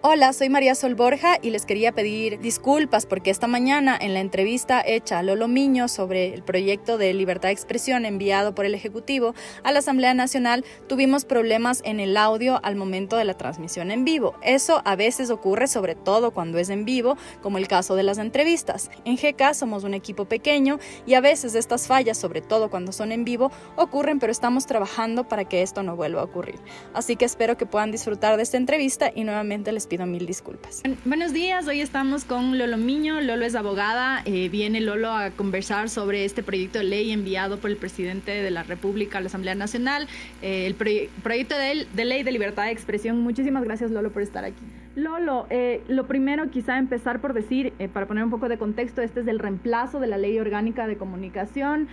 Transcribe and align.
Hola, 0.00 0.32
soy 0.32 0.48
María 0.48 0.76
Sol 0.76 0.94
Borja 0.94 1.38
y 1.42 1.50
les 1.50 1.66
quería 1.66 1.90
pedir 1.90 2.38
disculpas 2.38 3.04
porque 3.04 3.30
esta 3.30 3.48
mañana 3.48 3.98
en 4.00 4.14
la 4.14 4.20
entrevista 4.20 4.80
hecha 4.80 5.18
a 5.18 5.24
Lolo 5.24 5.48
Miño 5.48 5.88
sobre 5.88 6.32
el 6.32 6.44
proyecto 6.44 6.98
de 6.98 7.12
libertad 7.12 7.48
de 7.48 7.54
expresión 7.54 8.04
enviado 8.04 8.54
por 8.54 8.64
el 8.64 8.76
Ejecutivo 8.76 9.34
a 9.64 9.72
la 9.72 9.80
Asamblea 9.80 10.14
Nacional 10.14 10.64
tuvimos 10.86 11.24
problemas 11.24 11.82
en 11.84 11.98
el 11.98 12.16
audio 12.16 12.60
al 12.62 12.76
momento 12.76 13.16
de 13.16 13.24
la 13.24 13.36
transmisión 13.36 13.90
en 13.90 14.04
vivo. 14.04 14.36
Eso 14.40 14.82
a 14.84 14.94
veces 14.94 15.30
ocurre 15.30 15.66
sobre 15.66 15.96
todo 15.96 16.30
cuando 16.30 16.58
es 16.58 16.70
en 16.70 16.84
vivo, 16.84 17.16
como 17.42 17.58
el 17.58 17.66
caso 17.66 17.96
de 17.96 18.04
las 18.04 18.18
entrevistas. 18.18 18.92
En 19.04 19.16
GK 19.16 19.52
somos 19.52 19.82
un 19.82 19.94
equipo 19.94 20.26
pequeño 20.26 20.78
y 21.06 21.14
a 21.14 21.20
veces 21.20 21.56
estas 21.56 21.88
fallas, 21.88 22.18
sobre 22.18 22.40
todo 22.40 22.70
cuando 22.70 22.92
son 22.92 23.10
en 23.10 23.24
vivo, 23.24 23.50
ocurren, 23.74 24.20
pero 24.20 24.30
estamos 24.30 24.64
trabajando 24.64 25.26
para 25.26 25.44
que 25.44 25.62
esto 25.62 25.82
no 25.82 25.96
vuelva 25.96 26.20
a 26.20 26.24
ocurrir. 26.24 26.60
Así 26.94 27.16
que 27.16 27.24
espero 27.24 27.56
que 27.56 27.66
puedan 27.66 27.90
disfrutar 27.90 28.36
de 28.36 28.44
esta 28.44 28.58
entrevista 28.58 29.10
y 29.12 29.24
nuevamente 29.24 29.72
les 29.72 29.87
pido 29.88 30.06
mil 30.06 30.26
disculpas. 30.26 30.82
Buenos 31.04 31.32
días, 31.32 31.66
hoy 31.66 31.80
estamos 31.80 32.24
con 32.24 32.58
Lolo 32.58 32.76
Miño. 32.76 33.20
Lolo 33.20 33.44
es 33.44 33.54
abogada. 33.54 34.22
Eh, 34.26 34.48
viene 34.48 34.80
Lolo 34.80 35.10
a 35.10 35.30
conversar 35.30 35.88
sobre 35.88 36.24
este 36.24 36.42
proyecto 36.42 36.78
de 36.78 36.84
ley 36.84 37.10
enviado 37.10 37.58
por 37.58 37.70
el 37.70 37.76
presidente 37.76 38.30
de 38.30 38.50
la 38.50 38.62
República 38.62 39.18
a 39.18 39.20
la 39.20 39.28
Asamblea 39.28 39.54
Nacional, 39.54 40.06
eh, 40.42 40.66
el 40.66 40.74
proyecto 40.74 41.56
de, 41.56 41.86
de, 41.92 42.04
ley 42.04 42.22
de 42.22 42.32
libertad 42.32 42.64
de 42.64 42.72
expresión. 42.72 43.20
Muchísimas 43.20 43.64
gracias, 43.64 43.90
Lolo, 43.90 44.12
por 44.12 44.22
estar 44.22 44.44
aquí. 44.44 44.62
Lolo, 44.94 45.46
eh, 45.48 45.82
lo 45.88 46.06
primero 46.06 46.50
quizá 46.50 46.76
empezar 46.76 47.20
por 47.20 47.32
decir, 47.32 47.72
para 47.92 48.06
poner 48.06 48.24
un 48.24 48.30
poco 48.30 48.48
de 48.48 48.58
contexto, 48.58 49.00
este 49.00 49.20
es 49.20 49.26
el 49.26 49.38
reemplazo 49.38 50.00
de 50.00 50.08
la 50.08 50.18
ley 50.18 50.38
orgánica 50.38 50.86
de 50.86 50.96
comunicación. 50.96 51.88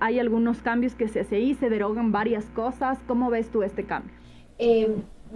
hay 0.00 0.18
algunos 0.18 0.58
cambios 0.58 0.94
que 0.94 1.08
se 1.08 1.20
hace 1.20 1.36
ahí, 1.36 1.54
se 1.54 1.70
derogan 1.70 2.10
varias 2.10 2.46
cosas. 2.46 2.98
¿Cómo 3.06 3.30
ves 3.30 3.48
tú 3.50 3.62
este 3.62 3.84
cambio? 3.84 4.12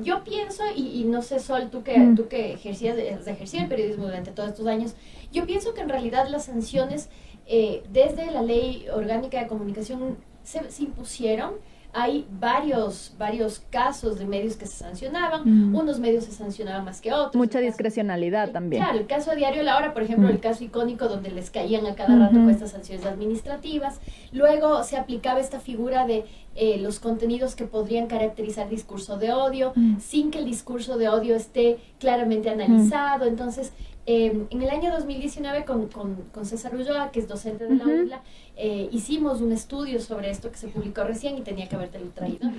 Yo 0.00 0.24
pienso, 0.24 0.62
y, 0.74 1.04
no 1.04 1.22
sé, 1.22 1.38
Sol, 1.38 1.68
tú 1.70 1.82
que, 1.82 2.14
tú 2.16 2.28
que 2.28 2.54
ejercías, 2.54 2.96
ejercías 2.96 3.64
el 3.64 3.68
periodismo 3.68 4.04
durante 4.04 4.30
todos 4.30 4.50
estos 4.50 4.66
años, 4.66 4.94
yo 5.32 5.46
pienso 5.46 5.74
que 5.74 5.82
en 5.82 5.88
realidad 5.88 6.28
las 6.28 6.46
sanciones 6.46 7.08
eh, 7.46 7.82
desde 7.90 8.30
la 8.30 8.42
ley 8.42 8.86
orgánica 8.92 9.40
de 9.40 9.48
comunicación 9.48 10.16
se, 10.44 10.70
se 10.70 10.84
impusieron 10.84 11.54
hay 11.94 12.26
varios, 12.40 13.14
varios 13.18 13.60
casos 13.70 14.18
de 14.18 14.24
medios 14.24 14.56
que 14.56 14.66
se 14.66 14.76
sancionaban, 14.76 15.42
mm. 15.44 15.74
unos 15.74 16.00
medios 16.00 16.24
se 16.24 16.32
sancionaban 16.32 16.86
más 16.86 17.02
que 17.02 17.12
otros. 17.12 17.34
Mucha 17.34 17.58
discrecionalidad 17.58 18.50
también. 18.50 18.82
Claro, 18.82 18.98
el 18.98 19.06
caso 19.06 19.30
de 19.30 19.36
Diario 19.36 19.62
La 19.62 19.76
Hora, 19.76 19.92
por 19.92 20.02
ejemplo, 20.02 20.28
el 20.28 20.36
mm. 20.36 20.40
caso 20.40 20.64
icónico 20.64 21.08
donde 21.08 21.30
les 21.30 21.50
caían 21.50 21.84
a 21.86 21.94
cada 21.94 22.16
rato 22.18 22.34
con 22.34 22.48
estas 22.48 22.70
sanciones 22.70 23.04
administrativas. 23.04 24.00
Luego 24.32 24.84
se 24.84 24.96
aplicaba 24.96 25.40
esta 25.40 25.60
figura 25.60 26.06
de 26.06 26.24
eh, 26.54 26.78
los 26.78 26.98
contenidos 26.98 27.54
que 27.54 27.64
podrían 27.64 28.06
caracterizar 28.06 28.70
discurso 28.70 29.18
de 29.18 29.32
odio, 29.32 29.72
mm. 29.74 29.98
sin 30.00 30.30
que 30.30 30.38
el 30.38 30.46
discurso 30.46 30.96
de 30.96 31.10
odio 31.10 31.36
esté 31.36 31.78
claramente 31.98 32.48
analizado. 32.48 33.26
Entonces, 33.26 33.72
Em, 34.04 34.46
en 34.50 34.62
el 34.62 34.68
año 34.68 34.90
2019 34.90 35.64
con, 35.64 35.86
con, 35.86 36.16
con, 36.32 36.44
César 36.44 36.74
Ulloa, 36.74 37.12
que 37.12 37.20
es 37.20 37.28
docente 37.28 37.66
de 37.66 37.76
la 37.76 37.84
UDLA, 37.84 38.22
eh, 38.56 38.88
hicimos 38.90 39.40
un 39.40 39.52
estudio 39.52 40.00
sobre 40.00 40.28
esto 40.28 40.50
que 40.50 40.58
se 40.58 40.66
publicó 40.66 41.04
recién 41.04 41.38
y 41.38 41.42
tenía 41.42 41.68
que 41.68 41.76
haberte 41.76 42.00
traído. 42.12 42.50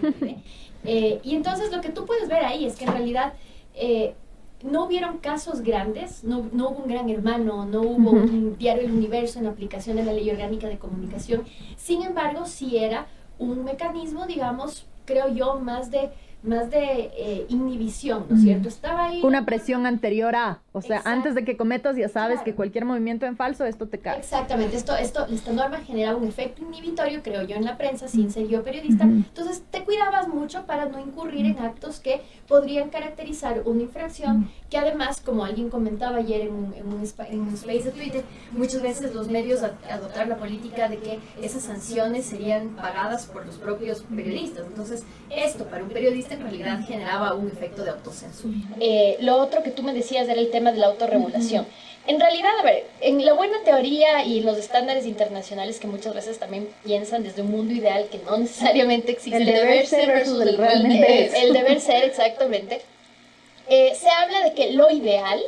eh, 0.85 1.19
y 1.21 1.35
entonces 1.35 1.69
lo 1.71 1.81
que 1.81 1.89
tú 1.89 2.05
puedes 2.05 2.29
ver 2.29 2.45
ahí 2.45 2.65
es 2.65 2.77
que 2.77 2.85
en 2.85 2.91
realidad 2.93 3.33
eh, 3.75 4.15
no 4.63 4.85
hubieron 4.85 5.17
casos 5.17 5.61
grandes, 5.61 6.23
no, 6.23 6.49
no, 6.53 6.69
hubo 6.69 6.83
un 6.83 6.87
gran 6.87 7.09
hermano, 7.09 7.65
no 7.65 7.81
hubo 7.81 8.11
un 8.11 8.57
diario 8.57 8.83
El 8.83 8.93
Universo 8.93 9.39
en 9.39 9.47
aplicación 9.47 9.97
de 9.97 10.05
la 10.05 10.13
ley 10.13 10.29
orgánica 10.29 10.69
de 10.69 10.77
comunicación. 10.77 11.43
Sin 11.75 12.03
embargo, 12.03 12.45
sí 12.45 12.77
era 12.77 13.07
un 13.37 13.65
mecanismo, 13.65 14.25
digamos, 14.25 14.85
creo 15.03 15.27
yo, 15.27 15.59
más 15.59 15.91
de 15.91 16.11
más 16.43 16.69
de 16.69 17.11
eh, 17.17 17.45
inhibición, 17.49 18.25
¿no 18.29 18.35
es 18.35 18.43
cierto? 18.43 18.67
Estaba 18.67 19.05
ahí. 19.05 19.21
Una 19.23 19.45
presión 19.45 19.85
anterior 19.85 20.35
a, 20.35 20.61
o 20.73 20.81
sea, 20.81 21.01
antes 21.05 21.35
de 21.35 21.45
que 21.45 21.55
cometas 21.55 21.95
ya 21.95 22.09
sabes 22.09 22.41
que 22.41 22.53
cualquier 22.53 22.83
movimiento 22.83 23.25
en 23.25 23.37
falso, 23.37 23.65
esto 23.65 23.87
te 23.87 23.99
cae. 23.99 24.19
Exactamente, 24.19 24.75
esto, 24.75 24.95
esto, 24.95 25.25
esta 25.27 25.53
norma 25.53 25.77
generaba 25.79 26.17
un 26.17 26.27
efecto 26.27 26.61
inhibitorio, 26.61 27.21
creo 27.23 27.43
yo, 27.43 27.55
en 27.55 27.63
la 27.63 27.77
prensa, 27.77 28.07
sin 28.07 28.29
ser 28.31 28.47
yo 28.47 28.63
periodista. 28.63 29.03
Entonces, 29.03 29.63
te 29.71 29.83
cuidabas 29.83 30.27
mucho 30.27 30.65
para 30.65 30.85
no 30.85 30.99
incurrir 30.99 31.45
en 31.45 31.59
actos 31.59 31.99
que 31.99 32.21
podrían 32.47 32.89
caracterizar 32.89 33.61
una 33.65 33.83
infracción, 33.83 34.49
que 34.69 34.77
además, 34.77 35.21
como 35.21 35.45
alguien 35.45 35.69
comentaba 35.69 36.17
ayer 36.17 36.41
en 36.41 36.53
un, 36.53 36.73
en 36.73 36.87
un, 36.87 37.53
space 37.53 37.83
de 37.83 37.91
Twitter, 37.91 38.23
muchas 38.51 38.81
veces 38.81 39.13
los 39.13 39.27
medios 39.27 39.61
adoptaron 39.63 40.29
la 40.29 40.37
política 40.37 40.89
de 40.89 40.97
que 40.97 41.19
esas 41.41 41.63
sanciones 41.63 42.25
serían 42.25 42.69
pagadas 42.69 43.27
por 43.27 43.45
los 43.45 43.55
propios 43.55 44.03
periodistas. 44.03 44.65
Entonces, 44.65 45.03
esto 45.29 45.65
para 45.65 45.83
un 45.83 45.89
periodista 45.89 46.32
en 46.33 46.41
realidad 46.41 46.79
generaba 46.85 47.33
un 47.33 47.47
efecto 47.47 47.83
de 47.83 47.91
autocensura. 47.91 48.55
Eh, 48.79 49.17
lo 49.21 49.37
otro 49.37 49.63
que 49.63 49.71
tú 49.71 49.83
me 49.83 49.93
decías 49.93 50.27
era 50.27 50.39
el 50.39 50.51
tema 50.51 50.71
de 50.71 50.79
la 50.79 50.87
autorregulación. 50.87 51.65
En 52.05 52.19
realidad, 52.19 52.51
a 52.59 52.63
ver, 52.63 52.85
en 52.99 53.23
la 53.25 53.33
buena 53.33 53.57
teoría 53.63 54.25
y 54.25 54.41
los 54.41 54.57
estándares 54.57 55.05
internacionales 55.05 55.79
que 55.79 55.87
muchas 55.87 56.13
veces 56.13 56.37
también 56.37 56.67
piensan 56.83 57.23
desde 57.23 57.43
un 57.43 57.51
mundo 57.51 57.73
ideal 57.73 58.07
que 58.11 58.19
no 58.19 58.37
necesariamente 58.37 59.13
existe. 59.13 59.37
El 59.37 59.45
deber 59.45 59.87
ser 59.87 60.07
versus 60.07 60.41
el 60.41 60.57
realmente 60.57 61.25
es. 61.25 61.33
El 61.33 61.53
deber 61.53 61.79
ser, 61.79 62.03
exactamente. 62.03 62.81
Eh, 63.69 63.93
se 63.95 64.09
habla 64.09 64.43
de 64.43 64.53
que 64.53 64.73
lo 64.73 64.91
ideal 64.91 65.39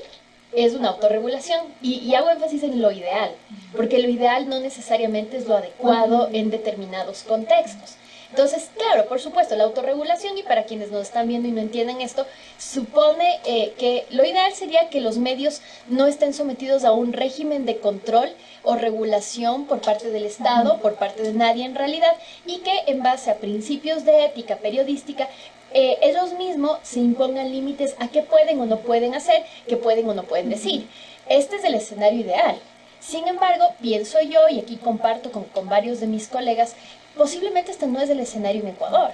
es 0.53 0.73
una 0.73 0.89
autorregulación 0.89 1.61
y, 1.81 1.95
y, 1.95 2.15
hago 2.15 2.29
énfasis 2.29 2.63
en 2.63 2.81
lo 2.81 2.89
ideal, 2.89 3.31
porque 3.75 3.99
lo 3.99 4.09
ideal 4.09 4.47
no 4.47 4.61
necesariamente 4.61 5.35
es 5.35 5.47
lo 5.47 5.57
adecuado 5.57 6.29
en 6.31 6.49
determinados 6.49 7.23
contextos. 7.23 7.97
Entonces, 8.35 8.69
claro, 8.75 9.05
por 9.07 9.21
supuesto, 9.21 9.55
la 9.55 9.63
autorregulación, 9.63 10.37
y 10.37 10.43
para 10.43 10.65
quienes 10.65 10.91
nos 10.91 11.03
están 11.03 11.25
viendo 11.29 11.47
y 11.47 11.51
no 11.51 11.61
entienden 11.61 12.01
esto, 12.01 12.27
supone 12.57 13.39
eh, 13.45 13.73
que 13.77 14.05
lo 14.09 14.25
ideal 14.25 14.53
sería 14.53 14.89
que 14.89 14.99
los 14.99 15.17
medios 15.17 15.61
no 15.87 16.05
estén 16.05 16.33
sometidos 16.33 16.83
a 16.83 16.91
un 16.91 17.13
régimen 17.13 17.65
de 17.65 17.77
control 17.77 18.27
o 18.63 18.75
regulación 18.75 19.67
por 19.67 19.79
parte 19.79 20.09
del 20.09 20.25
Estado, 20.25 20.81
por 20.81 20.95
parte 20.95 21.23
de 21.23 21.31
nadie 21.31 21.63
en 21.63 21.75
realidad, 21.75 22.11
y 22.45 22.57
que 22.57 22.77
en 22.87 23.01
base 23.01 23.31
a 23.31 23.37
principios 23.37 24.03
de 24.03 24.25
ética 24.25 24.57
periodística 24.57 25.29
eh, 25.71 25.97
ellos 26.01 26.33
mismos 26.33 26.79
se 26.83 26.99
impongan 26.99 27.53
límites 27.53 27.95
a 27.99 28.09
qué 28.09 28.21
pueden 28.21 28.59
o 28.59 28.65
no 28.65 28.79
pueden 28.79 29.15
hacer, 29.15 29.45
qué 29.65 29.77
pueden 29.77 30.09
o 30.09 30.13
no 30.13 30.23
pueden 30.23 30.49
decir. 30.49 30.89
Este 31.29 31.55
es 31.55 31.63
el 31.63 31.75
escenario 31.75 32.19
ideal. 32.19 32.57
Sin 32.99 33.29
embargo, 33.29 33.65
pienso 33.81 34.19
yo, 34.21 34.49
y 34.49 34.59
aquí 34.59 34.75
comparto 34.75 35.31
con, 35.31 35.45
con 35.45 35.69
varios 35.69 36.01
de 36.01 36.07
mis 36.07 36.27
colegas, 36.27 36.75
Posiblemente 37.17 37.71
este 37.71 37.87
no 37.87 38.01
es 38.01 38.09
el 38.09 38.19
escenario 38.19 38.61
en 38.61 38.69
Ecuador. 38.69 39.11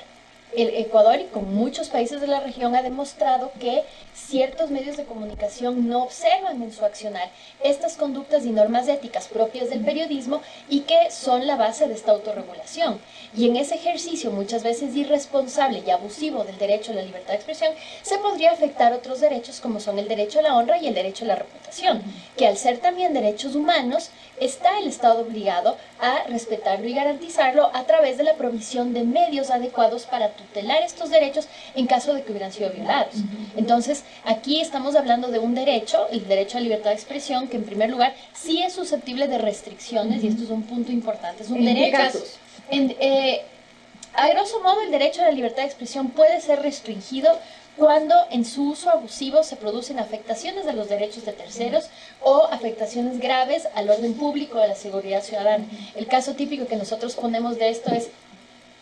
El 0.54 0.76
Ecuador 0.76 1.18
y 1.20 1.26
con 1.26 1.54
muchos 1.54 1.88
países 1.88 2.20
de 2.20 2.28
la 2.28 2.42
región 2.42 2.76
ha 2.76 2.82
demostrado 2.82 3.54
que 3.58 3.84
ciertos 4.14 4.70
medios 4.70 4.98
de 4.98 5.06
comunicación 5.06 5.88
no 5.88 6.04
observan 6.04 6.62
en 6.62 6.74
su 6.74 6.84
accionar 6.84 7.30
estas 7.64 7.96
conductas 7.96 8.44
y 8.44 8.50
normas 8.50 8.90
éticas 8.90 9.30
propias 9.30 9.70
del 9.70 9.86
periodismo 9.86 10.42
y 10.68 10.82
que 10.82 11.10
son 11.10 11.48
la 11.48 11.56
base 11.56 11.88
de 11.88 11.94
esta 11.94 12.12
autorregulación. 12.12 13.00
Y 13.38 13.48
en 13.48 13.56
ese 13.56 13.76
ejercicio 13.76 14.32
muchas 14.32 14.64
veces 14.64 14.94
irresponsable 14.94 15.84
y 15.86 15.90
abusivo 15.90 16.44
del 16.44 16.58
derecho 16.58 16.92
a 16.92 16.96
la 16.96 17.04
libertad 17.04 17.30
de 17.30 17.36
expresión 17.36 17.74
se 18.02 18.18
podría 18.18 18.52
afectar 18.52 18.92
otros 18.92 19.22
derechos 19.22 19.62
como 19.62 19.80
son 19.80 20.00
el 20.00 20.10
derecho 20.10 20.40
a 20.40 20.42
la 20.42 20.58
honra 20.58 20.80
y 20.80 20.88
el 20.88 20.96
derecho 20.96 21.24
a 21.24 21.30
la 21.30 21.36
reputación, 21.36 22.02
que 22.36 22.48
al 22.48 22.58
ser 22.58 22.80
también 22.80 23.14
derechos 23.14 23.56
humanos 23.56 24.10
está 24.42 24.80
el 24.80 24.88
Estado 24.88 25.22
obligado 25.22 25.78
a 26.00 26.24
respetarlo 26.28 26.88
y 26.88 26.94
garantizarlo 26.94 27.70
a 27.74 27.84
través 27.84 28.18
de 28.18 28.24
la 28.24 28.34
provisión 28.34 28.94
de 28.94 29.04
medios 29.04 29.52
adecuados 29.52 30.06
para 30.06 30.32
tutelar 30.32 30.82
estos 30.82 31.12
derechos 31.12 31.48
en 31.76 31.86
caso 31.86 32.14
de 32.14 32.24
que 32.24 32.32
hubieran 32.32 32.52
sido 32.52 32.72
violados. 32.72 33.16
Entonces, 33.56 34.04
aquí 34.26 34.60
estamos 34.60 34.96
hablando 34.96 35.30
de 35.30 35.40
un 35.40 35.54
derecho, 35.54 36.08
el 36.10 36.28
derecho 36.28 36.58
a 36.58 36.62
libertad 36.62 36.90
de 36.90 36.96
expresión, 36.96 37.48
que 37.48 37.58
en 37.58 37.64
primer 37.64 37.90
lugar 37.92 38.16
sí 38.34 38.64
es 38.64 38.74
susceptible 38.74 39.28
de 39.28 39.38
restricciones, 39.38 40.24
y 40.24 40.28
esto 40.28 40.44
es 40.44 40.50
un 40.50 40.64
punto 40.64 40.92
importante, 40.92 41.44
es 41.44 41.50
un 41.50 41.60
¿En 41.60 41.66
derecho. 41.76 41.98
Casos? 41.98 42.40
En, 42.72 42.96
eh, 43.00 43.44
a 44.14 44.28
grosso 44.30 44.60
modo, 44.62 44.82
el 44.82 44.92
derecho 44.92 45.22
a 45.22 45.26
la 45.26 45.32
libertad 45.32 45.62
de 45.62 45.68
expresión 45.68 46.10
puede 46.10 46.42
ser 46.42 46.62
restringido 46.62 47.32
cuando 47.78 48.16
en 48.30 48.46
su 48.46 48.70
uso 48.70 48.90
abusivo 48.90 49.44
se 49.44 49.56
producen 49.56 50.00
afectaciones 50.00 50.66
de 50.66 50.74
los 50.74 50.90
derechos 50.90 51.26
de 51.26 51.34
terceros 51.34 51.86
o 52.22 52.46
afectaciones 52.46 53.20
graves 53.20 53.68
al 53.76 53.90
orden 53.90 54.14
público 54.14 54.58
o 54.58 54.62
a 54.62 54.68
la 54.68 54.76
seguridad 54.76 55.24
ciudadana. 55.24 55.66
El 55.96 56.08
caso 56.08 56.34
típico 56.34 56.68
que 56.68 56.76
nosotros 56.76 57.16
ponemos 57.16 57.58
de 57.58 57.70
esto 57.70 57.92
es 57.94 58.10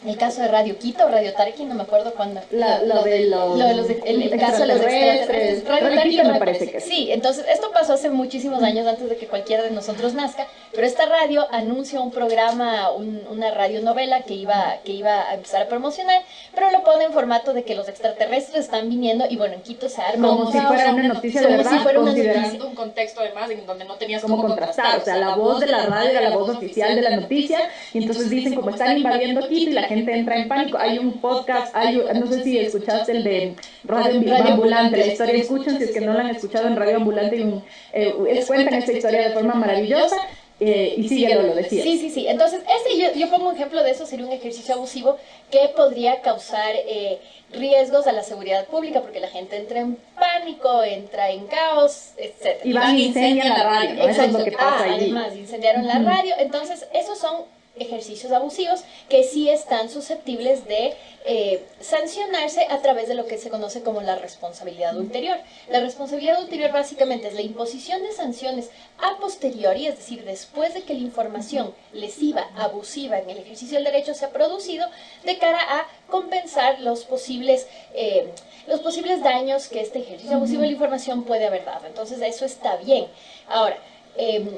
el 0.06 0.18
caso 0.18 0.42
de 0.42 0.48
Radio 0.48 0.78
Quito 0.80 1.06
o 1.06 1.10
Radio 1.10 1.34
Tarqui, 1.34 1.66
no 1.66 1.76
me 1.76 1.84
acuerdo 1.84 2.14
cuándo. 2.14 2.40
lo, 2.52 3.04
de 3.04 3.26
los, 3.26 3.90
el, 3.90 4.40
caso 4.40 4.62
de 4.62 4.68
los 4.68 4.82
extraterrestres. 4.82 5.68
Radio, 5.68 6.02
Quito 6.04 6.24
me 6.24 6.40
parece 6.40 6.72
que 6.72 6.80
sí. 6.80 7.12
entonces 7.12 7.46
esto 7.52 7.70
pasó 7.74 7.94
hace 7.94 8.10
muchísimos 8.10 8.64
años 8.64 8.88
antes 8.88 9.10
de 9.10 9.18
que 9.18 9.28
cualquiera 9.28 9.64
de 9.64 9.72
nosotros 9.72 10.14
nazca, 10.14 10.48
pero 10.74 10.88
esta 10.88 11.06
radio 11.06 11.46
anuncia 11.52 12.00
un 12.00 12.12
programa, 12.12 12.92
un, 12.92 13.24
una 13.30 13.52
radionovela 13.52 14.22
que 14.22 14.36
iba, 14.36 14.78
que 14.86 14.94
iba 14.94 15.30
a 15.30 15.34
empezar 15.34 15.64
a 15.64 15.68
promocionar, 15.68 16.22
pero 16.56 16.72
lo 16.72 16.84
pone 16.86 17.04
en 17.04 17.12
formato 17.12 17.52
de 17.52 17.64
que 17.64 17.76
los 17.76 17.90
extraterrestres 17.90 18.66
están 18.66 18.90
viniendo 18.90 19.26
y 19.30 19.36
bueno, 19.36 19.56
en 19.56 19.62
Quito 19.62 19.90
se 19.90 20.02
arma 20.02 20.30
como 20.30 20.50
si 20.50 20.60
fuera 20.60 20.94
una 20.94 21.10
noticia 21.10 21.42
de 21.42 21.48
verdad, 21.48 21.72
si 21.72 21.78
fuera 21.80 22.00
una 22.00 22.12
noticia. 22.12 22.66
un 22.66 22.76
contexto 22.76 23.20
además 23.20 23.50
en 23.50 23.66
donde 23.66 23.84
no 23.84 23.96
tenías 23.96 24.22
cómo 24.22 24.42
contrastar, 24.42 25.00
o 25.00 25.04
sea, 25.04 25.18
la 25.18 25.36
voz 25.36 25.60
de 25.60 25.68
la 25.68 25.88
radio 25.88 26.12
era 26.12 26.22
la 26.22 26.38
voz 26.38 26.50
oficial 26.50 26.96
de 26.96 27.02
la 27.02 27.18
noticia 27.18 27.60
y 27.94 27.98
entonces 27.98 28.30
dicen 28.30 28.56
como 28.56 28.70
están 28.70 28.98
invadiendo 28.98 29.46
Quito 29.46 29.72
y 29.72 29.74
la 29.74 29.89
gente 29.90 30.14
entra 30.14 30.38
en 30.38 30.48
pánico. 30.48 30.78
Hay 30.78 31.00
un 31.00 31.20
podcast, 31.20 31.76
hay, 31.76 31.98
no 31.98 32.28
sé 32.28 32.44
si 32.44 32.58
escuchaste 32.58 33.12
el 33.12 33.24
de 33.24 33.56
Radio, 33.84 34.22
Ambulante, 34.48 34.98
la 34.98 35.08
historia 35.08 35.36
escuchan, 35.36 35.78
si 35.78 35.86
es 35.86 35.92
que 35.92 36.02
no 36.02 36.14
la 36.14 36.22
han 36.22 36.30
escuchado 36.30 36.68
en 36.68 36.76
Radio 36.76 36.98
Ambulante, 36.98 37.62
eh, 37.94 38.44
cuentan 38.48 38.76
esta 38.76 38.94
historia 38.94 39.28
de 39.28 39.34
forma 39.34 39.56
maravillosa. 39.56 40.16
Eh, 40.62 40.96
y 40.98 41.08
sí, 41.08 41.26
lo 41.26 41.56
decía. 41.56 41.82
Sí, 41.84 41.98
sí, 41.98 42.10
sí. 42.10 42.28
Entonces, 42.28 42.62
este 42.78 43.00
yo, 43.00 43.14
yo, 43.14 43.30
pongo 43.30 43.48
un 43.48 43.56
ejemplo 43.56 43.82
de 43.82 43.92
eso, 43.92 44.06
sería 44.06 44.26
un 44.26 44.34
ejercicio 44.34 44.76
abusivo 44.76 45.18
que 45.50 45.70
podría 45.74 46.22
causar 46.22 46.74
eh, 46.76 47.20
riesgos 47.54 48.08
a 48.08 48.12
la 48.12 48.24
seguridad 48.24 48.66
pública, 48.66 49.02
porque 49.02 49.22
la 49.22 49.30
gente 49.30 49.56
entra 49.56 49.80
en 49.80 49.98
pánico, 50.20 50.84
entra 50.84 51.30
en 51.30 51.48
caos, 51.48 52.12
etc. 52.18 52.60
Y 52.66 52.74
van 52.74 52.98
y 52.98 53.06
incendian 53.06 53.48
la 53.48 53.64
radio, 53.64 54.10
Eso 54.10 54.22
es 54.22 54.34
lo 54.34 54.44
que 54.44 54.52
pasa 54.52 54.86
ah, 54.86 54.96
Además, 54.96 55.34
incendiaron 55.38 55.88
la 55.88 56.00
radio. 56.00 56.36
Entonces, 56.38 56.86
esos 56.94 57.18
son 57.18 57.46
ejercicios 57.80 58.32
abusivos 58.32 58.82
que 59.10 59.24
sí 59.24 59.50
están 59.50 59.90
susceptibles 59.90 60.66
de 60.66 60.96
eh, 61.26 61.66
sancionarse 61.80 62.66
a 62.70 62.82
través 62.82 63.08
de 63.08 63.14
lo 63.14 63.26
que 63.26 63.38
se 63.38 63.50
conoce 63.50 63.82
como 63.84 64.02
la 64.02 64.16
responsabilidad 64.16 64.98
ulterior. 64.98 65.38
La 65.70 65.80
responsabilidad 65.80 66.42
ulterior 66.42 66.72
básicamente 66.72 67.28
es 67.28 67.34
la 67.34 67.42
imposición 67.42 68.02
de 68.04 68.12
sanciones 68.14 68.70
a 68.98 69.18
posteriori, 69.20 69.88
es 69.88 69.98
decir, 69.98 70.24
después 70.24 70.74
de 70.74 70.84
que 70.84 70.94
la 70.94 71.02
información 71.02 71.74
lesiva, 71.94 72.50
abusiva 72.56 73.20
en 73.20 73.30
el 73.30 73.38
ejercicio 73.40 73.76
del 73.78 73.86
derecho 73.86 74.14
se 74.14 74.26
ha 74.26 74.30
producido, 74.30 74.88
de 75.24 75.38
cara 75.38 75.60
a 75.60 75.88
compensar 76.10 76.80
los 76.80 77.04
posibles, 77.04 77.68
eh, 77.94 78.30
los 78.68 78.80
posibles 78.80 79.22
daños 79.22 79.68
que 79.68 79.82
este 79.82 80.00
ejercicio 80.00 80.38
abusivo 80.38 80.62
de 80.62 80.68
la 80.68 80.74
información 80.74 81.24
puede 81.24 81.48
haber 81.48 81.66
dado. 81.66 81.86
Entonces, 81.86 82.22
eso 82.22 82.46
está 82.46 82.78
bien. 82.78 83.08
Ahora, 83.48 83.78
em, 84.16 84.50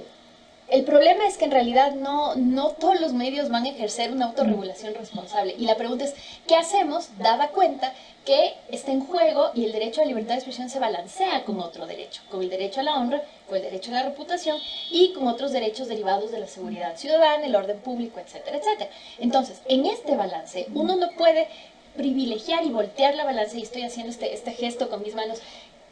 el 0.71 0.85
problema 0.85 1.27
es 1.27 1.38
que 1.38 1.44
en 1.44 1.51
realidad 1.51 1.95
no, 1.95 2.33
no 2.35 2.69
todos 2.69 3.01
los 3.01 3.12
medios 3.12 3.50
van 3.50 3.65
a 3.65 3.69
ejercer 3.69 4.09
una 4.09 4.27
autorregulación 4.27 4.94
responsable. 4.94 5.53
Y 5.57 5.65
la 5.65 5.75
pregunta 5.75 6.06
es, 6.06 6.15
¿qué 6.47 6.56
hacemos 6.56 7.09
dada 7.18 7.50
cuenta 7.50 7.94
que 8.23 8.53
está 8.69 8.94
en 8.94 9.06
juego 9.06 9.51
y 9.53 9.65
el 9.65 9.73
derecho 9.73 10.00
a 10.00 10.06
la 10.06 10.09
libertad 10.09 10.35
de 10.35 10.39
expresión 10.39 10.69
se 10.69 10.79
balancea 10.79 11.44
con 11.44 11.59
otro 11.59 11.88
derecho, 11.88 12.21
con 12.31 12.41
el 12.41 12.50
derecho 12.50 12.79
a 12.79 12.83
la 12.83 12.95
honra, 12.95 13.21
con 13.47 13.57
el 13.57 13.63
derecho 13.63 13.91
a 13.91 13.95
la 13.95 14.03
reputación 14.03 14.57
y 14.89 15.12
con 15.12 15.27
otros 15.27 15.51
derechos 15.51 15.89
derivados 15.89 16.31
de 16.31 16.39
la 16.39 16.47
seguridad 16.47 16.95
ciudadana, 16.95 17.45
el 17.45 17.56
orden 17.56 17.79
público, 17.79 18.21
etcétera, 18.21 18.57
etcétera. 18.57 18.89
Entonces, 19.19 19.62
en 19.68 19.85
este 19.85 20.15
balance, 20.15 20.68
uno 20.73 20.95
no 20.95 21.12
puede 21.18 21.50
privilegiar 21.97 22.63
y 22.63 22.69
voltear 22.69 23.15
la 23.15 23.25
balanza, 23.25 23.57
y 23.57 23.63
estoy 23.63 23.83
haciendo 23.83 24.09
este, 24.09 24.33
este 24.33 24.53
gesto 24.53 24.89
con 24.89 25.03
mis 25.03 25.15
manos, 25.15 25.39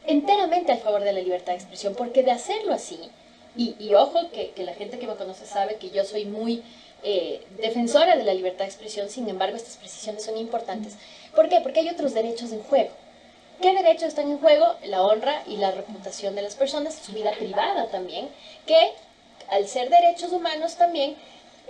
enteramente 0.07 0.71
a 0.71 0.77
favor 0.77 1.03
de 1.03 1.11
la 1.11 1.19
libertad 1.19 1.51
de 1.51 1.57
expresión, 1.57 1.95
porque 1.95 2.23
de 2.23 2.31
hacerlo 2.31 2.73
así, 2.73 2.97
y, 3.55 3.93
ojo, 3.93 4.29
que, 4.31 4.53
la 4.63 4.73
gente 4.73 4.99
que 4.99 5.07
me 5.07 5.15
conoce 5.15 5.45
sabe 5.45 5.75
que 5.75 5.89
yo 5.89 6.05
soy 6.05 6.25
muy 6.25 6.63
eh, 7.03 7.45
defensora 7.61 8.15
de 8.15 8.23
la 8.23 8.33
libertad 8.33 8.65
de 8.65 8.71
expresión, 8.71 9.09
sin 9.09 9.27
embargo, 9.27 9.57
estas 9.57 9.77
precisiones 9.77 10.23
son 10.23 10.37
importantes. 10.37 10.95
¿Por 11.35 11.49
qué? 11.49 11.59
Porque 11.61 11.81
hay 11.81 11.89
otros 11.89 12.13
derechos 12.13 12.51
en 12.51 12.61
juego. 12.61 12.91
¿Qué 13.61 13.73
derechos 13.73 14.09
están 14.09 14.31
en 14.31 14.39
juego? 14.39 14.75
La 14.85 15.03
honra 15.03 15.43
y 15.45 15.57
la 15.57 15.71
reputación 15.71 16.35
de 16.35 16.41
las 16.41 16.55
personas, 16.55 16.95
su 16.95 17.11
vida 17.11 17.31
privada 17.31 17.87
también, 17.87 18.29
que 18.65 18.93
al 19.49 19.67
ser 19.67 19.89
derechos 19.89 20.31
humanos 20.31 20.75
también 20.75 21.15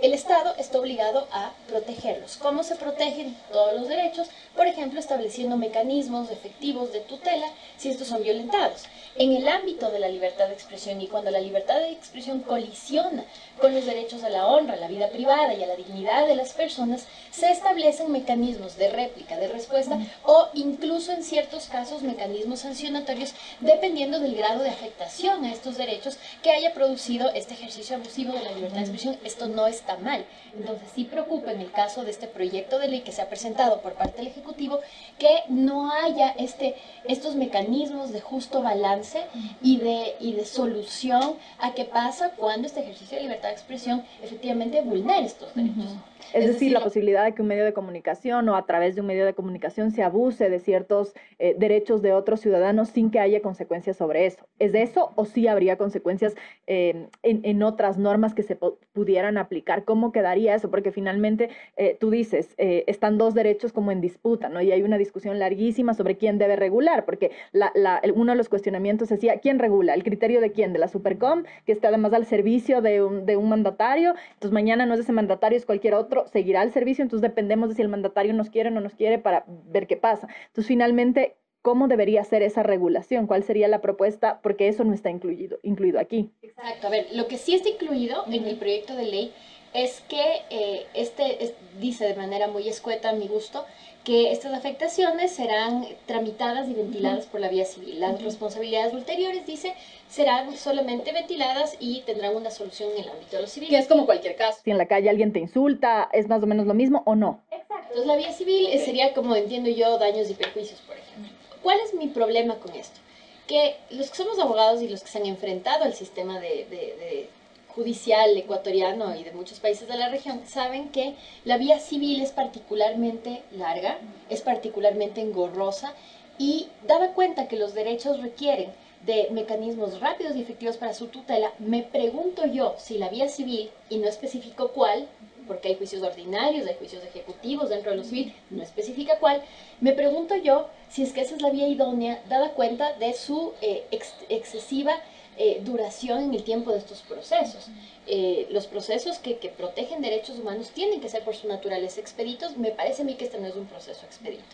el 0.02 0.14
Estado 0.14 0.54
está 0.58 0.78
obligado 0.78 1.28
a 1.30 1.52
protegerlos. 1.68 2.36
¿Cómo 2.38 2.62
se 2.62 2.76
protegen 2.76 3.36
todos 3.52 3.78
los 3.78 3.88
derechos? 3.88 4.28
Por 4.56 4.66
ejemplo, 4.66 4.98
estableciendo 4.98 5.56
mecanismos 5.56 6.30
efectivos 6.30 6.92
de 6.92 7.00
tutela 7.00 7.46
si 7.76 7.90
estos 7.90 8.08
son 8.08 8.22
violentados. 8.22 8.84
En 9.16 9.32
el 9.32 9.46
ámbito 9.48 9.90
de 9.90 9.98
la 9.98 10.08
libertad 10.08 10.46
de 10.48 10.54
expresión 10.54 11.00
y 11.00 11.08
cuando 11.08 11.30
la 11.30 11.40
libertad 11.40 11.80
de 11.80 11.90
expresión 11.90 12.40
colisiona 12.40 13.24
con 13.60 13.74
los 13.74 13.84
derechos 13.84 14.22
a 14.22 14.30
la 14.30 14.46
honra, 14.46 14.74
a 14.74 14.78
la 14.78 14.88
vida 14.88 15.08
privada 15.08 15.52
y 15.54 15.62
a 15.62 15.66
la 15.66 15.76
dignidad 15.76 16.26
de 16.26 16.36
las 16.36 16.52
personas, 16.52 17.06
se 17.30 17.50
establecen 17.50 18.10
mecanismos 18.10 18.76
de 18.76 18.88
réplica, 18.88 19.36
de 19.36 19.48
respuesta 19.48 19.98
o 20.24 20.48
incluso 20.54 21.12
en 21.12 21.22
ciertos 21.22 21.66
casos 21.66 22.02
mecanismos 22.02 22.60
sancionatorios 22.60 23.34
dependiendo 23.60 24.20
del 24.20 24.36
grado 24.36 24.62
de 24.62 24.70
afectación 24.70 25.44
a 25.44 25.52
estos 25.52 25.76
derechos 25.76 26.16
que 26.42 26.52
haya 26.52 26.72
producido 26.72 27.30
este 27.30 27.54
ejercicio 27.54 27.96
abusivo 27.96 28.32
de 28.32 28.42
la 28.42 28.52
libertad 28.52 28.76
de 28.76 28.82
expresión. 28.82 29.18
Esto 29.24 29.48
no 29.48 29.66
está 29.66 29.89
mal. 29.98 30.24
Entonces 30.56 30.88
sí 30.94 31.04
preocupa 31.04 31.52
en 31.52 31.60
el 31.60 31.70
caso 31.70 32.04
de 32.04 32.10
este 32.10 32.26
proyecto 32.26 32.78
de 32.78 32.88
ley 32.88 33.00
que 33.00 33.12
se 33.12 33.22
ha 33.22 33.28
presentado 33.28 33.80
por 33.80 33.94
parte 33.94 34.18
del 34.18 34.28
Ejecutivo 34.28 34.80
que 35.18 35.42
no 35.48 35.92
haya 35.92 36.30
este, 36.30 36.76
estos 37.04 37.36
mecanismos 37.36 38.12
de 38.12 38.20
justo 38.20 38.62
balance 38.62 39.20
y 39.62 39.78
de, 39.78 40.14
y 40.20 40.34
de 40.34 40.44
solución 40.44 41.34
a 41.58 41.74
qué 41.74 41.84
pasa 41.84 42.32
cuando 42.36 42.66
este 42.66 42.80
ejercicio 42.80 43.16
de 43.16 43.24
libertad 43.24 43.48
de 43.48 43.54
expresión 43.54 44.02
efectivamente 44.22 44.82
vulnera 44.82 45.26
estos 45.26 45.54
derechos. 45.54 45.96
Es, 46.32 46.46
decir, 46.46 46.70
la 46.72 46.80
posibilidad 46.80 47.24
de 47.24 47.34
que 47.34 47.42
un 47.42 47.48
medio 47.48 47.64
de 47.64 47.72
comunicación 47.72 48.48
o 48.48 48.56
a 48.56 48.66
través 48.66 48.94
de 48.94 49.00
un 49.00 49.06
medio 49.06 49.26
de 49.26 49.34
comunicación 49.34 49.90
se 49.90 50.02
abuse 50.02 50.48
de 50.48 50.60
ciertos 50.60 51.14
eh, 51.38 51.54
derechos 51.58 52.02
de 52.02 52.12
otros 52.12 52.40
ciudadanos 52.40 52.88
sin 52.88 53.10
que 53.10 53.20
haya 53.20 53.40
consecuencias 53.42 53.96
sobre 53.96 54.26
eso. 54.26 54.46
¿Es 54.58 54.72
de 54.72 54.82
eso 54.82 55.12
o 55.16 55.24
sí 55.24 55.48
habría 55.48 55.76
consecuencias 55.76 56.34
eh, 56.66 57.08
en, 57.22 57.40
en, 57.44 57.62
otras 57.62 57.98
normas 57.98 58.34
que 58.34 58.42
se 58.42 58.56
pudieran 58.56 59.38
aplicar? 59.38 59.79
¿Cómo 59.84 60.12
quedaría 60.12 60.54
eso? 60.54 60.70
Porque 60.70 60.92
finalmente 60.92 61.50
eh, 61.76 61.96
tú 61.98 62.10
dices, 62.10 62.54
están 62.58 63.18
dos 63.18 63.34
derechos 63.34 63.72
como 63.72 63.92
en 63.92 64.00
disputa, 64.00 64.48
¿no? 64.48 64.60
Y 64.60 64.72
hay 64.72 64.82
una 64.82 64.98
discusión 64.98 65.38
larguísima 65.38 65.94
sobre 65.94 66.16
quién 66.16 66.38
debe 66.38 66.56
regular, 66.56 67.04
porque 67.04 67.30
la, 67.52 67.72
la, 67.74 68.00
uno 68.14 68.32
de 68.32 68.38
los 68.38 68.48
cuestionamientos 68.48 69.08
decía, 69.08 69.38
¿quién 69.40 69.58
regula? 69.58 69.94
¿El 69.94 70.02
criterio 70.02 70.40
de 70.40 70.52
quién? 70.52 70.72
¿De 70.72 70.78
la 70.78 70.88
Supercom, 70.88 71.44
que 71.64 71.72
está 71.72 71.88
además 71.88 72.12
al 72.12 72.26
servicio 72.26 72.80
de 72.82 73.02
un, 73.02 73.26
de 73.26 73.36
un 73.36 73.48
mandatario? 73.48 74.14
Entonces 74.34 74.52
mañana 74.52 74.86
no 74.86 74.94
es 74.94 75.00
ese 75.00 75.12
mandatario, 75.12 75.56
es 75.56 75.66
cualquier 75.66 75.94
otro 75.94 76.26
seguirá 76.26 76.62
el 76.62 76.72
servicio, 76.72 77.02
entonces 77.02 77.28
dependemos 77.28 77.68
de 77.68 77.74
si 77.74 77.82
el 77.82 77.88
mandatario 77.88 78.34
nos 78.34 78.50
quiere 78.50 78.68
o 78.68 78.72
no 78.72 78.80
nos 78.80 78.94
quiere 78.94 79.18
para 79.18 79.44
ver 79.46 79.86
qué 79.86 79.96
pasa. 79.96 80.28
Entonces, 80.46 80.66
finalmente, 80.66 81.36
¿cómo 81.62 81.88
debería 81.88 82.24
ser 82.24 82.42
esa 82.42 82.62
regulación? 82.62 83.26
¿Cuál 83.26 83.42
sería 83.42 83.68
la 83.68 83.80
propuesta? 83.80 84.40
Porque 84.42 84.68
eso 84.68 84.84
no 84.84 84.94
está 84.94 85.10
incluido, 85.10 85.58
incluido 85.62 86.00
aquí. 86.00 86.32
Exacto. 86.42 86.86
A 86.86 86.90
ver, 86.90 87.06
lo 87.12 87.26
que 87.28 87.38
sí 87.38 87.54
está 87.54 87.68
incluido 87.68 88.24
en 88.26 88.44
el 88.44 88.56
proyecto 88.58 88.96
de 88.96 89.04
ley 89.04 89.32
es 89.72 90.00
que 90.08 90.42
eh, 90.50 90.86
este 90.94 91.54
dice 91.78 92.06
de 92.06 92.14
manera 92.14 92.48
muy 92.48 92.68
escueta 92.68 93.10
a 93.10 93.12
mi 93.12 93.28
gusto 93.28 93.64
que 94.04 94.32
estas 94.32 94.54
afectaciones 94.54 95.30
serán 95.30 95.86
tramitadas 96.06 96.68
y 96.68 96.72
ventiladas 96.72 97.26
por 97.26 97.40
la 97.40 97.48
vía 97.48 97.66
civil. 97.66 98.00
Las 98.00 98.22
responsabilidades 98.22 98.94
ulteriores, 98.94 99.46
dice, 99.46 99.74
serán 100.08 100.56
solamente 100.56 101.12
ventiladas 101.12 101.76
y 101.80 102.00
tendrán 102.06 102.34
una 102.34 102.50
solución 102.50 102.90
en 102.96 103.04
el 103.04 103.10
ámbito 103.10 103.36
de 103.36 103.42
lo 103.42 103.48
civil. 103.48 103.68
Que 103.68 103.78
es 103.78 103.86
como 103.86 104.06
cualquier 104.06 104.36
caso. 104.36 104.58
Si 104.64 104.70
en 104.70 104.78
la 104.78 104.86
calle 104.86 105.10
alguien 105.10 105.32
te 105.32 105.38
insulta, 105.38 106.08
¿es 106.12 106.28
más 106.28 106.42
o 106.42 106.46
menos 106.46 106.66
lo 106.66 106.72
mismo 106.72 107.02
o 107.04 107.14
no? 107.14 107.42
Exacto. 107.50 107.88
Entonces 107.88 108.06
la 108.06 108.16
vía 108.16 108.32
civil 108.32 108.68
sería, 108.82 109.12
como 109.12 109.36
entiendo 109.36 109.68
yo, 109.68 109.98
daños 109.98 110.30
y 110.30 110.34
perjuicios, 110.34 110.80
por 110.80 110.96
ejemplo. 110.96 111.30
¿Cuál 111.62 111.78
es 111.84 111.92
mi 111.92 112.08
problema 112.08 112.54
con 112.54 112.74
esto? 112.74 113.00
Que 113.46 113.76
los 113.90 114.10
que 114.10 114.16
somos 114.16 114.38
abogados 114.38 114.80
y 114.80 114.88
los 114.88 115.02
que 115.02 115.10
se 115.10 115.18
han 115.18 115.26
enfrentado 115.26 115.84
al 115.84 115.92
sistema 115.92 116.40
de 116.40 117.28
judicial 117.74 118.36
ecuatoriano 118.36 119.14
y 119.16 119.24
de 119.24 119.32
muchos 119.32 119.60
países 119.60 119.88
de 119.88 119.96
la 119.96 120.08
región 120.08 120.42
saben 120.46 120.88
que 120.90 121.14
la 121.44 121.56
vía 121.56 121.78
civil 121.78 122.20
es 122.20 122.32
particularmente 122.32 123.42
larga, 123.52 123.98
es 124.28 124.42
particularmente 124.42 125.20
engorrosa 125.20 125.94
y 126.38 126.68
dada 126.86 127.12
cuenta 127.12 127.48
que 127.48 127.56
los 127.56 127.74
derechos 127.74 128.20
requieren 128.22 128.70
de 129.04 129.28
mecanismos 129.30 130.00
rápidos 130.00 130.36
y 130.36 130.42
efectivos 130.42 130.76
para 130.76 130.94
su 130.94 131.06
tutela, 131.06 131.52
me 131.58 131.82
pregunto 131.82 132.46
yo 132.46 132.74
si 132.78 132.98
la 132.98 133.08
vía 133.08 133.28
civil, 133.28 133.70
y 133.88 133.98
no 133.98 134.08
especifico 134.08 134.68
cuál, 134.68 135.06
porque 135.46 135.68
hay 135.68 135.74
juicios 135.76 136.02
ordinarios, 136.02 136.66
hay 136.66 136.74
juicios 136.74 137.02
ejecutivos 137.04 137.70
dentro 137.70 137.90
de 137.90 137.96
lo 137.96 138.04
civil, 138.04 138.34
no 138.50 138.62
especifica 138.62 139.18
cuál, 139.18 139.42
me 139.80 139.92
pregunto 139.92 140.36
yo 140.36 140.68
si 140.90 141.02
es 141.02 141.12
que 141.12 141.22
esa 141.22 141.34
es 141.34 141.42
la 141.42 141.50
vía 141.50 141.66
idónea, 141.66 142.22
dada 142.28 142.50
cuenta 142.50 142.92
de 142.94 143.14
su 143.14 143.52
eh, 143.62 143.84
excesiva 144.28 144.92
eh, 145.42 145.58
duración 145.64 146.22
en 146.22 146.34
el 146.34 146.44
tiempo 146.44 146.70
de 146.70 146.76
estos 146.76 147.00
procesos. 147.00 147.68
Eh, 148.06 148.46
los 148.50 148.66
procesos 148.66 149.18
que, 149.18 149.38
que, 149.38 149.48
protegen 149.48 150.02
derechos 150.02 150.38
humanos 150.38 150.68
tienen 150.68 151.00
que 151.00 151.08
ser 151.08 151.24
por 151.24 151.34
su 151.34 151.48
naturaleza 151.48 151.98
expeditos. 151.98 152.58
Me 152.58 152.72
parece 152.72 153.00
a 153.00 153.04
mí 153.06 153.14
que 153.14 153.24
este 153.24 153.40
no 153.40 153.46
es 153.46 153.56
un 153.56 153.64
proceso 153.64 154.04
expedito. 154.04 154.44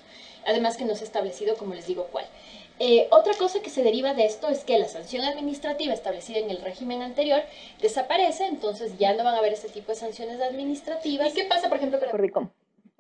Además 0.46 0.76
que 0.76 0.84
no 0.84 0.94
se 0.94 1.02
ha 1.02 1.08
establecido, 1.08 1.56
como 1.56 1.74
les 1.74 1.88
digo, 1.88 2.06
cuál. 2.12 2.24
Eh, 2.78 3.08
otra 3.10 3.34
cosa 3.34 3.62
que 3.62 3.68
se 3.68 3.82
deriva 3.82 4.14
de 4.14 4.26
esto 4.26 4.46
es 4.46 4.62
que 4.62 4.78
la 4.78 4.86
sanción 4.86 5.24
administrativa 5.24 5.92
establecida 5.92 6.38
en 6.38 6.50
el 6.50 6.62
régimen 6.62 7.02
anterior 7.02 7.42
desaparece, 7.80 8.46
entonces 8.46 8.96
ya 8.96 9.12
no 9.14 9.24
van 9.24 9.34
a 9.34 9.38
haber 9.38 9.54
ese 9.54 9.68
tipo 9.68 9.90
de 9.90 9.98
sanciones 9.98 10.40
administrativas. 10.40 11.32
¿Y 11.32 11.34
qué 11.34 11.44
pasa, 11.46 11.68
por 11.68 11.78
ejemplo, 11.78 11.98
con 11.98 12.06
el 12.06 12.12
Cordicom? 12.12 12.50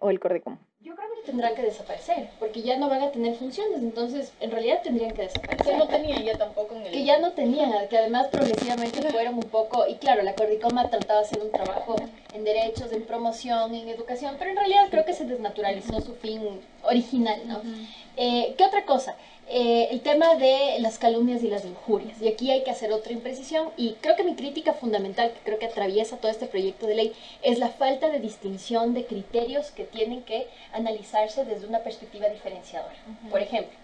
O 0.00 0.10
el 0.10 0.18
Cordicom 0.18 0.58
yo 0.86 0.94
creo 0.94 1.08
que 1.16 1.22
tendrán 1.22 1.56
que 1.56 1.62
desaparecer, 1.62 2.28
porque 2.38 2.62
ya 2.62 2.78
no 2.78 2.88
van 2.88 3.02
a 3.02 3.10
tener 3.10 3.34
funciones, 3.34 3.82
entonces 3.82 4.32
en 4.38 4.52
realidad 4.52 4.82
tendrían 4.84 5.14
que 5.14 5.22
desaparecer. 5.22 5.72
Que 5.72 5.78
no 5.78 5.88
tenían 5.88 6.22
ya 6.22 6.38
tampoco 6.38 6.76
en 6.76 6.82
el... 6.82 6.92
Que 6.92 7.04
ya 7.04 7.18
no 7.18 7.32
tenían, 7.32 7.88
que 7.88 7.98
además 7.98 8.28
progresivamente 8.28 9.02
fueron 9.10 9.34
un 9.34 9.48
poco, 9.48 9.88
y 9.88 9.96
claro, 9.96 10.22
la 10.22 10.36
Cordicoma 10.36 10.88
trataba 10.88 11.18
de 11.18 11.26
hacer 11.26 11.42
un 11.42 11.50
trabajo 11.50 11.96
en 12.32 12.44
derechos, 12.44 12.92
en 12.92 13.02
promoción, 13.02 13.74
en 13.74 13.88
educación, 13.88 14.36
pero 14.38 14.52
en 14.52 14.58
realidad 14.58 14.86
creo 14.88 15.04
que 15.04 15.12
se 15.12 15.24
desnaturalizó 15.24 16.00
su 16.00 16.14
fin 16.14 16.60
original, 16.84 17.40
¿no? 17.48 17.60
Eh, 18.16 18.54
¿Qué 18.56 18.64
otra 18.64 18.84
cosa? 18.84 19.16
Eh, 19.48 19.88
el 19.92 20.00
tema 20.00 20.34
de 20.34 20.76
las 20.80 20.98
calumnias 20.98 21.44
y 21.44 21.48
las 21.48 21.64
injurias. 21.64 22.20
Y 22.20 22.26
aquí 22.26 22.50
hay 22.50 22.64
que 22.64 22.70
hacer 22.72 22.92
otra 22.92 23.12
imprecisión 23.12 23.70
y 23.76 23.92
creo 24.00 24.16
que 24.16 24.24
mi 24.24 24.34
crítica 24.34 24.72
fundamental, 24.72 25.32
que 25.32 25.38
creo 25.44 25.58
que 25.60 25.66
atraviesa 25.66 26.16
todo 26.16 26.32
este 26.32 26.46
proyecto 26.46 26.88
de 26.88 26.96
ley, 26.96 27.12
es 27.42 27.60
la 27.60 27.68
falta 27.68 28.08
de 28.08 28.18
distinción 28.18 28.92
de 28.92 29.06
criterios 29.06 29.70
que 29.70 29.84
tienen 29.84 30.22
que 30.24 30.48
analizarse 30.72 31.44
desde 31.44 31.68
una 31.68 31.80
perspectiva 31.80 32.28
diferenciadora. 32.28 32.96
Por 33.30 33.40
ejemplo, 33.40 33.76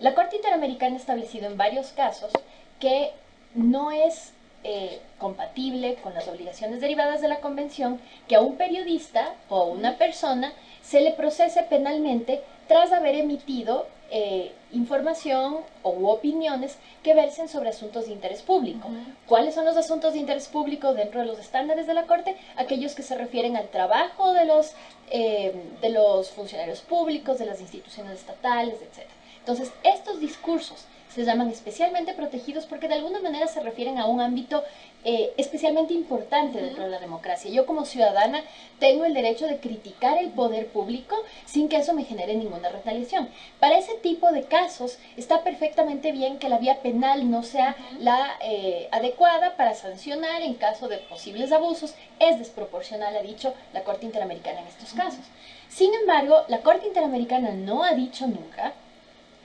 la 0.00 0.14
Corte 0.14 0.36
Interamericana 0.36 0.96
ha 0.96 0.98
establecido 0.98 1.46
en 1.46 1.56
varios 1.56 1.90
casos 1.90 2.32
que 2.80 3.12
no 3.54 3.92
es 3.92 4.32
eh, 4.64 4.98
compatible 5.18 5.94
con 6.02 6.14
las 6.14 6.26
obligaciones 6.26 6.80
derivadas 6.80 7.20
de 7.20 7.28
la 7.28 7.38
Convención 7.38 8.00
que 8.26 8.34
a 8.34 8.40
un 8.40 8.56
periodista 8.56 9.34
o 9.48 9.60
a 9.60 9.64
una 9.66 9.98
persona 9.98 10.52
se 10.82 11.00
le 11.00 11.12
procese 11.12 11.62
penalmente 11.62 12.42
tras 12.66 12.90
haber 12.90 13.14
emitido 13.14 13.86
eh, 14.10 14.52
información 14.72 15.58
u 15.82 16.08
opiniones 16.08 16.76
que 17.02 17.14
versen 17.14 17.48
sobre 17.48 17.70
asuntos 17.70 18.06
de 18.06 18.12
interés 18.12 18.42
público. 18.42 18.88
¿Cuáles 19.26 19.54
son 19.54 19.64
los 19.64 19.76
asuntos 19.76 20.12
de 20.12 20.18
interés 20.18 20.48
público 20.48 20.92
dentro 20.94 21.20
de 21.20 21.26
los 21.26 21.38
estándares 21.38 21.86
de 21.86 21.94
la 21.94 22.06
Corte? 22.06 22.36
Aquellos 22.56 22.94
que 22.94 23.02
se 23.02 23.16
refieren 23.16 23.56
al 23.56 23.68
trabajo 23.68 24.32
de 24.32 24.44
los, 24.44 24.72
eh, 25.10 25.54
de 25.80 25.90
los 25.90 26.30
funcionarios 26.30 26.80
públicos, 26.80 27.38
de 27.38 27.46
las 27.46 27.60
instituciones 27.60 28.14
estatales, 28.14 28.74
etc. 28.82 29.08
Entonces, 29.38 29.72
estos 29.84 30.20
discursos 30.20 30.84
se 31.14 31.24
llaman 31.24 31.48
especialmente 31.48 32.12
protegidos 32.12 32.66
porque 32.66 32.88
de 32.88 32.94
alguna 32.94 33.20
manera 33.20 33.46
se 33.46 33.60
refieren 33.60 33.98
a 33.98 34.06
un 34.06 34.20
ámbito 34.20 34.62
eh, 35.08 35.32
especialmente 35.36 35.94
importante 35.94 36.60
dentro 36.60 36.82
de 36.82 36.90
la 36.90 36.98
democracia. 36.98 37.48
Yo 37.48 37.64
como 37.64 37.84
ciudadana 37.84 38.42
tengo 38.80 39.04
el 39.04 39.14
derecho 39.14 39.46
de 39.46 39.58
criticar 39.58 40.18
el 40.18 40.30
poder 40.30 40.66
público 40.66 41.14
sin 41.44 41.68
que 41.68 41.76
eso 41.76 41.94
me 41.94 42.02
genere 42.02 42.34
ninguna 42.34 42.70
retaliación. 42.70 43.28
Para 43.60 43.78
ese 43.78 43.94
tipo 43.98 44.32
de 44.32 44.42
casos 44.42 44.98
está 45.16 45.44
perfectamente 45.44 46.10
bien 46.10 46.40
que 46.40 46.48
la 46.48 46.58
vía 46.58 46.82
penal 46.82 47.30
no 47.30 47.44
sea 47.44 47.76
la 48.00 48.32
eh, 48.42 48.88
adecuada 48.90 49.56
para 49.56 49.76
sancionar 49.76 50.42
en 50.42 50.54
caso 50.54 50.88
de 50.88 50.98
posibles 50.98 51.52
abusos. 51.52 51.94
Es 52.18 52.40
desproporcional, 52.40 53.14
ha 53.14 53.22
dicho 53.22 53.54
la 53.72 53.84
Corte 53.84 54.06
Interamericana 54.06 54.62
en 54.62 54.66
estos 54.66 54.92
casos. 54.92 55.24
Sin 55.68 55.94
embargo, 55.94 56.42
la 56.48 56.62
Corte 56.62 56.88
Interamericana 56.88 57.52
no 57.52 57.84
ha 57.84 57.92
dicho 57.92 58.26
nunca, 58.26 58.72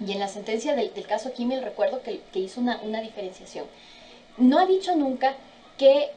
y 0.03 0.11
en 0.11 0.17
la 0.17 0.27
sentencia 0.27 0.75
del, 0.75 0.91
caso 1.07 1.33
Kimmel 1.33 1.61
recuerdo 1.61 2.01
que, 2.01 2.21
que 2.33 2.39
hizo 2.39 2.59
una, 2.59 2.81
una 2.81 2.99
diferenciación, 2.99 3.67
no 4.37 4.57
ha 4.57 4.65
dicho 4.65 4.95
nunca 4.95 5.35
que 5.81 6.11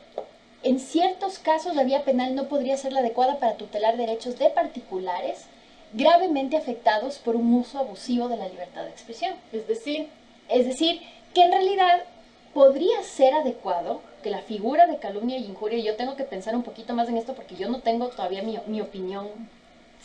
en 0.62 0.78
ciertos 0.78 1.38
casos 1.38 1.74
la 1.74 1.84
vía 1.84 2.04
penal 2.04 2.34
no 2.34 2.48
podría 2.48 2.76
ser 2.76 2.92
la 2.92 3.00
adecuada 3.00 3.38
para 3.38 3.56
tutelar 3.56 3.96
derechos 3.96 4.38
de 4.38 4.50
particulares 4.50 5.46
gravemente 5.94 6.58
afectados 6.58 7.16
por 7.18 7.34
un 7.34 7.54
uso 7.54 7.78
abusivo 7.78 8.28
de 8.28 8.36
la 8.36 8.46
libertad 8.46 8.82
de 8.82 8.90
expresión. 8.90 9.32
Es 9.54 9.66
decir, 9.66 10.10
es 10.50 10.66
decir, 10.66 11.00
que 11.32 11.44
en 11.44 11.52
realidad 11.52 12.02
podría 12.52 13.02
ser 13.04 13.32
adecuado 13.32 14.02
que 14.22 14.28
la 14.28 14.42
figura 14.42 14.86
de 14.86 14.98
calumnia 14.98 15.38
y 15.38 15.46
injuria, 15.46 15.78
y 15.78 15.84
yo 15.84 15.96
tengo 15.96 16.14
que 16.14 16.24
pensar 16.24 16.54
un 16.54 16.62
poquito 16.62 16.92
más 16.92 17.08
en 17.08 17.16
esto 17.16 17.32
porque 17.32 17.56
yo 17.56 17.70
no 17.70 17.80
tengo 17.80 18.08
todavía 18.08 18.42
mi, 18.42 18.58
mi 18.66 18.82
opinión 18.82 19.28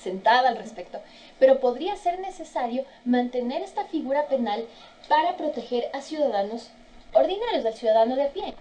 sentada 0.01 0.47
al 0.47 0.57
respecto, 0.57 1.01
pero 1.37 1.59
podría 1.59 1.97
ser 1.97 2.21
necesario 2.21 2.85
mantener 3.03 3.61
esta 3.61 3.83
figura 3.83 4.27
penal 4.27 4.65
para 5.09 5.35
proteger 5.35 5.89
a 5.91 5.99
ciudadanos 5.99 6.69
ordinarios, 7.11 7.65
al 7.65 7.73
ciudadano 7.73 8.15
de 8.15 8.23
a 8.23 8.29
pie 8.29 8.53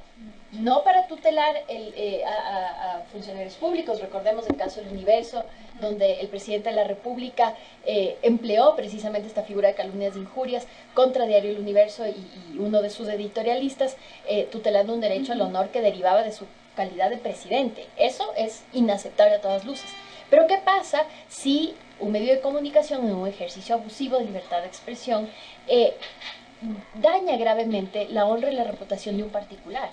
no 0.52 0.82
para 0.82 1.06
tutelar 1.06 1.64
eh, 1.68 2.22
a, 2.24 3.02
funcionarios 3.12 3.54
públicos. 3.54 4.00
Recordemos 4.00 4.48
el 4.48 4.56
caso 4.56 4.80
del 4.80 4.92
Universo, 4.92 5.44
donde 5.80 6.20
el 6.20 6.28
presidente 6.28 6.70
de 6.70 6.76
la 6.76 6.84
República 6.84 7.54
eh, 7.84 8.18
empleó 8.22 8.74
precisamente 8.74 9.28
esta 9.28 9.42
figura 9.42 9.68
de 9.68 9.74
calumnias 9.74 10.14
de 10.14 10.20
injurias 10.20 10.66
contra 10.94 11.26
Diario 11.26 11.50
El 11.50 11.58
Universo 11.58 12.06
y, 12.06 12.58
uno 12.58 12.82
de 12.82 12.90
sus 12.90 13.08
editorialistas, 13.08 13.96
eh, 14.26 14.48
tutelando 14.50 14.94
un 14.94 15.00
derecho 15.00 15.32
al 15.32 15.40
honor 15.42 15.68
que 15.68 15.82
derivaba 15.82 16.22
de 16.22 16.32
su 16.32 16.46
calidad 16.74 17.10
de 17.10 17.18
presidente. 17.18 17.86
Eso 17.96 18.32
es 18.36 18.64
inaceptable 18.72 19.36
a 19.36 19.40
todas 19.40 19.64
luces. 19.64 19.90
Pero 20.30 20.46
¿qué 20.46 20.58
pasa 20.58 21.04
si 21.28 21.74
un 22.00 22.12
medio 22.12 22.32
de 22.32 22.40
comunicación 22.40 23.06
en 23.06 23.14
un 23.14 23.26
ejercicio 23.26 23.74
abusivo 23.74 24.18
de 24.18 24.24
libertad 24.24 24.60
de 24.60 24.66
expresión 24.66 25.28
daña 26.94 27.36
gravemente 27.36 28.08
la 28.10 28.26
honra 28.26 28.52
y 28.52 28.54
la 28.54 28.64
reputación 28.64 29.16
de 29.16 29.22
un 29.24 29.30
particular? 29.30 29.90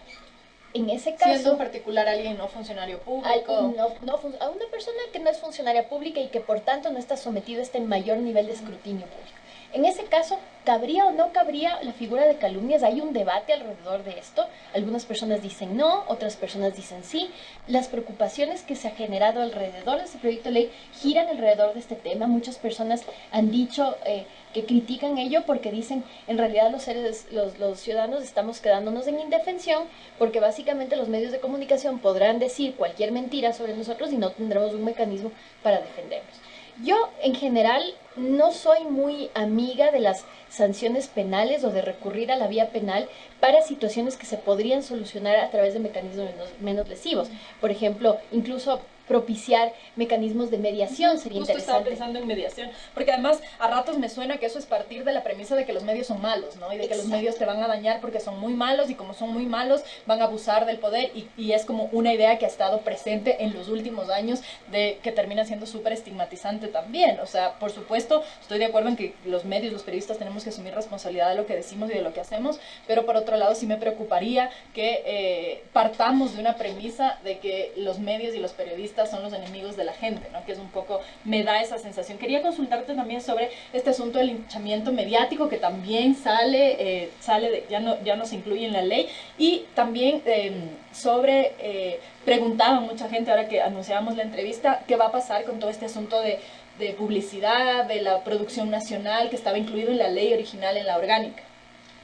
En 0.75 0.89
ese 0.89 1.15
caso... 1.15 1.31
Siendo 1.31 1.51
en 1.53 1.57
particular 1.57 2.07
alguien 2.07 2.37
no 2.37 2.47
funcionario 2.47 2.99
público. 2.99 3.53
a 3.53 4.49
una 4.49 4.65
persona 4.69 4.99
que 5.11 5.19
no 5.19 5.29
es 5.29 5.39
funcionaria 5.39 5.87
pública 5.87 6.19
y 6.19 6.27
que 6.27 6.41
por 6.41 6.59
tanto 6.59 6.91
no 6.91 6.99
está 6.99 7.15
sometido 7.15 7.61
a 7.61 7.63
este 7.63 7.79
mayor 7.79 8.17
nivel 8.17 8.47
de 8.47 8.53
escrutinio 8.53 9.07
público. 9.07 9.44
En 9.73 9.85
ese 9.85 10.05
caso, 10.05 10.39
¿cabría 10.63 11.05
o 11.05 11.11
no 11.11 11.31
cabría 11.31 11.81
la 11.83 11.93
figura 11.93 12.25
de 12.25 12.37
calumnias? 12.37 12.83
Hay 12.83 13.01
un 13.01 13.13
debate 13.13 13.53
alrededor 13.53 14.03
de 14.03 14.17
esto. 14.17 14.45
Algunas 14.73 15.05
personas 15.05 15.41
dicen 15.41 15.75
no, 15.75 16.03
otras 16.07 16.35
personas 16.37 16.75
dicen 16.75 17.03
sí. 17.03 17.29
Las 17.67 17.87
preocupaciones 17.87 18.61
que 18.61 18.75
se 18.75 18.87
ha 18.87 18.91
generado 18.91 19.41
alrededor 19.41 19.97
de 19.97 20.05
este 20.05 20.17
proyecto 20.17 20.49
de 20.49 20.53
ley 20.53 20.71
giran 20.93 21.27
alrededor 21.27 21.73
de 21.73 21.79
este 21.79 21.95
tema. 21.95 22.27
Muchas 22.27 22.57
personas 22.57 23.03
han 23.31 23.51
dicho 23.51 23.95
eh, 24.05 24.25
que 24.53 24.65
critican 24.65 25.17
ello 25.17 25.43
porque 25.45 25.71
dicen, 25.71 26.03
en 26.27 26.37
realidad 26.37 26.71
los 26.71 26.83
seres, 26.83 27.27
los, 27.31 27.59
los 27.59 27.79
ciudadanos 27.79 28.23
estamos 28.23 28.61
quedándonos 28.61 29.07
en 29.07 29.19
indefensión 29.19 29.83
porque 30.17 30.39
básicamente 30.39 30.95
los 30.95 31.09
medios 31.09 31.33
de 31.33 31.39
comunicación 31.41 31.99
podrán 31.99 32.39
decir 32.39 32.75
cualquier 32.75 33.11
mentira 33.11 33.51
sobre 33.51 33.75
nosotros 33.75 34.13
y 34.13 34.17
no 34.17 34.31
tendremos 34.31 34.73
un 34.73 34.85
mecanismo 34.85 35.31
para 35.61 35.81
defendernos. 35.81 36.35
Yo, 36.83 37.09
en 37.21 37.35
general, 37.35 37.83
no 38.15 38.51
soy 38.51 38.83
muy 38.85 39.29
amiga 39.33 39.91
de 39.91 39.99
las 39.99 40.25
sanciones 40.49 41.07
penales 41.07 41.63
o 41.63 41.71
de 41.71 41.81
recurrir 41.81 42.31
a 42.31 42.37
la 42.37 42.47
vía 42.47 42.69
penal 42.69 43.09
para 43.39 43.61
situaciones 43.61 44.15
que 44.15 44.25
se 44.25 44.37
podrían 44.37 44.83
solucionar 44.83 45.37
a 45.37 45.49
través 45.49 45.73
de 45.73 45.79
mecanismos 45.79 46.29
menos, 46.61 46.87
lesivos. 46.87 47.29
Por 47.61 47.71
ejemplo, 47.71 48.17
incluso 48.31 48.79
propiciar 49.07 49.73
mecanismos 49.95 50.51
de 50.51 50.57
mediación 50.57 51.17
sería 51.17 51.39
Justo 51.39 51.53
interesante. 51.53 51.59
estaba 51.59 51.83
pensando 51.83 52.19
en 52.19 52.27
mediación, 52.27 52.69
porque 52.93 53.11
además 53.11 53.39
a 53.59 53.67
ratos 53.67 53.97
me 53.97 54.09
suena 54.09 54.37
que 54.37 54.45
eso 54.45 54.59
es 54.59 54.65
partir 54.65 55.03
de 55.03 55.13
la 55.13 55.23
premisa 55.23 55.55
de 55.55 55.65
que 55.65 55.73
los 55.73 55.83
medios 55.83 56.07
son 56.07 56.21
malos, 56.21 56.55
¿no? 56.57 56.71
Y 56.73 56.77
de 56.77 56.87
que 56.87 56.95
los 56.95 57.05
medios 57.05 57.37
te 57.37 57.45
van 57.45 57.61
a 57.61 57.67
dañar 57.67 58.01
porque 58.01 58.19
son 58.19 58.39
muy 58.39 58.53
malos 58.53 58.89
y 58.89 58.95
como 58.95 59.13
son 59.13 59.31
muy 59.31 59.45
malos 59.45 59.81
van 60.05 60.21
a 60.21 60.25
abusar 60.25 60.65
del 60.65 60.77
poder 60.77 61.11
y, 61.13 61.27
y 61.37 61.51
es 61.53 61.65
como 61.65 61.89
una 61.91 62.13
idea 62.13 62.37
que 62.37 62.45
ha 62.45 62.49
estado 62.49 62.79
presente 62.81 63.43
en 63.43 63.53
los 63.53 63.69
últimos 63.69 64.09
años 64.09 64.41
de 64.71 64.99
que 65.03 65.11
termina 65.11 65.45
siendo 65.45 65.65
súper 65.65 65.93
estigmatizante 65.93 66.67
también. 66.67 67.19
O 67.19 67.25
sea, 67.25 67.53
por 67.59 67.71
supuesto, 67.71 68.23
estoy 68.41 68.59
de 68.59 68.65
acuerdo 68.65 68.89
en 68.89 68.95
que 68.95 69.13
los 69.25 69.45
medios, 69.45 69.71
los 69.71 69.83
periodistas 69.83 70.17
tenemos 70.17 70.43
que 70.43 70.49
asumir 70.49 70.73
responsabilidad 70.73 71.29
de 71.29 71.35
lo 71.35 71.45
que 71.45 71.55
decimos 71.55 71.89
y 71.89 71.93
de 71.93 72.01
lo 72.01 72.13
que 72.13 72.21
hacemos, 72.21 72.59
pero 72.87 73.05
por 73.05 73.17
otro 73.17 73.37
lado 73.37 73.55
sí 73.55 73.67
me 73.67 73.77
preocuparía 73.77 74.49
que 74.73 75.03
eh, 75.05 75.63
partamos 75.73 76.35
de 76.35 76.41
una 76.41 76.55
premisa 76.55 77.19
de 77.23 77.39
que 77.39 77.73
los 77.77 77.99
medios 77.99 78.33
y 78.35 78.39
los 78.39 78.53
periodistas 78.53 78.94
son 79.09 79.23
los 79.23 79.33
enemigos 79.33 79.75
de 79.75 79.83
la 79.83 79.93
gente, 79.93 80.29
¿no? 80.31 80.45
que 80.45 80.53
es 80.53 80.59
un 80.59 80.69
poco, 80.69 81.01
me 81.23 81.43
da 81.43 81.61
esa 81.61 81.77
sensación. 81.77 82.17
Quería 82.17 82.41
consultarte 82.41 82.93
también 82.93 83.21
sobre 83.21 83.49
este 83.73 83.89
asunto 83.89 84.19
del 84.19 84.27
linchamiento 84.27 84.91
mediático 84.91 85.49
que 85.49 85.57
también 85.57 86.15
sale, 86.15 86.75
eh, 86.79 87.11
sale 87.19 87.51
de, 87.51 87.65
ya, 87.69 87.79
no, 87.79 88.01
ya 88.03 88.15
no 88.15 88.25
se 88.25 88.35
incluye 88.35 88.65
en 88.65 88.73
la 88.73 88.81
ley, 88.81 89.07
y 89.37 89.65
también 89.73 90.21
em, 90.25 90.69
sobre, 90.93 91.53
eh, 91.59 91.99
preguntaba 92.23 92.79
mucha 92.79 93.09
gente 93.09 93.31
ahora 93.31 93.47
que 93.47 93.61
anunciábamos 93.61 94.15
la 94.15 94.23
entrevista, 94.23 94.83
qué 94.87 94.95
va 94.95 95.07
a 95.07 95.11
pasar 95.11 95.43
con 95.43 95.59
todo 95.59 95.69
este 95.69 95.85
asunto 95.85 96.21
de 96.21 96.39
de 96.79 96.89
publicidad, 96.91 97.85
de 97.85 98.01
la 98.01 98.23
producción 98.23 98.69
nacional 98.69 99.29
que 99.29 99.35
estaba 99.35 99.57
incluido 99.57 99.91
en 99.91 99.97
la 99.97 100.09
ley 100.09 100.33
original, 100.33 100.75
en 100.77 100.85
la 100.85 100.97
orgánica. 100.97 101.41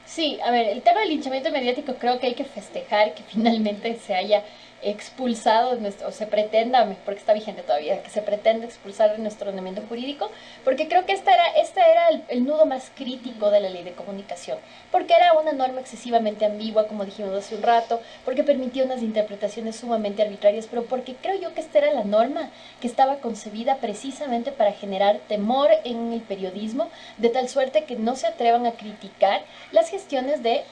Sí, 0.06 0.38
a 0.44 0.50
ver, 0.50 0.68
el 0.68 0.82
tema 0.82 1.00
del 1.00 1.10
linchamiento 1.10 1.50
mediático 1.50 1.94
creo 1.94 2.18
que 2.18 2.26
hay 2.26 2.34
que 2.34 2.44
festejar 2.44 3.14
que 3.14 3.22
finalmente 3.22 3.96
se 3.96 4.14
haya 4.14 4.42
expulsado, 4.82 5.78
o 6.06 6.10
se 6.12 6.26
pretenda, 6.26 6.84
porque 7.04 7.20
está 7.20 7.32
vigente 7.32 7.62
todavía, 7.62 8.02
que 8.02 8.10
se 8.10 8.22
pretende 8.22 8.66
expulsar 8.66 9.12
de 9.12 9.18
nuestro 9.18 9.48
ordenamiento 9.48 9.82
jurídico, 9.88 10.30
porque 10.64 10.88
creo 10.88 11.06
que 11.06 11.12
esta 11.12 11.32
era, 11.32 11.46
esta 11.56 11.86
era 11.86 12.08
el, 12.28 12.44
nudo 12.44 12.66
más 12.66 12.90
crítico 12.94 13.50
de 13.50 13.60
la 13.60 13.68
ley 13.68 13.84
de 13.84 13.92
comunicación, 13.92 14.58
porque 14.90 15.14
era 15.14 15.34
una 15.34 15.52
norma 15.52 15.80
excesivamente 15.80 16.44
ambigua, 16.44 16.88
como 16.88 17.04
dijimos 17.04 17.32
hace 17.32 17.54
un 17.54 17.62
rato, 17.62 18.00
porque 18.24 18.42
permitía 18.42 18.84
unas 18.84 19.02
interpretaciones 19.02 19.76
sumamente 19.76 20.22
arbitrarias, 20.22 20.66
pero 20.68 20.84
porque 20.84 21.14
creo 21.14 21.40
yo 21.40 21.54
que 21.54 21.60
esta 21.60 21.78
era 21.78 21.92
la 21.92 22.04
norma 22.04 22.50
que 22.80 22.88
estaba 22.88 23.16
concebida 23.16 23.76
precisamente 23.76 24.52
para 24.52 24.72
generar 24.72 25.18
temor 25.28 25.70
en 25.84 26.12
el 26.12 26.20
periodismo, 26.20 26.88
de 27.18 27.28
tal 27.28 27.48
suerte 27.48 27.84
que 27.84 27.96
no 27.96 28.16
se 28.16 28.26
atrevan 28.26 28.66
a 28.66 28.72
criticar 28.72 29.42
las 29.70 29.88
gestiones 29.90 30.42
del 30.42 30.62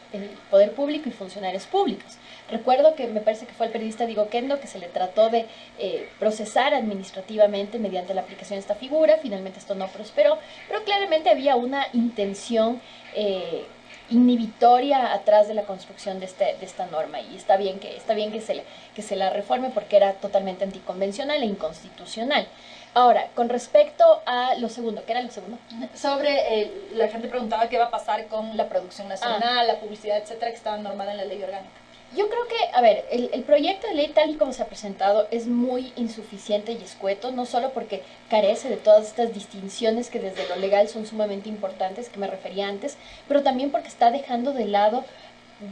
poder 0.50 0.73
público 0.73 1.09
y 1.09 1.12
funcionarios 1.12 1.67
públicos. 1.67 2.17
Recuerdo 2.50 2.95
que 2.95 3.07
me 3.07 3.21
parece 3.21 3.47
que 3.47 3.52
fue 3.52 3.66
el 3.66 3.73
periodista 3.73 4.07
Diego 4.07 4.28
Kendo 4.28 4.61
que 4.61 4.66
se 4.66 4.78
le 4.78 4.88
trató 4.88 5.30
de 5.30 5.47
eh, 5.78 6.09
procesar 6.19 6.75
administrativamente 6.75 7.78
mediante 7.78 8.14
la 8.14 8.23
aplicación 8.23 8.57
de 8.57 8.61
esta 8.61 8.75
figura, 8.75 9.19
finalmente 9.23 9.59
esto 9.59 9.75
no 9.75 9.88
prosperó, 9.88 10.38
pero 10.69 10.83
claramente 10.85 11.30
había 11.30 11.57
una 11.57 11.87
intención 11.92 12.80
eh, 13.14 13.64
inhibitoria 14.11 15.12
atrás 15.12 15.49
de 15.49 15.54
la 15.54 15.62
construcción 15.62 16.19
de, 16.19 16.26
este, 16.26 16.57
de 16.59 16.66
esta 16.66 16.87
norma 16.87 17.21
y 17.21 17.37
está 17.37 17.57
bien 17.57 17.78
que, 17.78 17.97
está 17.97 18.14
bien 18.14 18.33
que, 18.33 18.40
se, 18.40 18.64
que 18.95 19.02
se 19.02 19.16
la 19.16 19.30
reforme 19.30 19.71
porque 19.71 19.97
era 19.97 20.14
totalmente 20.14 20.64
anticonvencional 20.64 21.42
e 21.42 21.47
inconstitucional. 21.47 22.47
Ahora, 22.92 23.28
con 23.37 23.49
respecto 23.49 24.21
a 24.26 24.57
lo 24.57 24.69
segundo, 24.69 25.04
¿qué 25.07 25.12
era 25.12 25.23
lo 25.23 25.30
segundo? 25.30 25.59
Sobre, 25.95 26.61
eh, 26.61 26.88
la 26.95 27.07
gente 27.07 27.28
preguntaba 27.28 27.69
qué 27.69 27.78
va 27.78 27.85
a 27.85 27.90
pasar 27.90 28.26
con 28.26 28.57
la 28.57 28.69
producción 28.69 29.09
nacional, 29.09 29.66
la 29.69 29.78
publicidad, 29.78 30.19
etcétera, 30.19 30.50
que 30.50 30.57
estaba 30.57 30.76
normada 30.76 31.12
en 31.12 31.19
la 31.19 31.25
ley 31.25 31.40
orgánica. 31.40 31.71
Yo 32.17 32.29
creo 32.29 32.49
que, 32.49 32.57
a 32.75 32.81
ver, 32.81 33.05
el, 33.12 33.31
el, 33.33 33.45
proyecto 33.45 33.87
de 33.87 33.95
ley 33.95 34.09
tal 34.09 34.31
y 34.31 34.35
como 34.35 34.52
se 34.52 34.62
ha 34.62 34.67
presentado 34.67 35.29
es 35.31 35.47
muy 35.47 35.93
insuficiente 35.95 36.73
y 36.73 36.83
escueto, 36.83 37.31
no 37.31 37.47
solo 37.47 37.71
porque 37.71 38.02
carece 38.29 38.69
de 38.69 38.76
todas 38.76 39.07
estas 39.07 39.33
distinciones 39.33 40.11
que 40.11 40.19
desde 40.19 40.49
lo 40.49 40.57
legal 40.57 40.88
son 40.88 41.07
sumamente 41.07 41.49
importantes, 41.49 42.09
que 42.09 42.19
me 42.19 42.26
refería 42.26 42.67
antes, 42.67 42.97
pero 43.29 43.45
también 43.45 43.71
porque 43.71 43.87
está 43.87 44.11
dejando 44.11 44.52
de 44.52 44.67
lado 44.67 45.05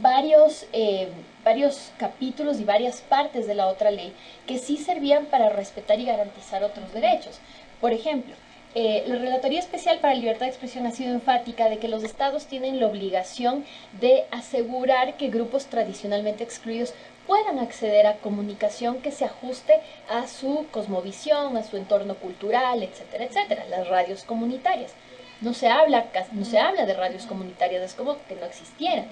varios, 0.01 0.65
eh, 0.71 1.09
varios 1.43 1.91
capítulos 1.97 2.59
y 2.59 2.63
varias 2.63 3.01
partes 3.01 3.47
de 3.47 3.55
la 3.55 3.67
otra 3.67 3.91
ley 3.91 4.13
que 4.47 4.59
sí 4.59 4.77
servían 4.77 5.25
para 5.25 5.49
respetar 5.49 5.99
y 5.99 6.05
garantizar 6.05 6.63
otros 6.63 6.93
derechos. 6.93 7.39
Por 7.81 7.91
ejemplo, 7.91 8.35
eh, 8.75 9.03
la 9.07 9.15
Relatoría 9.15 9.59
Especial 9.59 9.99
para 9.99 10.13
la 10.13 10.19
Libertad 10.19 10.45
de 10.45 10.51
Expresión 10.51 10.85
ha 10.85 10.91
sido 10.91 11.13
enfática 11.13 11.69
de 11.69 11.79
que 11.79 11.87
los 11.87 12.03
estados 12.03 12.45
tienen 12.45 12.79
la 12.79 12.85
obligación 12.85 13.65
de 13.99 14.25
asegurar 14.29 15.17
que 15.17 15.29
grupos 15.29 15.65
tradicionalmente 15.65 16.43
excluidos 16.43 16.93
puedan 17.25 17.59
acceder 17.59 18.05
a 18.05 18.17
comunicación 18.17 19.01
que 19.01 19.11
se 19.11 19.25
ajuste 19.25 19.73
a 20.07 20.27
su 20.27 20.67
cosmovisión, 20.71 21.57
a 21.57 21.63
su 21.63 21.77
entorno 21.77 22.15
cultural, 22.15 22.83
etcétera, 22.83 23.23
etcétera, 23.25 23.65
las 23.65 23.87
radios 23.87 24.23
comunitarias. 24.23 24.93
No 25.41 25.53
se 25.53 25.69
habla, 25.69 26.05
no 26.33 26.45
se 26.45 26.59
habla 26.59 26.85
de 26.85 26.93
radios 26.93 27.25
comunitarias, 27.25 27.81
es 27.81 27.93
como 27.93 28.17
que 28.27 28.35
no 28.35 28.45
existieran 28.45 29.07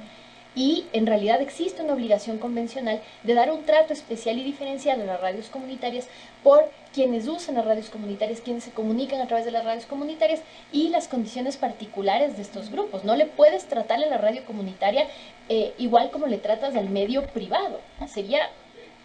y 0.56 0.86
en 0.94 1.06
realidad 1.06 1.42
existe 1.42 1.84
una 1.84 1.94
obligación 1.94 2.39
convencional 2.39 3.01
de 3.24 3.34
dar 3.34 3.51
un 3.51 3.63
trato 3.63 3.94
especial 3.94 4.39
y 4.39 4.44
diferenciado 4.44 5.04
a 5.04 5.06
las 5.06 5.22
radios 5.22 5.50
comunitarias 5.50 6.08
por 6.44 6.70
quienes 6.94 7.27
usan 7.27 7.56
las 7.56 7.66
radios 7.66 7.89
comunitarias, 7.89 8.42
quienes 8.42 8.63
se 8.63 8.72
comunican 8.72 9.22
a 9.22 9.27
través 9.27 9.46
de 9.46 9.51
las 9.51 9.63
radios 9.63 9.86
comunitarias 9.86 10.42
y 10.72 10.89
las 10.89 11.08
condiciones 11.08 11.58
particulares 11.58 12.38
de 12.38 12.42
estos 12.42 12.72
grupos. 12.72 13.04
No 13.04 13.16
le 13.16 13.25
puedes 13.25 13.66
tratar 13.66 14.01
a 14.01 14.08
la 14.08 14.18
radio 14.18 14.44
comunitaria 14.46 15.08
eh, 15.50 15.74
igual 15.77 16.10
como 16.10 16.27
le 16.27 16.38
tratas 16.38 16.75
al 16.75 16.89
medio 16.89 17.27
privado. 17.27 17.80
Sería, 18.08 18.50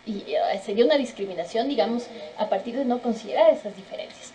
eh, 0.07 0.61
sería 0.65 0.85
una 0.85 0.97
discriminación, 0.97 1.69
digamos, 1.69 2.07
a 2.39 2.49
partir 2.49 2.77
de 2.77 2.85
no 2.85 3.01
considerar 3.03 3.51
esas 3.51 3.77
diferencias. 3.77 4.33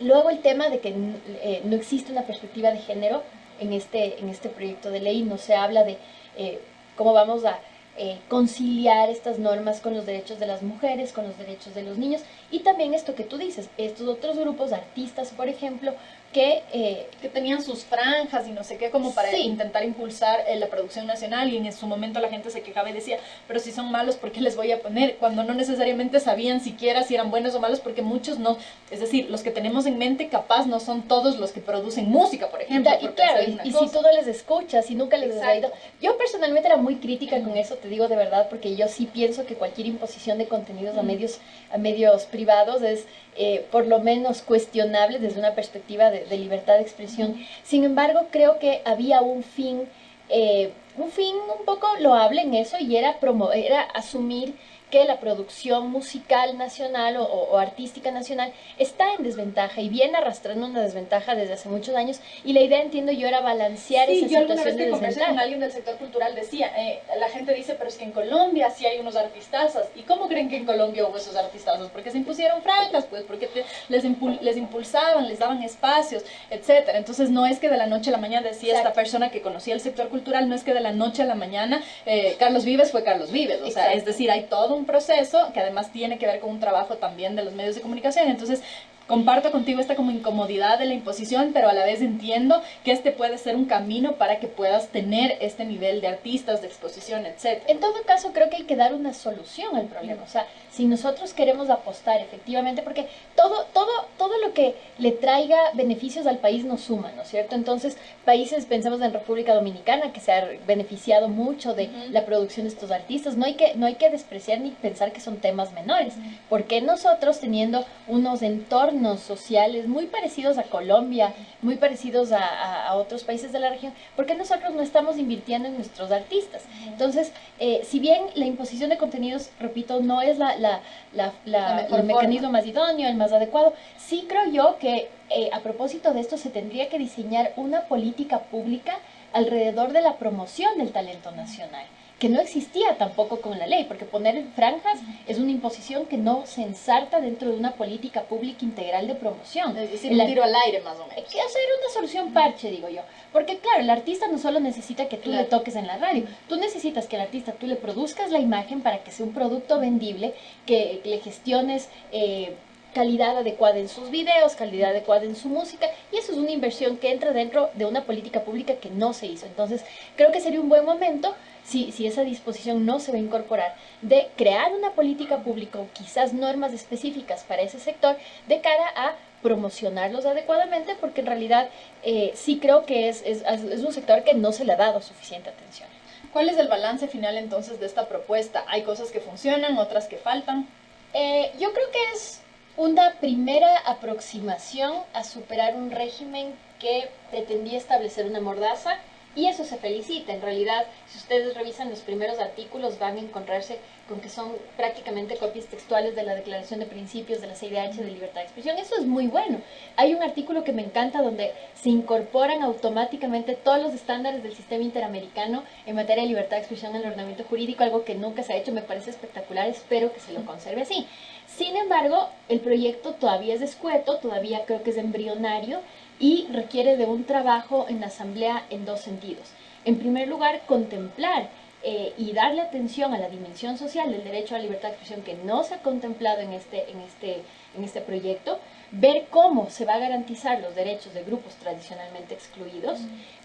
Luego 0.00 0.30
el 0.30 0.40
tema 0.40 0.68
de 0.68 0.80
que 0.80 0.94
eh, 1.42 1.62
no 1.64 1.74
existe 1.76 2.12
una 2.12 2.22
perspectiva 2.22 2.70
de 2.70 2.78
género 2.78 3.22
en 3.60 3.72
este, 3.72 4.20
en 4.20 4.28
este 4.28 4.48
proyecto 4.48 4.90
de 4.90 5.00
ley. 5.00 5.22
No 5.22 5.38
se 5.38 5.54
habla 5.54 5.84
de 5.84 5.98
eh, 6.36 6.60
cómo 6.96 7.12
vamos 7.12 7.44
a 7.44 7.58
eh, 7.96 8.18
conciliar 8.28 9.10
estas 9.10 9.38
normas 9.38 9.80
con 9.80 9.94
los 9.94 10.06
derechos 10.06 10.38
de 10.38 10.46
las 10.46 10.62
mujeres, 10.62 11.12
con 11.12 11.26
los 11.26 11.36
derechos 11.36 11.74
de 11.74 11.82
los 11.82 11.98
niños 11.98 12.22
y 12.50 12.60
también 12.60 12.94
esto 12.94 13.14
que 13.14 13.24
tú 13.24 13.36
dices, 13.36 13.68
estos 13.76 14.08
otros 14.08 14.38
grupos, 14.38 14.72
artistas, 14.72 15.32
por 15.36 15.48
ejemplo, 15.48 15.94
que, 16.32 16.62
eh, 16.72 17.08
que 17.22 17.28
tenían 17.28 17.62
sus 17.62 17.84
franjas 17.84 18.46
y 18.46 18.50
no 18.50 18.62
sé 18.62 18.76
qué, 18.76 18.90
como 18.90 19.14
para 19.14 19.34
intentar 19.36 19.82
impulsar 19.84 20.40
eh, 20.46 20.56
la 20.56 20.66
producción 20.66 21.06
nacional 21.06 21.50
y 21.50 21.56
en 21.56 21.72
su 21.72 21.86
momento 21.86 22.20
la 22.20 22.28
gente 22.28 22.50
se 22.50 22.60
quejaba 22.60 22.90
y 22.90 22.92
decía, 22.92 23.18
pero 23.46 23.60
si 23.60 23.72
son 23.72 23.90
malos, 23.90 24.16
¿por 24.16 24.30
qué 24.30 24.42
les 24.42 24.54
voy 24.54 24.70
a 24.72 24.82
poner? 24.82 25.16
Cuando 25.16 25.42
no 25.42 25.54
necesariamente 25.54 26.20
sabían 26.20 26.60
siquiera 26.60 27.02
si 27.02 27.14
eran 27.14 27.30
buenos 27.30 27.54
o 27.54 27.60
malos, 27.60 27.80
porque 27.80 28.02
muchos 28.02 28.38
no, 28.38 28.58
es 28.90 29.00
decir, 29.00 29.30
los 29.30 29.42
que 29.42 29.50
tenemos 29.50 29.86
en 29.86 29.96
mente 29.96 30.28
capaz 30.28 30.66
no 30.66 30.80
son 30.80 31.02
todos 31.02 31.38
los 31.38 31.52
que 31.52 31.60
producen 31.60 32.10
música, 32.10 32.48
por 32.48 32.60
ejemplo. 32.60 32.92
Y, 33.00 33.08
claro, 33.08 33.42
y, 33.64 33.72
si 33.72 33.90
tú 33.90 34.02
no 34.02 34.12
les 34.12 34.26
escuchas 34.26 34.90
y 34.90 34.94
nunca 34.94 35.16
les 35.16 35.36
has 35.36 35.56
oído. 35.56 35.72
Yo 36.02 36.18
personalmente 36.18 36.68
era 36.68 36.76
muy 36.76 36.96
crítica 36.96 37.40
con 37.42 37.56
eso, 37.56 37.76
te 37.76 37.88
digo 37.88 38.06
de 38.06 38.16
verdad, 38.16 38.48
porque 38.50 38.76
yo 38.76 38.86
sí 38.88 39.08
pienso 39.10 39.46
que 39.46 39.54
cualquier 39.54 39.86
imposición 39.86 40.36
de 40.36 40.46
contenidos 40.46 40.96
a 40.98 41.02
medios, 41.02 41.38
a 41.72 41.78
medios 41.78 42.26
privados 42.38 42.82
es 42.82 43.04
eh, 43.36 43.66
por 43.72 43.88
lo 43.88 43.98
menos 43.98 44.42
cuestionable 44.42 45.18
desde 45.18 45.40
una 45.40 45.56
perspectiva 45.56 46.08
de, 46.12 46.38
libertad 46.38 46.74
de 46.74 46.82
expresión. 46.82 47.34
Sin 47.64 47.82
embargo, 47.82 48.28
creo 48.30 48.60
que 48.60 48.80
había 48.84 49.22
un 49.22 49.42
fin, 49.42 49.88
eh, 50.28 50.70
un 50.96 51.10
fin 51.10 51.34
un 51.58 51.64
poco 51.64 51.88
loable 51.98 52.42
en 52.42 52.54
eso 52.54 52.76
y 52.78 52.96
era, 52.96 53.16
era 53.54 53.80
asumir 53.92 54.54
que 54.90 55.04
la 55.04 55.20
producción 55.20 55.90
musical 55.90 56.56
nacional 56.56 57.16
o, 57.18 57.58
artística 57.58 58.10
nacional 58.10 58.52
está 58.78 59.14
en 59.14 59.22
desventaja 59.22 59.80
y 59.80 59.88
viene 59.88 60.16
arrastrando 60.16 60.66
una 60.66 60.80
desventaja 60.80 61.34
desde 61.34 61.54
hace 61.54 61.68
muchos 61.68 61.94
años 61.94 62.20
y 62.44 62.52
la 62.52 62.60
idea 62.60 62.80
entiendo 62.80 63.12
yo 63.12 63.26
era 63.26 63.40
balancear 63.40 64.06
sí, 64.06 64.18
esa 64.18 64.26
yo 64.26 64.40
situación 64.40 64.64
vez 64.64 64.76
que 64.76 64.90
conversé 64.90 65.24
con 65.24 65.38
alguien 65.38 65.60
del 65.60 65.72
sector 65.72 65.96
cultural 65.96 66.34
decía, 66.34 66.72
eh, 66.76 67.00
la 67.18 67.28
gente 67.28 67.54
dice, 67.54 67.74
pero 67.74 67.88
es 67.88 67.96
que 67.96 68.04
en 68.04 68.12
Colombia 68.12 68.70
sí 68.70 68.86
hay 68.86 68.98
unos 68.98 69.16
artistazos 69.16 69.48
¿y 69.96 70.02
cómo 70.02 70.28
creen 70.28 70.48
que 70.48 70.56
en 70.56 70.64
Colombia 70.66 71.06
hubo 71.06 71.16
esos 71.16 71.36
artistazos? 71.36 71.90
Porque 71.90 72.10
se 72.10 72.18
impusieron 72.18 72.62
franjas, 72.62 73.06
pues 73.06 73.22
porque 73.22 73.48
les, 73.88 74.04
les 74.42 74.56
impulsaban, 74.56 75.28
les 75.28 75.38
daban 75.38 75.62
espacios, 75.62 76.24
etcétera. 76.50 76.98
Entonces 76.98 77.30
no 77.30 77.46
es 77.46 77.58
que 77.58 77.68
de 77.68 77.76
la 77.76 77.86
noche 77.86 78.10
a 78.10 78.12
la 78.12 78.18
mañana 78.18 78.48
decía 78.48 78.76
esta 78.76 78.92
persona 78.92 79.30
que 79.30 79.42
conocía 79.42 79.74
el 79.74 79.80
sector 79.80 80.08
cultural, 80.08 80.48
no 80.48 80.54
es 80.54 80.64
que 80.64 80.74
de 80.74 80.80
la 80.80 80.92
noche 80.92 81.22
a 81.22 81.26
la 81.26 81.34
mañana 81.34 81.82
eh, 82.06 82.36
Carlos 82.38 82.64
Vives 82.64 82.90
fue 82.90 83.04
Carlos 83.04 83.30
Vives, 83.30 83.60
o 83.62 83.70
sea, 83.70 83.92
es 83.92 84.04
decir, 84.04 84.30
hay 84.30 84.44
todo 84.44 84.76
un 84.78 84.86
proceso 84.86 85.50
que 85.52 85.60
además 85.60 85.92
tiene 85.92 86.18
que 86.18 86.26
ver 86.26 86.40
con 86.40 86.50
un 86.50 86.60
trabajo 86.60 86.96
también 86.96 87.36
de 87.36 87.44
los 87.44 87.54
medios 87.54 87.74
de 87.74 87.82
comunicación. 87.82 88.28
Entonces, 88.28 88.62
comparto 89.08 89.50
contigo 89.50 89.80
esta 89.80 89.96
como 89.96 90.12
incomodidad 90.12 90.78
de 90.78 90.84
la 90.84 90.94
imposición, 90.94 91.50
pero 91.54 91.68
a 91.68 91.72
la 91.72 91.84
vez 91.84 92.02
entiendo 92.02 92.62
que 92.84 92.92
este 92.92 93.10
puede 93.10 93.38
ser 93.38 93.56
un 93.56 93.64
camino 93.64 94.12
para 94.16 94.38
que 94.38 94.46
puedas 94.46 94.88
tener 94.88 95.38
este 95.40 95.64
nivel 95.64 96.02
de 96.02 96.08
artistas, 96.08 96.60
de 96.60 96.68
exposición, 96.68 97.24
etc. 97.24 97.62
En 97.66 97.80
todo 97.80 97.94
caso, 98.06 98.32
creo 98.32 98.50
que 98.50 98.56
hay 98.56 98.64
que 98.64 98.76
dar 98.76 98.94
una 98.94 99.14
solución 99.14 99.74
al 99.76 99.86
problema. 99.86 100.22
O 100.22 100.28
sea, 100.28 100.46
si 100.70 100.84
nosotros 100.84 101.32
queremos 101.32 101.70
apostar 101.70 102.20
efectivamente, 102.20 102.82
porque 102.82 103.06
todo, 103.34 103.64
todo, 103.72 103.88
todo 104.18 104.38
lo 104.38 104.52
que 104.52 104.76
le 104.98 105.12
traiga 105.12 105.56
beneficios 105.72 106.26
al 106.26 106.38
país 106.38 106.64
nos 106.66 106.82
suma, 106.82 107.10
¿no 107.16 107.22
es 107.22 107.28
cierto? 107.28 107.54
Entonces, 107.54 107.96
países, 108.26 108.66
pensamos 108.66 109.00
en 109.00 109.14
República 109.14 109.54
Dominicana, 109.54 110.12
que 110.12 110.20
se 110.20 110.32
ha 110.32 110.46
beneficiado 110.66 111.28
mucho 111.28 111.72
de 111.72 111.88
la 112.10 112.26
producción 112.26 112.66
de 112.66 112.72
estos 112.74 112.90
artistas, 112.90 113.36
no 113.36 113.46
hay 113.46 113.54
que, 113.54 113.74
no 113.74 113.86
hay 113.86 113.94
que 113.94 114.10
despreciar 114.10 114.60
ni 114.60 114.70
pensar 114.70 115.12
que 115.12 115.20
son 115.20 115.38
temas 115.38 115.72
menores, 115.72 116.12
porque 116.50 116.82
nosotros 116.82 117.40
teniendo 117.40 117.86
unos 118.06 118.42
entornos 118.42 118.97
sociales 119.20 119.86
muy 119.86 120.06
parecidos 120.06 120.58
a 120.58 120.64
Colombia, 120.64 121.34
muy 121.62 121.76
parecidos 121.76 122.32
a, 122.32 122.94
otros 122.94 123.24
países 123.24 123.52
de 123.52 123.60
la 123.60 123.70
región, 123.70 123.92
porque 124.16 124.34
nosotros 124.34 124.74
no 124.74 124.82
estamos 124.82 125.18
invirtiendo 125.18 125.68
en 125.68 125.74
nuestros 125.74 126.10
artistas. 126.10 126.64
Entonces, 126.86 127.32
eh, 127.58 127.82
si 127.84 128.00
bien 128.00 128.24
la 128.34 128.46
imposición 128.46 128.90
de 128.90 128.98
contenidos, 128.98 129.50
repito, 129.60 130.00
no 130.00 130.22
es 130.22 130.38
la, 130.38 130.80
el 131.14 132.04
mecanismo 132.04 132.50
más 132.50 132.66
idóneo, 132.66 133.08
el 133.08 133.16
más 133.16 133.32
adecuado, 133.32 133.72
sí 133.96 134.26
creo 134.28 134.50
yo 134.50 134.78
que 134.78 135.10
eh, 135.30 135.50
a 135.52 135.60
propósito 135.60 136.12
de 136.12 136.20
esto 136.20 136.36
se 136.36 136.50
tendría 136.50 136.88
que 136.88 136.98
diseñar 136.98 137.52
una 137.56 137.82
política 137.82 138.40
pública 138.40 138.98
alrededor 139.32 139.92
de 139.92 140.00
la 140.00 140.16
promoción 140.16 140.78
del 140.78 140.90
talento 140.90 141.30
nacional 141.32 141.86
que 142.18 142.28
no 142.28 142.40
existía 142.40 142.98
tampoco 142.98 143.40
con 143.40 143.58
la 143.58 143.66
ley, 143.66 143.84
porque 143.84 144.04
poner 144.04 144.44
franjas 144.56 144.98
es 145.28 145.38
una 145.38 145.52
imposición 145.52 146.06
que 146.06 146.16
no 146.16 146.46
se 146.46 146.62
ensarta 146.62 147.20
dentro 147.20 147.50
de 147.50 147.56
una 147.56 147.72
política 147.72 148.22
pública 148.24 148.64
integral 148.64 149.06
de 149.06 149.14
promoción. 149.14 149.76
Es 149.76 149.92
decir, 149.92 150.12
un 150.12 150.26
tiro 150.26 150.42
al 150.42 150.54
aire 150.66 150.80
más 150.80 150.96
o 150.96 151.02
menos. 151.02 151.16
Hay 151.16 151.22
que 151.22 151.40
hacer 151.40 151.62
una 151.80 151.94
solución 151.94 152.32
parche, 152.32 152.70
digo 152.70 152.88
yo. 152.88 153.02
Porque 153.32 153.58
claro, 153.58 153.82
el 153.82 153.90
artista 153.90 154.26
no 154.28 154.38
solo 154.38 154.58
necesita 154.58 155.08
que 155.08 155.16
tú 155.16 155.30
le 155.30 155.44
toques 155.44 155.76
en 155.76 155.86
la 155.86 155.98
radio, 155.98 156.24
tú 156.48 156.56
necesitas 156.56 157.06
que 157.06 157.16
el 157.16 157.22
artista 157.22 157.52
tú 157.52 157.66
le 157.66 157.76
produzcas 157.76 158.32
la 158.32 158.40
imagen 158.40 158.80
para 158.80 159.04
que 159.04 159.12
sea 159.12 159.24
un 159.24 159.32
producto 159.32 159.78
vendible, 159.78 160.34
que 160.66 161.00
le 161.04 161.18
gestiones... 161.20 161.88
Eh, 162.12 162.56
calidad 162.94 163.36
adecuada 163.36 163.78
en 163.78 163.88
sus 163.88 164.10
videos, 164.10 164.54
calidad 164.54 164.90
adecuada 164.90 165.24
en 165.24 165.36
su 165.36 165.48
música, 165.48 165.86
y 166.10 166.16
eso 166.16 166.32
es 166.32 166.38
una 166.38 166.50
inversión 166.50 166.96
que 166.96 167.12
entra 167.12 167.32
dentro 167.32 167.70
de 167.74 167.84
una 167.84 168.04
política 168.04 168.42
pública 168.42 168.76
que 168.76 168.90
no 168.90 169.12
se 169.12 169.26
hizo. 169.26 169.46
Entonces, 169.46 169.84
creo 170.16 170.32
que 170.32 170.40
sería 170.40 170.60
un 170.60 170.70
buen 170.70 170.84
momento 170.84 171.34
si, 171.68 171.92
si 171.92 172.06
esa 172.06 172.22
disposición 172.22 172.86
no 172.86 172.98
se 172.98 173.12
va 173.12 173.18
a 173.18 173.20
incorporar, 173.20 173.74
de 174.00 174.28
crear 174.36 174.72
una 174.72 174.92
política 174.92 175.38
pública 175.38 175.78
o 175.78 175.88
quizás 175.92 176.32
normas 176.32 176.72
específicas 176.72 177.44
para 177.44 177.62
ese 177.62 177.78
sector 177.78 178.16
de 178.46 178.60
cara 178.60 178.86
a 178.96 179.14
promocionarlos 179.42 180.24
adecuadamente, 180.24 180.96
porque 181.00 181.20
en 181.20 181.26
realidad 181.26 181.68
eh, 182.02 182.32
sí 182.34 182.58
creo 182.58 182.86
que 182.86 183.08
es, 183.08 183.22
es, 183.24 183.42
es 183.42 183.80
un 183.80 183.92
sector 183.92 184.24
que 184.24 184.34
no 184.34 184.52
se 184.52 184.64
le 184.64 184.72
ha 184.72 184.76
dado 184.76 185.00
suficiente 185.02 185.50
atención. 185.50 185.88
¿Cuál 186.32 186.48
es 186.48 186.58
el 186.58 186.68
balance 186.68 187.06
final 187.06 187.36
entonces 187.36 187.78
de 187.80 187.86
esta 187.86 188.08
propuesta? 188.08 188.64
¿Hay 188.68 188.82
cosas 188.82 189.10
que 189.10 189.20
funcionan, 189.20 189.78
otras 189.78 190.06
que 190.06 190.16
faltan? 190.16 190.68
Eh, 191.12 191.52
yo 191.58 191.72
creo 191.72 191.90
que 191.90 192.02
es 192.14 192.40
una 192.76 193.14
primera 193.20 193.78
aproximación 193.86 194.92
a 195.12 195.24
superar 195.24 195.74
un 195.74 195.90
régimen 195.90 196.54
que 196.78 197.10
pretendía 197.30 197.76
establecer 197.76 198.26
una 198.26 198.40
mordaza 198.40 198.98
Y 199.36 199.46
eso 199.46 199.64
se 199.64 199.76
felicita. 199.76 200.32
En 200.32 200.42
realidad, 200.42 200.86
si 201.06 201.18
ustedes 201.18 201.54
revisan 201.54 201.90
los 201.90 202.00
primeros 202.00 202.38
artículos, 202.38 202.98
van 202.98 203.16
a 203.16 203.20
encontrarse 203.20 203.78
con 204.08 204.20
que 204.20 204.28
son 204.28 204.52
prácticamente 204.76 205.36
copias 205.36 205.66
textuales 205.66 206.16
de 206.16 206.22
la 206.22 206.34
Declaración 206.34 206.80
de 206.80 206.86
Principios 206.86 207.40
de 207.40 207.46
la 207.46 207.54
CIDH 207.54 207.96
de 207.96 208.10
Libertad 208.10 208.40
de 208.40 208.46
Expresión. 208.46 208.78
Eso 208.78 208.96
es 208.96 209.04
muy 209.04 209.26
bueno. 209.26 209.60
Hay 209.96 210.14
un 210.14 210.22
artículo 210.22 210.64
que 210.64 210.72
me 210.72 210.82
encanta 210.82 211.22
donde 211.22 211.52
se 211.74 211.90
incorporan 211.90 212.62
automáticamente 212.62 213.54
todos 213.54 213.80
los 213.82 213.92
estándares 213.92 214.42
del 214.42 214.54
sistema 214.54 214.82
interamericano 214.82 215.62
en 215.86 215.94
materia 215.94 216.22
de 216.22 216.30
libertad 216.30 216.56
de 216.56 216.62
expresión 216.62 216.96
en 216.96 217.02
el 217.02 217.08
ordenamiento 217.08 217.44
jurídico, 217.44 217.84
algo 217.84 218.04
que 218.04 218.14
nunca 218.14 218.42
se 218.42 218.54
ha 218.54 218.56
hecho, 218.56 218.72
me 218.72 218.82
parece 218.82 219.10
espectacular, 219.10 219.68
espero 219.68 220.12
que 220.12 220.20
se 220.20 220.32
lo 220.32 220.44
conserve 220.46 220.82
así. 220.82 221.06
Sin 221.46 221.76
embargo, 221.76 222.28
el 222.48 222.60
proyecto 222.60 223.14
todavía 223.14 223.54
es 223.54 223.62
escueto, 223.62 224.18
todavía 224.18 224.64
creo 224.64 224.82
que 224.82 224.90
es 224.90 224.96
embrionario 224.96 225.80
y 226.18 226.46
requiere 226.52 226.96
de 226.96 227.06
un 227.06 227.24
trabajo 227.24 227.86
en 227.88 228.00
la 228.00 228.08
Asamblea 228.08 228.64
en 228.70 228.84
dos 228.84 229.00
sentidos. 229.00 229.48
En 229.84 229.98
primer 229.98 230.28
lugar, 230.28 230.62
contemplar 230.66 231.48
eh, 231.82 232.12
y 232.18 232.32
darle 232.32 232.60
atención 232.60 233.14
a 233.14 233.18
la 233.18 233.28
dimensión 233.28 233.78
social 233.78 234.10
del 234.10 234.24
derecho 234.24 234.54
a 234.54 234.58
la 234.58 234.64
libertad 234.64 234.88
de 234.88 234.94
expresión 234.94 235.22
que 235.22 235.34
no 235.34 235.62
se 235.62 235.74
ha 235.74 235.82
contemplado 235.82 236.40
en 236.40 236.52
este, 236.52 236.90
en 236.90 237.00
este, 237.00 237.42
en 237.76 237.84
este 237.84 238.00
proyecto, 238.00 238.58
ver 238.90 239.26
cómo 239.30 239.70
se 239.70 239.84
va 239.84 239.94
a 239.94 239.98
garantizar 239.98 240.60
los 240.60 240.74
derechos 240.74 241.14
de 241.14 241.22
grupos 241.22 241.54
tradicionalmente 241.54 242.34
excluidos, 242.34 242.98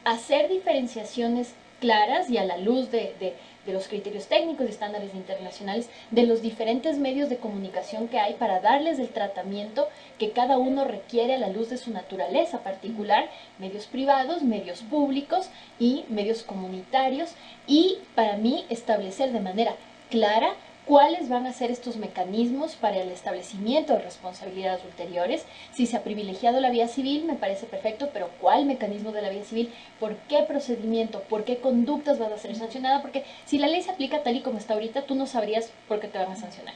hacer 0.03 0.49
diferenciaciones 0.49 1.53
claras 1.83 2.29
y 2.29 2.37
a 2.37 2.45
la 2.45 2.57
luz 2.57 2.91
de, 2.91 3.13
de, 3.19 3.73
los 3.73 3.89
criterios 3.89 4.27
técnicos 4.27 4.65
y 4.65 4.69
estándares 4.69 5.13
internacionales 5.13 5.89
de 6.11 6.25
los 6.25 6.41
diferentes 6.41 6.97
medios 6.97 7.29
de 7.29 7.37
comunicación 7.37 8.07
que 8.07 8.19
hay 8.19 8.35
para 8.35 8.61
darles 8.61 8.99
el 8.99 9.09
tratamiento 9.09 9.89
que 10.17 10.31
cada 10.31 10.57
uno 10.57 10.85
requiere 10.85 11.35
a 11.35 11.39
la 11.39 11.49
luz 11.49 11.69
de 11.69 11.77
su 11.77 11.91
naturaleza 11.91 12.63
particular, 12.63 13.29
medios 13.59 13.87
privados, 13.87 14.43
medios 14.43 14.81
públicos 14.81 15.49
y 15.77 16.05
medios 16.07 16.43
comunitarios, 16.43 17.31
y 17.67 17.97
para 18.15 18.37
mí 18.37 18.65
establecer 18.69 19.33
de 19.33 19.41
manera 19.41 19.75
clara 20.09 20.53
cuáles 20.85 21.29
van 21.29 21.45
a 21.47 21.53
ser 21.53 21.71
estos 21.71 21.95
mecanismos 21.97 22.75
para 22.75 22.97
el 22.97 23.09
establecimiento 23.09 23.93
de 23.93 23.99
responsabilidades 23.99 24.83
ulteriores. 24.83 25.45
Si 25.71 25.85
se 25.85 25.97
ha 25.97 26.03
privilegiado 26.03 26.59
la 26.59 26.69
vía 26.69 26.87
civil, 26.87 27.25
me 27.25 27.35
parece 27.35 27.65
perfecto, 27.65 28.09
pero 28.13 28.29
¿cuál 28.41 28.65
mecanismo 28.65 29.11
de 29.11 29.21
la 29.21 29.29
vía 29.29 29.43
civil? 29.43 29.71
¿Por 29.99 30.15
qué 30.27 30.43
procedimiento? 30.43 31.21
¿Por 31.21 31.45
qué 31.45 31.57
conductas 31.57 32.19
van 32.19 32.33
a 32.33 32.37
ser 32.37 32.55
sancionadas? 32.55 33.01
Porque 33.01 33.23
si 33.45 33.57
la 33.59 33.67
ley 33.67 33.81
se 33.81 33.91
aplica 33.91 34.23
tal 34.23 34.35
y 34.35 34.41
como 34.41 34.57
está 34.57 34.73
ahorita, 34.73 35.03
tú 35.03 35.15
no 35.15 35.25
sabrías 35.25 35.71
por 35.87 35.99
qué 35.99 36.07
te 36.07 36.17
van 36.17 36.31
a 36.31 36.35
sancionar. 36.35 36.73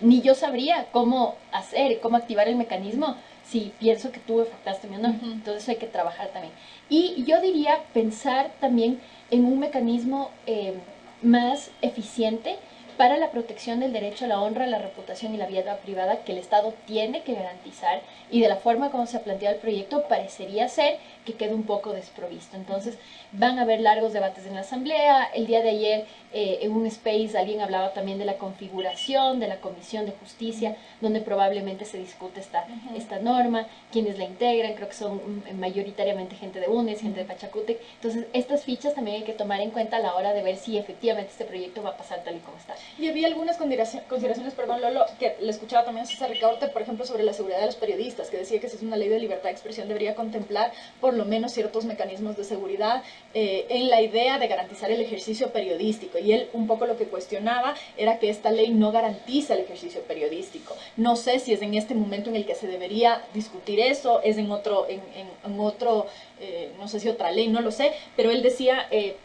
Ni 0.00 0.20
yo 0.20 0.34
sabría 0.34 0.86
cómo 0.92 1.36
hacer, 1.52 2.00
cómo 2.00 2.16
activar 2.16 2.48
el 2.48 2.56
mecanismo 2.56 3.16
si 3.44 3.72
pienso 3.78 4.12
que 4.12 4.20
tú 4.20 4.42
afectaste 4.42 4.88
mi 4.88 4.96
honor. 4.96 5.14
Entonces 5.22 5.68
hay 5.68 5.76
que 5.76 5.86
trabajar 5.86 6.28
también. 6.28 6.52
Y 6.88 7.24
yo 7.24 7.40
diría 7.40 7.78
pensar 7.94 8.52
también 8.60 9.00
en 9.30 9.46
un 9.46 9.58
mecanismo 9.58 10.30
eh, 10.46 10.74
más 11.22 11.70
eficiente 11.80 12.56
para 12.96 13.18
la 13.18 13.30
protección 13.30 13.80
del 13.80 13.92
derecho 13.92 14.24
a 14.24 14.28
la 14.28 14.40
honra, 14.40 14.66
la 14.66 14.78
reputación 14.78 15.34
y 15.34 15.36
la 15.36 15.46
vida 15.46 15.76
privada 15.78 16.24
que 16.24 16.32
el 16.32 16.38
Estado 16.38 16.74
tiene 16.86 17.22
que 17.22 17.34
garantizar 17.34 18.00
y 18.30 18.40
de 18.40 18.48
la 18.48 18.56
forma 18.56 18.90
como 18.90 19.06
se 19.06 19.18
ha 19.18 19.24
planteado 19.24 19.54
el 19.54 19.60
proyecto 19.60 20.08
parecería 20.08 20.68
ser 20.68 20.98
que 21.26 21.34
quede 21.34 21.52
un 21.52 21.64
poco 21.64 21.92
desprovisto. 21.92 22.56
Entonces 22.56 22.96
van 23.32 23.58
a 23.58 23.62
haber 23.62 23.80
largos 23.80 24.14
debates 24.14 24.46
en 24.46 24.54
la 24.54 24.60
Asamblea. 24.60 25.24
El 25.34 25.46
día 25.46 25.60
de 25.60 25.70
ayer 25.70 26.06
eh, 26.32 26.60
en 26.62 26.72
un 26.72 26.86
space 26.86 27.36
alguien 27.36 27.60
hablaba 27.60 27.92
también 27.92 28.18
de 28.18 28.24
la 28.24 28.38
configuración 28.38 29.40
de 29.40 29.48
la 29.48 29.60
Comisión 29.60 30.06
de 30.06 30.12
Justicia, 30.12 30.76
donde 31.00 31.20
probablemente 31.20 31.84
se 31.84 31.98
discute 31.98 32.40
esta, 32.40 32.66
esta 32.94 33.18
norma, 33.18 33.66
quienes 33.92 34.18
la 34.18 34.24
integran, 34.24 34.74
creo 34.74 34.88
que 34.88 34.94
son 34.94 35.16
mm, 35.16 35.58
mayoritariamente 35.58 36.36
gente 36.36 36.60
de 36.60 36.68
UNES, 36.68 37.00
gente 37.00 37.20
de 37.20 37.26
Pachacútec. 37.26 37.78
Entonces 37.96 38.26
estas 38.32 38.64
fichas 38.64 38.94
también 38.94 39.18
hay 39.18 39.24
que 39.24 39.32
tomar 39.32 39.60
en 39.60 39.70
cuenta 39.70 39.96
a 39.96 40.00
la 40.00 40.14
hora 40.14 40.32
de 40.32 40.42
ver 40.42 40.56
si 40.56 40.78
efectivamente 40.78 41.32
este 41.32 41.44
proyecto 41.44 41.82
va 41.82 41.90
a 41.90 41.96
pasar 41.96 42.22
tal 42.24 42.36
y 42.36 42.40
como 42.40 42.56
está. 42.56 42.74
Y 42.98 43.08
había 43.08 43.26
algunas 43.26 43.56
consideraciones, 43.56 44.54
perdón 44.54 44.80
Lolo, 44.80 45.04
que 45.18 45.36
le 45.40 45.50
escuchaba 45.50 45.84
también 45.84 46.04
a 46.04 46.08
César 46.08 46.30
Ricaurte, 46.30 46.68
por 46.68 46.82
ejemplo, 46.82 47.04
sobre 47.04 47.24
la 47.24 47.32
seguridad 47.32 47.60
de 47.60 47.66
los 47.66 47.76
periodistas, 47.76 48.30
que 48.30 48.38
decía 48.38 48.60
que 48.60 48.68
si 48.68 48.76
es 48.76 48.82
una 48.82 48.96
ley 48.96 49.08
de 49.08 49.18
libertad 49.18 49.44
de 49.44 49.52
expresión 49.52 49.88
debería 49.88 50.14
contemplar 50.14 50.72
por 51.00 51.14
lo 51.16 51.24
menos 51.24 51.52
ciertos 51.52 51.84
mecanismos 51.84 52.36
de 52.36 52.44
seguridad 52.44 53.02
eh, 53.34 53.66
en 53.68 53.88
la 53.88 54.02
idea 54.02 54.38
de 54.38 54.46
garantizar 54.46 54.90
el 54.90 55.00
ejercicio 55.00 55.50
periodístico. 55.50 56.18
Y 56.18 56.32
él 56.32 56.48
un 56.52 56.66
poco 56.66 56.86
lo 56.86 56.96
que 56.96 57.06
cuestionaba 57.06 57.74
era 57.96 58.18
que 58.18 58.30
esta 58.30 58.50
ley 58.50 58.70
no 58.70 58.92
garantiza 58.92 59.54
el 59.54 59.60
ejercicio 59.60 60.02
periodístico. 60.02 60.76
No 60.96 61.16
sé 61.16 61.38
si 61.38 61.52
es 61.52 61.62
en 61.62 61.74
este 61.74 61.94
momento 61.94 62.30
en 62.30 62.36
el 62.36 62.46
que 62.46 62.54
se 62.54 62.66
debería 62.66 63.22
discutir 63.34 63.80
eso, 63.80 64.20
es 64.22 64.38
en 64.38 64.50
otro, 64.50 64.86
en, 64.88 65.60
otro 65.60 66.06
eh, 66.40 66.70
no 66.78 66.88
sé 66.88 67.00
si 67.00 67.08
otra 67.08 67.30
ley, 67.32 67.48
no 67.48 67.60
lo 67.60 67.70
sé, 67.70 67.92
pero 68.16 68.30
él 68.30 68.42
decía... 68.42 68.86
Eh, 68.90 69.16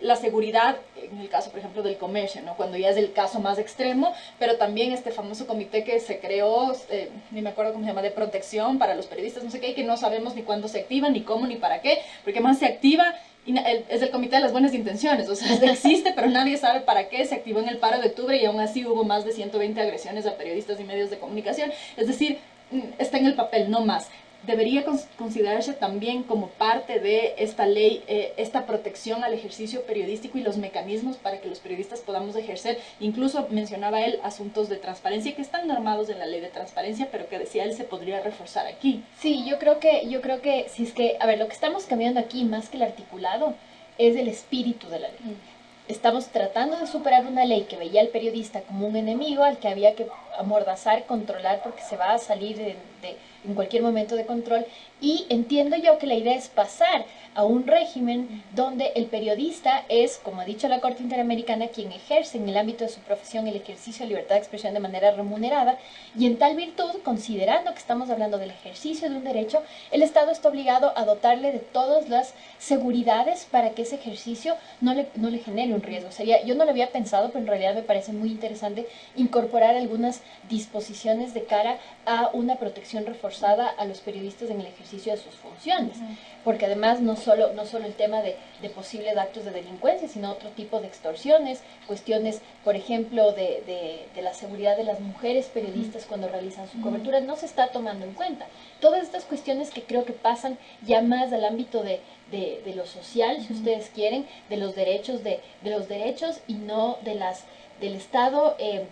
la 0.00 0.16
seguridad, 0.16 0.76
en 0.96 1.20
el 1.20 1.28
caso, 1.28 1.50
por 1.50 1.60
ejemplo, 1.60 1.82
del 1.82 1.96
comercio, 1.96 2.42
¿no? 2.42 2.56
cuando 2.56 2.76
ya 2.76 2.90
es 2.90 2.96
el 2.96 3.12
caso 3.12 3.40
más 3.40 3.58
extremo, 3.58 4.14
pero 4.38 4.56
también 4.56 4.92
este 4.92 5.10
famoso 5.10 5.46
comité 5.46 5.84
que 5.84 6.00
se 6.00 6.18
creó, 6.18 6.72
eh, 6.90 7.10
ni 7.30 7.42
me 7.42 7.50
acuerdo 7.50 7.72
cómo 7.72 7.84
se 7.84 7.90
llama, 7.90 8.02
de 8.02 8.10
protección 8.10 8.78
para 8.78 8.94
los 8.94 9.06
periodistas, 9.06 9.44
no 9.44 9.50
sé 9.50 9.60
qué, 9.60 9.74
que 9.74 9.84
no 9.84 9.96
sabemos 9.96 10.34
ni 10.34 10.42
cuándo 10.42 10.68
se 10.68 10.80
activa, 10.80 11.08
ni 11.08 11.22
cómo, 11.22 11.46
ni 11.46 11.56
para 11.56 11.80
qué, 11.80 12.00
porque 12.24 12.40
más 12.40 12.58
se 12.58 12.66
activa 12.66 13.14
y 13.46 13.54
es 13.88 14.02
el 14.02 14.10
comité 14.10 14.36
de 14.36 14.42
las 14.42 14.52
buenas 14.52 14.74
intenciones, 14.74 15.28
o 15.28 15.36
sea, 15.36 15.54
existe, 15.70 16.12
pero 16.14 16.28
nadie 16.28 16.56
sabe 16.56 16.80
para 16.80 17.08
qué, 17.08 17.24
se 17.24 17.36
activó 17.36 17.60
en 17.60 17.68
el 17.68 17.78
paro 17.78 18.00
de 18.00 18.08
octubre 18.08 18.36
y 18.36 18.44
aún 18.44 18.60
así 18.60 18.84
hubo 18.84 19.04
más 19.04 19.24
de 19.24 19.32
120 19.32 19.80
agresiones 19.80 20.26
a 20.26 20.36
periodistas 20.36 20.80
y 20.80 20.84
medios 20.84 21.10
de 21.10 21.18
comunicación, 21.18 21.70
es 21.96 22.08
decir, 22.08 22.38
mm, 22.72 22.80
está 22.98 23.18
en 23.18 23.26
el 23.26 23.34
papel, 23.34 23.70
no 23.70 23.80
más 23.80 24.08
debería 24.46 24.84
considerarse 25.16 25.72
también 25.72 26.22
como 26.22 26.48
parte 26.48 27.00
de 27.00 27.34
esta 27.38 27.66
ley, 27.66 28.02
eh, 28.06 28.32
esta 28.36 28.64
protección 28.64 29.24
al 29.24 29.34
ejercicio 29.34 29.82
periodístico 29.82 30.38
y 30.38 30.42
los 30.42 30.56
mecanismos 30.56 31.16
para 31.16 31.40
que 31.40 31.48
los 31.48 31.58
periodistas 31.58 32.00
podamos 32.00 32.36
ejercer. 32.36 32.78
Incluso 33.00 33.48
mencionaba 33.50 34.02
él 34.02 34.20
asuntos 34.22 34.68
de 34.68 34.76
transparencia 34.76 35.34
que 35.34 35.42
están 35.42 35.66
normados 35.66 36.08
en 36.08 36.18
la 36.18 36.26
ley 36.26 36.40
de 36.40 36.48
transparencia, 36.48 37.08
pero 37.10 37.28
que 37.28 37.38
decía 37.38 37.64
él 37.64 37.74
se 37.74 37.84
podría 37.84 38.20
reforzar 38.20 38.66
aquí. 38.66 39.02
Sí, 39.18 39.44
yo 39.46 39.58
creo 39.58 39.80
que, 39.80 40.08
yo 40.08 40.20
creo 40.20 40.40
que 40.40 40.68
si 40.68 40.84
es 40.84 40.92
que, 40.92 41.16
a 41.20 41.26
ver, 41.26 41.38
lo 41.38 41.48
que 41.48 41.54
estamos 41.54 41.84
cambiando 41.84 42.20
aquí 42.20 42.44
más 42.44 42.68
que 42.68 42.76
el 42.76 42.84
articulado 42.84 43.54
es 43.98 44.16
el 44.16 44.28
espíritu 44.28 44.88
de 44.88 45.00
la 45.00 45.08
ley. 45.08 45.18
Mm. 45.20 45.56
Estamos 45.88 46.26
tratando 46.28 46.76
de 46.78 46.86
superar 46.88 47.26
una 47.26 47.44
ley 47.44 47.62
que 47.62 47.76
veía 47.76 48.00
al 48.00 48.08
periodista 48.08 48.60
como 48.62 48.88
un 48.88 48.96
enemigo 48.96 49.44
al 49.44 49.58
que 49.58 49.68
había 49.68 49.94
que 49.94 50.08
amordazar, 50.36 51.04
controlar, 51.06 51.62
porque 51.62 51.82
se 51.82 51.96
va 51.96 52.12
a 52.12 52.18
salir 52.18 52.56
de 52.56 53.16
en 53.46 53.54
cualquier 53.54 53.82
momento 53.82 54.16
de 54.16 54.26
control. 54.26 54.66
Y 55.00 55.26
entiendo 55.28 55.76
yo 55.76 55.98
que 55.98 56.06
la 56.06 56.14
idea 56.14 56.34
es 56.34 56.48
pasar 56.48 57.04
a 57.34 57.44
un 57.44 57.66
régimen 57.66 58.42
donde 58.54 58.92
el 58.96 59.06
periodista 59.06 59.84
es, 59.90 60.16
como 60.16 60.40
ha 60.40 60.46
dicho 60.46 60.68
la 60.68 60.80
Corte 60.80 61.02
Interamericana, 61.02 61.68
quien 61.68 61.92
ejerce 61.92 62.38
en 62.38 62.48
el 62.48 62.56
ámbito 62.56 62.84
de 62.84 62.90
su 62.90 63.00
profesión 63.00 63.46
el 63.46 63.56
ejercicio 63.56 64.04
de 64.04 64.08
libertad 64.08 64.36
de 64.36 64.40
expresión 64.40 64.72
de 64.72 64.80
manera 64.80 65.10
remunerada 65.10 65.78
y 66.18 66.24
en 66.24 66.38
tal 66.38 66.56
virtud, 66.56 67.02
considerando 67.04 67.72
que 67.72 67.78
estamos 67.78 68.08
hablando 68.08 68.38
del 68.38 68.50
ejercicio 68.50 69.10
de 69.10 69.16
un 69.16 69.24
derecho, 69.24 69.62
el 69.90 70.02
Estado 70.02 70.30
está 70.30 70.48
obligado 70.48 70.94
a 70.96 71.04
dotarle 71.04 71.52
de 71.52 71.58
todas 71.58 72.08
las 72.08 72.32
seguridades 72.58 73.46
para 73.50 73.70
que 73.70 73.82
ese 73.82 73.96
ejercicio 73.96 74.56
no 74.80 74.94
le, 74.94 75.08
no 75.16 75.28
le 75.28 75.38
genere 75.38 75.74
un 75.74 75.82
riesgo. 75.82 76.12
Sería, 76.12 76.42
yo 76.42 76.54
no 76.54 76.64
lo 76.64 76.70
había 76.70 76.90
pensado, 76.90 77.28
pero 77.28 77.40
en 77.40 77.48
realidad 77.48 77.74
me 77.74 77.82
parece 77.82 78.12
muy 78.12 78.30
interesante 78.30 78.88
incorporar 79.14 79.76
algunas 79.76 80.22
disposiciones 80.48 81.34
de 81.34 81.44
cara 81.44 81.76
a 82.06 82.30
una 82.32 82.56
protección 82.56 83.04
reforzada 83.04 83.35
a 83.44 83.84
los 83.84 84.00
periodistas 84.00 84.50
en 84.50 84.60
el 84.60 84.66
ejercicio 84.66 85.12
de 85.12 85.18
sus 85.18 85.34
funciones, 85.34 85.98
porque 86.44 86.66
además 86.66 87.00
no 87.00 87.16
solo, 87.16 87.52
no 87.52 87.66
solo 87.66 87.86
el 87.86 87.94
tema 87.94 88.22
de, 88.22 88.36
de, 88.62 88.70
posibles 88.70 89.16
actos 89.16 89.44
de 89.44 89.50
delincuencia, 89.50 90.08
sino 90.08 90.30
otro 90.30 90.50
tipo 90.50 90.80
de 90.80 90.86
extorsiones, 90.86 91.62
cuestiones, 91.86 92.40
por 92.64 92.76
ejemplo, 92.76 93.32
de, 93.32 93.62
de, 93.66 94.06
de 94.14 94.22
la 94.22 94.34
seguridad 94.34 94.76
de 94.76 94.84
las 94.84 95.00
mujeres 95.00 95.46
periodistas 95.46 96.06
cuando 96.06 96.28
realizan 96.28 96.68
su 96.70 96.80
cobertura, 96.80 97.20
no 97.20 97.36
se 97.36 97.46
está 97.46 97.68
tomando 97.68 98.04
en 98.04 98.14
cuenta. 98.14 98.46
Todas 98.80 99.02
estas 99.02 99.24
cuestiones 99.24 99.70
que 99.70 99.82
creo 99.82 100.04
que 100.04 100.12
pasan 100.12 100.58
ya 100.82 101.02
más 101.02 101.32
al 101.32 101.44
ámbito 101.44 101.82
de, 101.82 102.00
de, 102.30 102.74
lo 102.74 102.86
social, 102.86 103.42
si 103.42 103.52
ustedes 103.52 103.90
quieren, 103.94 104.26
de 104.48 104.56
los 104.56 104.74
derechos, 104.74 105.22
de, 105.24 105.40
de 105.62 105.70
los 105.70 105.88
derechos 105.88 106.40
y 106.46 106.54
no 106.54 106.98
de 107.02 107.14
las, 107.14 107.44
del 107.80 107.94
Estado. 107.94 108.56
Eh, 108.58 108.86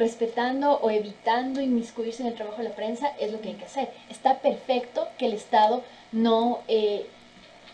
respetando 0.00 0.80
o 0.80 0.90
evitando 0.90 1.60
inmiscuirse 1.60 2.22
en 2.22 2.28
el 2.28 2.34
trabajo 2.34 2.62
de 2.62 2.70
la 2.70 2.74
prensa 2.74 3.12
es 3.20 3.30
lo 3.30 3.40
que 3.40 3.50
hay 3.50 3.54
que 3.54 3.66
hacer. 3.66 3.90
Está 4.08 4.38
perfecto 4.38 5.06
que 5.18 5.26
el 5.26 5.34
Estado 5.34 5.84
no 6.10 6.60
eh, 6.68 7.06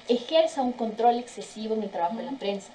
ejerza 0.09 0.62
un 0.62 0.73
control 0.73 1.19
excesivo 1.19 1.75
en 1.75 1.85
el 1.85 1.91
trabajo 1.91 2.17
de 2.17 2.25
la 2.25 2.33
prensa, 2.33 2.73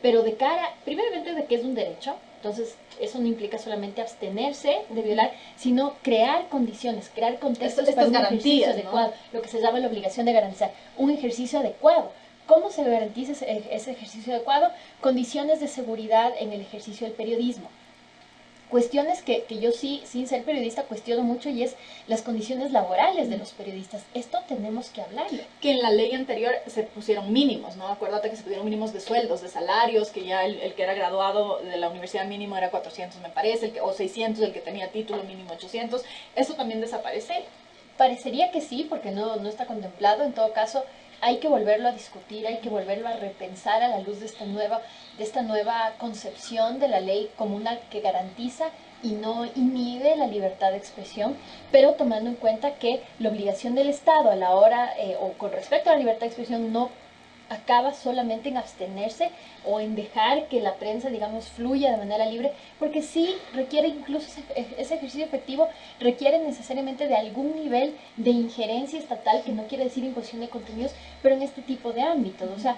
pero 0.00 0.22
de 0.22 0.34
cara, 0.36 0.74
primeramente 0.84 1.34
de 1.34 1.44
que 1.46 1.56
es 1.56 1.64
un 1.64 1.74
derecho, 1.74 2.14
entonces 2.36 2.76
eso 3.00 3.18
no 3.18 3.26
implica 3.26 3.58
solamente 3.58 4.00
abstenerse 4.00 4.82
de 4.88 5.02
violar, 5.02 5.32
sino 5.56 5.94
crear 6.02 6.48
condiciones, 6.48 7.10
crear 7.12 7.40
contextos 7.40 7.90
para 7.90 8.06
un 8.06 8.14
ejercicio 8.14 8.70
adecuado, 8.70 9.12
lo 9.32 9.42
que 9.42 9.48
se 9.48 9.60
llama 9.60 9.80
la 9.80 9.88
obligación 9.88 10.24
de 10.24 10.34
garantizar 10.34 10.72
un 10.96 11.10
ejercicio 11.10 11.58
adecuado. 11.58 12.12
¿Cómo 12.46 12.70
se 12.70 12.84
garantiza 12.84 13.32
ese 13.32 13.90
ejercicio 13.90 14.34
adecuado? 14.34 14.70
Condiciones 15.00 15.60
de 15.60 15.66
seguridad 15.66 16.32
en 16.38 16.52
el 16.52 16.60
ejercicio 16.60 17.06
del 17.06 17.16
periodismo 17.16 17.70
cuestiones 18.70 19.22
que, 19.22 19.44
que, 19.44 19.58
yo 19.58 19.72
sí, 19.72 20.02
sin 20.04 20.26
ser 20.26 20.44
periodista, 20.44 20.84
cuestiono 20.84 21.22
mucho 21.22 21.48
y 21.48 21.62
es 21.62 21.76
las 22.06 22.22
condiciones 22.22 22.72
laborales 22.72 23.30
de 23.30 23.36
los 23.36 23.52
periodistas. 23.52 24.02
Esto 24.14 24.38
tenemos 24.48 24.90
que 24.90 25.02
hablarlo. 25.02 25.42
Que 25.60 25.72
en 25.72 25.82
la 25.82 25.90
ley 25.90 26.14
anterior 26.14 26.52
se 26.66 26.82
pusieron 26.82 27.32
mínimos, 27.32 27.76
¿no? 27.76 27.88
Acuérdate 27.88 28.30
que 28.30 28.36
se 28.36 28.42
pusieron 28.42 28.64
mínimos 28.64 28.92
de 28.92 29.00
sueldos, 29.00 29.42
de 29.42 29.48
salarios, 29.48 30.10
que 30.10 30.24
ya 30.24 30.44
el, 30.44 30.60
el 30.60 30.74
que 30.74 30.82
era 30.82 30.94
graduado 30.94 31.58
de 31.58 31.76
la 31.76 31.88
universidad 31.88 32.26
mínimo 32.26 32.56
era 32.56 32.70
400, 32.70 33.20
me 33.20 33.28
parece, 33.28 33.66
el 33.66 33.72
que, 33.72 33.80
o 33.80 33.92
600, 33.92 34.42
el 34.42 34.52
que 34.52 34.60
tenía 34.60 34.90
título 34.90 35.22
mínimo 35.24 35.52
800. 35.52 36.02
Eso 36.34 36.54
también 36.54 36.80
desaparece. 36.80 37.44
Parecería 37.96 38.50
que 38.50 38.60
sí, 38.60 38.86
porque 38.88 39.12
no, 39.12 39.36
no 39.36 39.48
está 39.48 39.66
contemplado. 39.66 40.24
En 40.24 40.32
todo 40.32 40.52
caso, 40.52 40.84
hay 41.24 41.38
que 41.38 41.48
volverlo 41.48 41.88
a 41.88 41.92
discutir, 41.92 42.46
hay 42.46 42.58
que 42.58 42.68
volverlo 42.68 43.08
a 43.08 43.14
repensar 43.14 43.82
a 43.82 43.88
la 43.88 44.00
luz 44.00 44.20
de 44.20 44.26
esta 44.26 44.44
nueva, 44.44 44.82
de 45.16 45.24
esta 45.24 45.40
nueva 45.40 45.94
concepción 45.96 46.78
de 46.78 46.88
la 46.88 47.00
ley 47.00 47.30
como 47.36 47.56
una 47.56 47.80
que 47.88 48.02
garantiza 48.02 48.66
y 49.02 49.12
no 49.12 49.46
inhibe 49.46 50.16
la 50.16 50.26
libertad 50.26 50.72
de 50.72 50.76
expresión, 50.76 51.34
pero 51.72 51.94
tomando 51.94 52.28
en 52.28 52.36
cuenta 52.36 52.74
que 52.74 53.02
la 53.18 53.30
obligación 53.30 53.74
del 53.74 53.88
Estado 53.88 54.30
a 54.30 54.36
la 54.36 54.54
hora 54.54 54.92
eh, 54.98 55.16
o 55.18 55.32
con 55.32 55.50
respecto 55.50 55.88
a 55.88 55.94
la 55.94 55.98
libertad 55.98 56.20
de 56.20 56.26
expresión 56.26 56.74
no 56.74 56.90
acaba 57.48 57.92
solamente 57.92 58.48
en 58.48 58.56
abstenerse 58.56 59.30
o 59.64 59.80
en 59.80 59.94
dejar 59.94 60.48
que 60.48 60.60
la 60.60 60.74
prensa, 60.74 61.10
digamos, 61.10 61.48
fluya 61.48 61.90
de 61.90 61.98
manera 61.98 62.26
libre, 62.26 62.52
porque 62.78 63.02
sí 63.02 63.34
requiere 63.52 63.88
incluso 63.88 64.28
ese, 64.54 64.94
ejercicio 64.94 65.24
efectivo, 65.24 65.68
requiere 66.00 66.38
necesariamente 66.38 67.06
de 67.06 67.16
algún 67.16 67.54
nivel 67.56 67.94
de 68.16 68.30
injerencia 68.30 68.98
estatal, 68.98 69.42
que 69.44 69.52
no 69.52 69.66
quiere 69.66 69.84
decir 69.84 70.04
imposición 70.04 70.40
de 70.40 70.48
contenidos, 70.48 70.92
pero 71.22 71.34
en 71.34 71.42
este 71.42 71.62
tipo 71.62 71.92
de 71.92 72.02
ámbitos. 72.02 72.50
O 72.50 72.58
sea, 72.58 72.76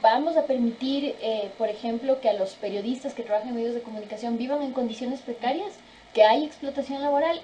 vamos 0.00 0.36
a 0.36 0.46
permitir, 0.46 1.16
eh, 1.20 1.50
por 1.58 1.68
ejemplo, 1.68 2.20
que 2.20 2.28
a 2.28 2.34
los 2.34 2.54
periodistas 2.54 3.14
que 3.14 3.22
trabajan 3.22 3.50
en 3.50 3.56
medios 3.56 3.74
de 3.74 3.82
comunicación 3.82 4.38
vivan 4.38 4.62
en 4.62 4.72
condiciones 4.72 5.20
precarias, 5.20 5.72
que 6.14 6.24
hay 6.24 6.44
explotación 6.44 7.00
laboral 7.02 7.40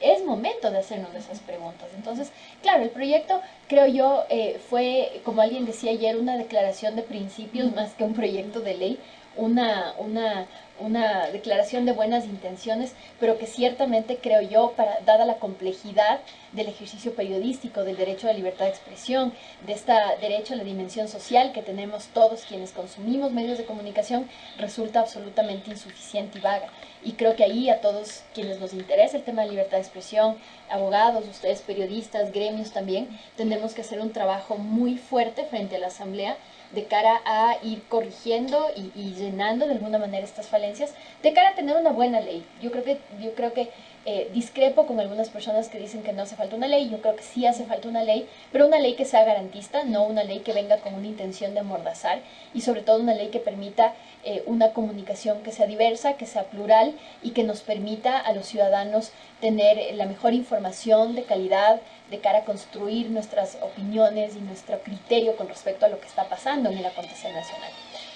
es 0.00 0.24
momento 0.24 0.70
de 0.70 0.78
hacernos 0.78 1.14
esas 1.14 1.40
preguntas. 1.40 1.88
Entonces, 1.96 2.30
claro, 2.62 2.82
el 2.82 2.90
proyecto, 2.90 3.40
creo 3.68 3.86
yo, 3.86 4.24
eh, 4.28 4.60
fue, 4.68 5.20
como 5.24 5.42
alguien 5.42 5.66
decía 5.66 5.92
ayer, 5.92 6.16
una 6.16 6.36
declaración 6.36 6.96
de 6.96 7.02
principios 7.02 7.74
más 7.74 7.92
que 7.94 8.04
un 8.04 8.14
proyecto 8.14 8.60
de 8.60 8.76
ley, 8.76 8.98
una, 9.36 9.94
una, 9.98 10.46
una 10.78 11.28
declaración 11.28 11.84
de 11.86 11.92
buenas 11.92 12.24
intenciones, 12.24 12.94
pero 13.20 13.38
que 13.38 13.46
ciertamente 13.46 14.18
creo 14.18 14.40
yo, 14.42 14.74
dada 15.04 15.24
la 15.24 15.36
complejidad 15.36 16.20
del 16.52 16.68
ejercicio 16.68 17.14
periodístico, 17.14 17.84
del 17.84 17.96
derecho 17.96 18.26
a 18.26 18.32
la 18.32 18.38
libertad 18.38 18.66
de 18.66 18.70
expresión, 18.72 19.32
de 19.66 19.72
este 19.72 19.92
derecho 20.20 20.54
a 20.54 20.56
la 20.56 20.64
dimensión 20.64 21.08
social 21.08 21.52
que 21.52 21.62
tenemos 21.62 22.06
todos 22.08 22.42
quienes 22.42 22.72
consumimos 22.72 23.32
medios 23.32 23.58
de 23.58 23.64
comunicación, 23.64 24.28
resulta 24.58 25.00
absolutamente 25.00 25.70
insuficiente 25.70 26.38
y 26.38 26.42
vaga. 26.42 26.68
Y 27.04 27.12
creo 27.12 27.36
que 27.36 27.44
ahí 27.44 27.70
a 27.70 27.80
todos 27.80 28.22
quienes 28.34 28.58
nos 28.58 28.72
interesa 28.72 29.16
el 29.16 29.22
tema 29.22 29.42
de 29.42 29.50
libertad 29.50 29.76
de 29.76 29.82
expresión, 29.82 30.36
abogados, 30.68 31.28
ustedes 31.28 31.60
periodistas, 31.60 32.32
gremios 32.32 32.72
también, 32.72 33.08
tendremos 33.36 33.74
que 33.74 33.82
hacer 33.82 34.00
un 34.00 34.12
trabajo 34.12 34.56
muy 34.56 34.96
fuerte 34.96 35.44
frente 35.44 35.76
a 35.76 35.78
la 35.78 35.86
Asamblea 35.88 36.36
de 36.72 36.84
cara 36.84 37.20
a 37.24 37.56
ir 37.62 37.82
corrigiendo 37.88 38.70
y, 38.74 39.14
llenando 39.14 39.66
de 39.66 39.72
alguna 39.72 39.98
manera 39.98 40.24
estas 40.24 40.48
falencias, 40.48 40.94
de 41.22 41.32
cara 41.32 41.50
a 41.50 41.54
tener 41.54 41.76
una 41.76 41.90
buena 41.90 42.20
ley. 42.20 42.44
Yo 42.60 42.70
creo 42.70 42.84
que, 42.84 42.98
yo 43.20 43.34
creo 43.34 43.52
que 43.52 43.70
eh, 44.04 44.30
discrepo 44.32 44.86
con 44.86 45.00
algunas 45.00 45.30
personas 45.30 45.68
que 45.68 45.78
dicen 45.78 46.02
que 46.02 46.12
no 46.12 46.22
hace 46.22 46.36
falta 46.36 46.54
una 46.54 46.68
ley, 46.68 46.88
yo 46.88 47.00
creo 47.00 47.16
que 47.16 47.24
sí 47.24 47.44
hace 47.44 47.64
falta 47.64 47.88
una 47.88 48.04
ley, 48.04 48.28
pero 48.52 48.66
una 48.66 48.78
ley 48.78 48.94
que 48.94 49.04
sea 49.04 49.24
garantista, 49.24 49.84
no 49.84 50.04
una 50.04 50.22
ley 50.22 50.40
que 50.40 50.52
venga 50.52 50.78
con 50.78 50.94
una 50.94 51.06
intención 51.06 51.54
de 51.54 51.60
amordazar 51.60 52.20
y 52.54 52.60
sobre 52.60 52.82
todo 52.82 53.00
una 53.00 53.14
ley 53.14 53.28
que 53.28 53.40
permita 53.40 53.94
eh, 54.28 54.42
una 54.46 54.72
comunicación 54.72 55.44
que 55.44 55.52
sea 55.52 55.66
diversa, 55.66 56.14
que 56.14 56.26
sea 56.26 56.44
plural 56.44 56.94
y 57.22 57.30
que 57.30 57.44
nos 57.44 57.60
permita 57.60 58.18
a 58.18 58.32
los 58.32 58.46
ciudadanos 58.46 59.12
tener 59.40 59.94
la 59.94 60.06
mejor 60.06 60.34
información 60.34 61.14
de 61.14 61.22
calidad 61.22 61.80
de 62.10 62.18
cara 62.18 62.38
a 62.38 62.44
construir 62.44 63.08
nuestras 63.10 63.56
opiniones 63.62 64.34
y 64.34 64.40
nuestro 64.40 64.80
criterio 64.80 65.36
con 65.36 65.48
respecto 65.48 65.86
a 65.86 65.88
lo 65.88 66.00
que 66.00 66.08
está 66.08 66.28
pasando 66.28 66.70
en 66.70 66.78
el 66.78 66.86
acontecer 66.86 67.32
nacional. 67.32 67.70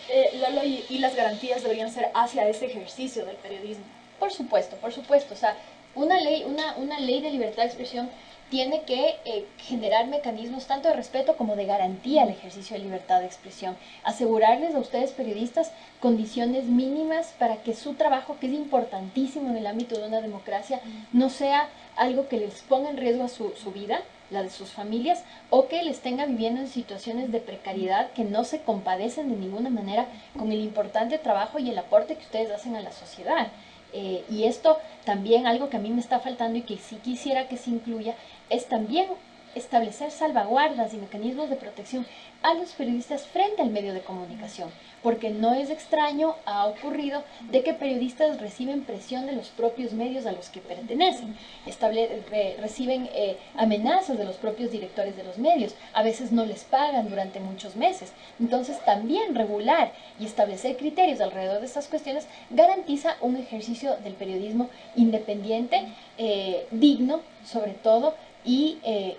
Eh, 0.09 0.31
Lalo, 0.41 0.65
y, 0.65 0.85
y 0.89 0.99
las 0.99 1.15
garantías 1.15 1.63
deberían 1.63 1.93
ser 1.93 2.11
hacia 2.13 2.49
ese 2.49 2.67
ejercicio 2.67 3.25
del 3.25 3.37
periodismo. 3.37 3.85
Por 4.19 4.33
supuesto, 4.33 4.75
por 4.77 4.93
supuesto. 4.93 5.35
O 5.35 5.37
sea, 5.37 5.57
una 5.95 6.21
ley, 6.21 6.45
una, 6.45 6.75
una 6.77 6.99
ley 6.99 7.21
de 7.21 7.31
libertad 7.31 7.63
de 7.63 7.69
expresión 7.69 8.11
tiene 8.51 8.83
que 8.83 9.17
eh, 9.25 9.47
generar 9.59 10.09
mecanismos 10.09 10.67
tanto 10.67 10.89
de 10.89 10.95
respeto 10.95 11.37
como 11.37 11.55
de 11.55 11.67
garantía 11.67 12.23
al 12.23 12.31
ejercicio 12.31 12.77
de 12.77 12.83
libertad 12.83 13.21
de 13.21 13.27
expresión. 13.27 13.77
Asegurarles 14.03 14.75
a 14.75 14.81
ustedes 14.81 15.13
periodistas 15.13 15.71
condiciones 16.01 16.65
mínimas 16.65 17.33
para 17.39 17.63
que 17.63 17.75
su 17.75 17.95
trabajo, 17.95 18.37
que 18.41 18.49
es 18.49 18.53
importantísimo 18.53 19.51
en 19.51 19.57
el 19.57 19.67
ámbito 19.67 19.99
de 19.99 20.09
una 20.09 20.21
democracia, 20.21 20.81
no 21.13 21.31
sea 21.31 21.69
algo 21.97 22.29
que 22.29 22.39
les 22.39 22.63
ponga 22.63 22.91
en 22.91 22.97
riesgo 22.97 23.25
a 23.25 23.29
su, 23.29 23.51
su 23.51 23.71
vida, 23.71 24.03
la 24.31 24.43
de 24.43 24.51
sus 24.51 24.71
familias, 24.71 25.23
o 25.51 25.69
que 25.69 25.83
les 25.83 26.01
tenga 26.01 26.27
viviendo 26.27 26.61
en 26.61 26.69
situaciones 26.69 27.31
de 27.31 27.41
precariedad 27.41 28.11
que 28.13 28.25
no 28.25 28.45
se 28.45 28.63
compadecen 28.63 29.29
de 29.29 29.37
ninguna 29.37 29.71
manera 29.71 30.07
con 30.37 30.51
el 30.51 30.61
importante 30.61 31.19
trabajo 31.19 31.59
y 31.61 31.71
el 31.71 31.79
aporte 31.79 32.17
que 32.17 32.25
ustedes 32.25 32.51
hacen 32.51 32.75
a 32.75 32.81
la 32.81 32.93
sociedad. 32.93 33.49
Eh, 33.93 34.25
y 34.31 34.45
esto 34.45 34.79
también 35.05 35.47
algo 35.47 35.69
que 35.69 35.77
a 35.77 35.81
mí 35.81 35.91
me 35.91 36.01
está 36.01 36.21
faltando 36.21 36.59
y 36.59 36.63
que 36.63 36.77
sí 36.77 36.97
quisiera 37.03 37.49
que 37.49 37.57
se 37.57 37.71
incluya 37.71 38.15
es 38.51 38.67
también 38.67 39.07
establecer 39.55 40.11
salvaguardas 40.11 40.95
y 40.95 40.99
mecanismos 40.99 41.51
de 41.51 41.57
protección 41.57 42.07
a 42.43 42.55
los 42.55 42.71
periodistas 42.73 43.27
frente 43.27 43.61
al 43.61 43.71
medio 43.71 43.93
de 43.93 44.01
comunicación, 44.01 44.71
porque 45.03 45.29
no 45.29 45.53
es 45.55 45.69
extraño, 45.69 46.37
ha 46.47 46.67
ocurrido, 46.67 47.23
de 47.51 47.63
que 47.63 47.75
periodistas 47.75 48.41
reciben 48.41 48.85
presión 48.85 49.27
de 49.27 49.33
los 49.33 49.49
propios 49.49 49.93
medios 49.93 50.25
a 50.25 50.33
los 50.33 50.49
que 50.49 50.61
pertenecen, 50.61 51.37
reciben 52.61 53.11
eh, 53.13 53.37
amenazas 53.57 54.17
de 54.17 54.25
los 54.25 54.37
propios 54.37 54.71
directores 54.71 55.17
de 55.17 55.25
los 55.25 55.37
medios, 55.37 55.75
a 55.93 56.03
veces 56.03 56.33
no 56.33 56.47
les 56.47 56.65
pagan 56.65 57.11
durante 57.11 57.41
muchos 57.41 57.77
meses. 57.77 58.13
Entonces 58.39 58.83
también 58.85 59.35
regular 59.35 59.93
y 60.19 60.25
establecer 60.25 60.77
criterios 60.77 61.21
alrededor 61.21 61.61
de 61.61 61.67
estas 61.67 61.89
cuestiones 61.89 62.27
garantiza 62.51 63.17
un 63.21 63.37
ejercicio 63.37 63.97
del 63.99 64.15
periodismo 64.15 64.71
independiente, 64.97 65.89
eh, 66.17 66.67
digno 66.71 67.21
sobre 67.45 67.73
todo, 67.73 68.15
y 68.45 68.79
eh, 68.83 69.17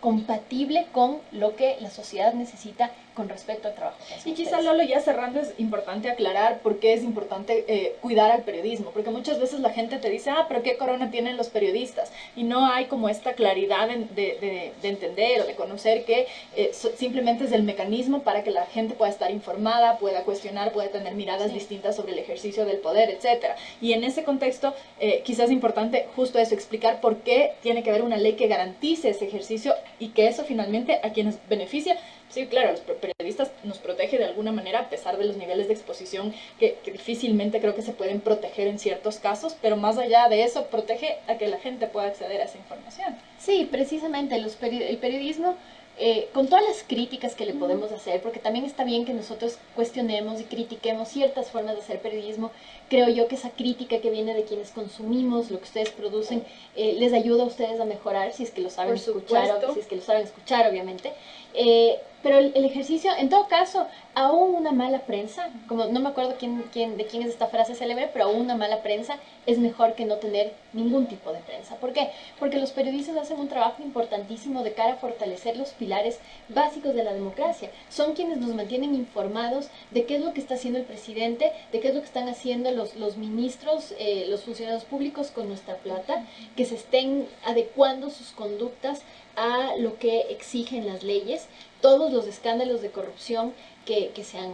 compatible 0.00 0.86
con 0.92 1.18
lo 1.30 1.56
que 1.56 1.76
la 1.80 1.90
sociedad 1.90 2.34
necesita 2.34 2.90
con 3.14 3.28
respecto 3.28 3.68
al 3.68 3.74
trabajo. 3.74 3.98
Y 4.24 4.32
quizá 4.32 4.60
Lolo, 4.60 4.82
ya 4.82 5.00
cerrando, 5.00 5.40
es 5.40 5.52
importante 5.58 6.10
aclarar 6.10 6.60
por 6.60 6.78
qué 6.78 6.94
es 6.94 7.02
importante 7.02 7.64
eh, 7.68 7.96
cuidar 8.00 8.30
al 8.30 8.42
periodismo, 8.42 8.90
porque 8.90 9.10
muchas 9.10 9.38
veces 9.38 9.60
la 9.60 9.70
gente 9.70 9.98
te 9.98 10.10
dice, 10.10 10.30
ah, 10.30 10.46
pero 10.48 10.62
¿qué 10.62 10.76
corona 10.76 11.10
tienen 11.10 11.36
los 11.36 11.48
periodistas? 11.48 12.10
Y 12.36 12.44
no 12.44 12.66
hay 12.66 12.86
como 12.86 13.08
esta 13.08 13.34
claridad 13.34 13.88
de, 13.88 14.06
de, 14.14 14.72
de 14.80 14.88
entender 14.88 15.40
o 15.42 15.46
de 15.46 15.54
conocer 15.54 16.04
que 16.04 16.26
eh, 16.56 16.72
simplemente 16.96 17.44
es 17.44 17.52
el 17.52 17.62
mecanismo 17.62 18.22
para 18.22 18.42
que 18.42 18.50
la 18.50 18.66
gente 18.66 18.94
pueda 18.94 19.10
estar 19.10 19.30
informada, 19.30 19.98
pueda 19.98 20.22
cuestionar, 20.24 20.72
pueda 20.72 20.88
tener 20.88 21.14
miradas 21.14 21.52
distintas 21.52 21.96
sobre 21.96 22.12
el 22.12 22.18
ejercicio 22.18 22.64
del 22.64 22.78
poder, 22.78 23.10
etc. 23.10 23.56
Y 23.80 23.92
en 23.92 24.04
ese 24.04 24.24
contexto, 24.24 24.74
eh, 25.00 25.22
quizás 25.24 25.46
es 25.46 25.50
importante 25.50 26.06
justo 26.16 26.38
eso, 26.38 26.54
explicar 26.54 27.00
por 27.00 27.18
qué 27.18 27.54
tiene 27.62 27.82
que 27.82 27.90
haber 27.90 28.02
una 28.02 28.16
ley 28.16 28.34
que 28.34 28.48
garantice 28.48 29.10
ese 29.10 29.26
ejercicio 29.26 29.74
y 29.98 30.08
que 30.08 30.28
eso 30.28 30.44
finalmente 30.44 31.00
a 31.02 31.12
quienes 31.12 31.38
beneficia 31.48 31.98
Sí, 32.32 32.46
claro, 32.46 32.70
los 32.70 32.80
periodistas 32.80 33.50
nos 33.62 33.76
protege 33.76 34.16
de 34.16 34.24
alguna 34.24 34.52
manera 34.52 34.80
a 34.80 34.88
pesar 34.88 35.18
de 35.18 35.24
los 35.26 35.36
niveles 35.36 35.68
de 35.68 35.74
exposición 35.74 36.32
que, 36.58 36.78
difícilmente 36.86 37.60
creo 37.60 37.74
que 37.74 37.82
se 37.82 37.92
pueden 37.92 38.20
proteger 38.20 38.68
en 38.68 38.78
ciertos 38.78 39.18
casos, 39.18 39.54
pero 39.60 39.76
más 39.76 39.98
allá 39.98 40.28
de 40.30 40.42
eso, 40.42 40.66
protege 40.68 41.18
a 41.28 41.36
que 41.36 41.48
la 41.48 41.58
gente 41.58 41.86
pueda 41.88 42.06
acceder 42.06 42.40
a 42.40 42.44
esa 42.44 42.56
información. 42.56 43.16
Sí, 43.38 43.68
precisamente 43.70 44.38
los 44.38 44.56
el 44.62 44.96
periodismo 44.96 45.56
eh, 45.98 46.30
con 46.32 46.48
todas 46.48 46.64
las 46.66 46.82
críticas 46.82 47.34
que 47.34 47.44
le 47.44 47.52
podemos 47.52 47.92
hacer, 47.92 48.22
porque 48.22 48.40
también 48.40 48.64
está 48.64 48.82
bien 48.82 49.04
que 49.04 49.12
nosotros 49.12 49.58
cuestionemos 49.74 50.40
y 50.40 50.44
critiquemos 50.44 51.08
ciertas 51.08 51.50
formas 51.50 51.74
de 51.74 51.82
hacer 51.82 52.00
periodismo, 52.00 52.50
creo 52.88 53.10
yo 53.10 53.28
que 53.28 53.34
esa 53.34 53.50
crítica 53.50 54.00
que 54.00 54.10
viene 54.10 54.32
de 54.32 54.44
quienes 54.44 54.70
consumimos 54.70 55.50
lo 55.50 55.58
que 55.58 55.64
ustedes 55.64 55.90
producen 55.90 56.44
eh, 56.76 56.94
les 56.98 57.12
ayuda 57.12 57.42
a 57.42 57.46
ustedes 57.46 57.78
a 57.78 57.84
mejorar 57.84 58.32
si 58.32 58.42
es 58.42 58.50
que 58.50 58.62
lo 58.62 58.70
saben 58.70 58.94
escuchar, 58.94 59.60
si 59.74 59.80
es 59.80 59.86
que 59.86 59.96
lo 59.96 60.02
saben 60.02 60.22
escuchar, 60.22 60.68
obviamente. 60.70 61.12
Eh, 61.52 62.00
pero 62.22 62.38
el, 62.38 62.64
ejercicio, 62.64 63.10
en 63.18 63.28
todo 63.28 63.48
caso, 63.48 63.86
aún 64.14 64.54
una 64.54 64.72
mala 64.72 65.00
prensa, 65.00 65.50
como 65.66 65.86
no 65.86 66.00
me 66.00 66.10
acuerdo 66.10 66.36
quién, 66.38 66.64
quién, 66.72 66.96
de 66.96 67.06
quién 67.06 67.22
es 67.22 67.30
esta 67.30 67.48
frase 67.48 67.74
célebre, 67.74 68.08
pero 68.12 68.26
aún 68.26 68.42
una 68.42 68.56
mala 68.56 68.82
prensa 68.82 69.18
es 69.46 69.58
mejor 69.58 69.94
que 69.94 70.04
no 70.04 70.16
tener 70.16 70.52
ningún 70.72 71.06
tipo 71.06 71.32
de 71.32 71.40
prensa. 71.40 71.76
¿Por 71.76 71.92
qué? 71.92 72.10
Porque 72.38 72.58
los 72.58 72.70
periodistas 72.70 73.16
hacen 73.16 73.40
un 73.40 73.48
trabajo 73.48 73.82
importantísimo 73.82 74.62
de 74.62 74.72
cara 74.72 74.94
a 74.94 74.96
fortalecer 74.96 75.56
los 75.56 75.70
pilares 75.70 76.20
básicos 76.48 76.94
de 76.94 77.04
la 77.04 77.12
democracia. 77.12 77.70
Son 77.88 78.12
quienes 78.12 78.38
nos 78.38 78.54
mantienen 78.54 78.94
informados 78.94 79.68
de 79.90 80.04
qué 80.04 80.16
es 80.16 80.22
lo 80.22 80.32
que 80.32 80.40
está 80.40 80.54
haciendo 80.54 80.78
el 80.78 80.84
presidente, 80.84 81.52
de 81.72 81.80
qué 81.80 81.88
es 81.88 81.94
lo 81.94 82.00
que 82.00 82.06
están 82.06 82.28
haciendo 82.28 82.70
los, 82.70 82.94
los 82.96 83.16
ministros, 83.16 83.94
eh, 83.98 84.26
los 84.28 84.42
funcionarios 84.42 84.84
públicos 84.84 85.30
con 85.30 85.48
nuestra 85.48 85.76
plata, 85.76 86.26
que 86.56 86.64
se 86.64 86.76
estén 86.76 87.26
adecuando 87.44 88.10
sus 88.10 88.30
conductas 88.30 89.02
a 89.36 89.76
lo 89.78 89.98
que 89.98 90.20
exigen 90.30 90.86
las 90.86 91.02
leyes. 91.02 91.46
Todos 91.80 92.12
los 92.12 92.26
escándalos 92.26 92.82
de 92.82 92.90
corrupción 92.90 93.52
que, 93.84 94.12
se 94.22 94.38
han 94.38 94.52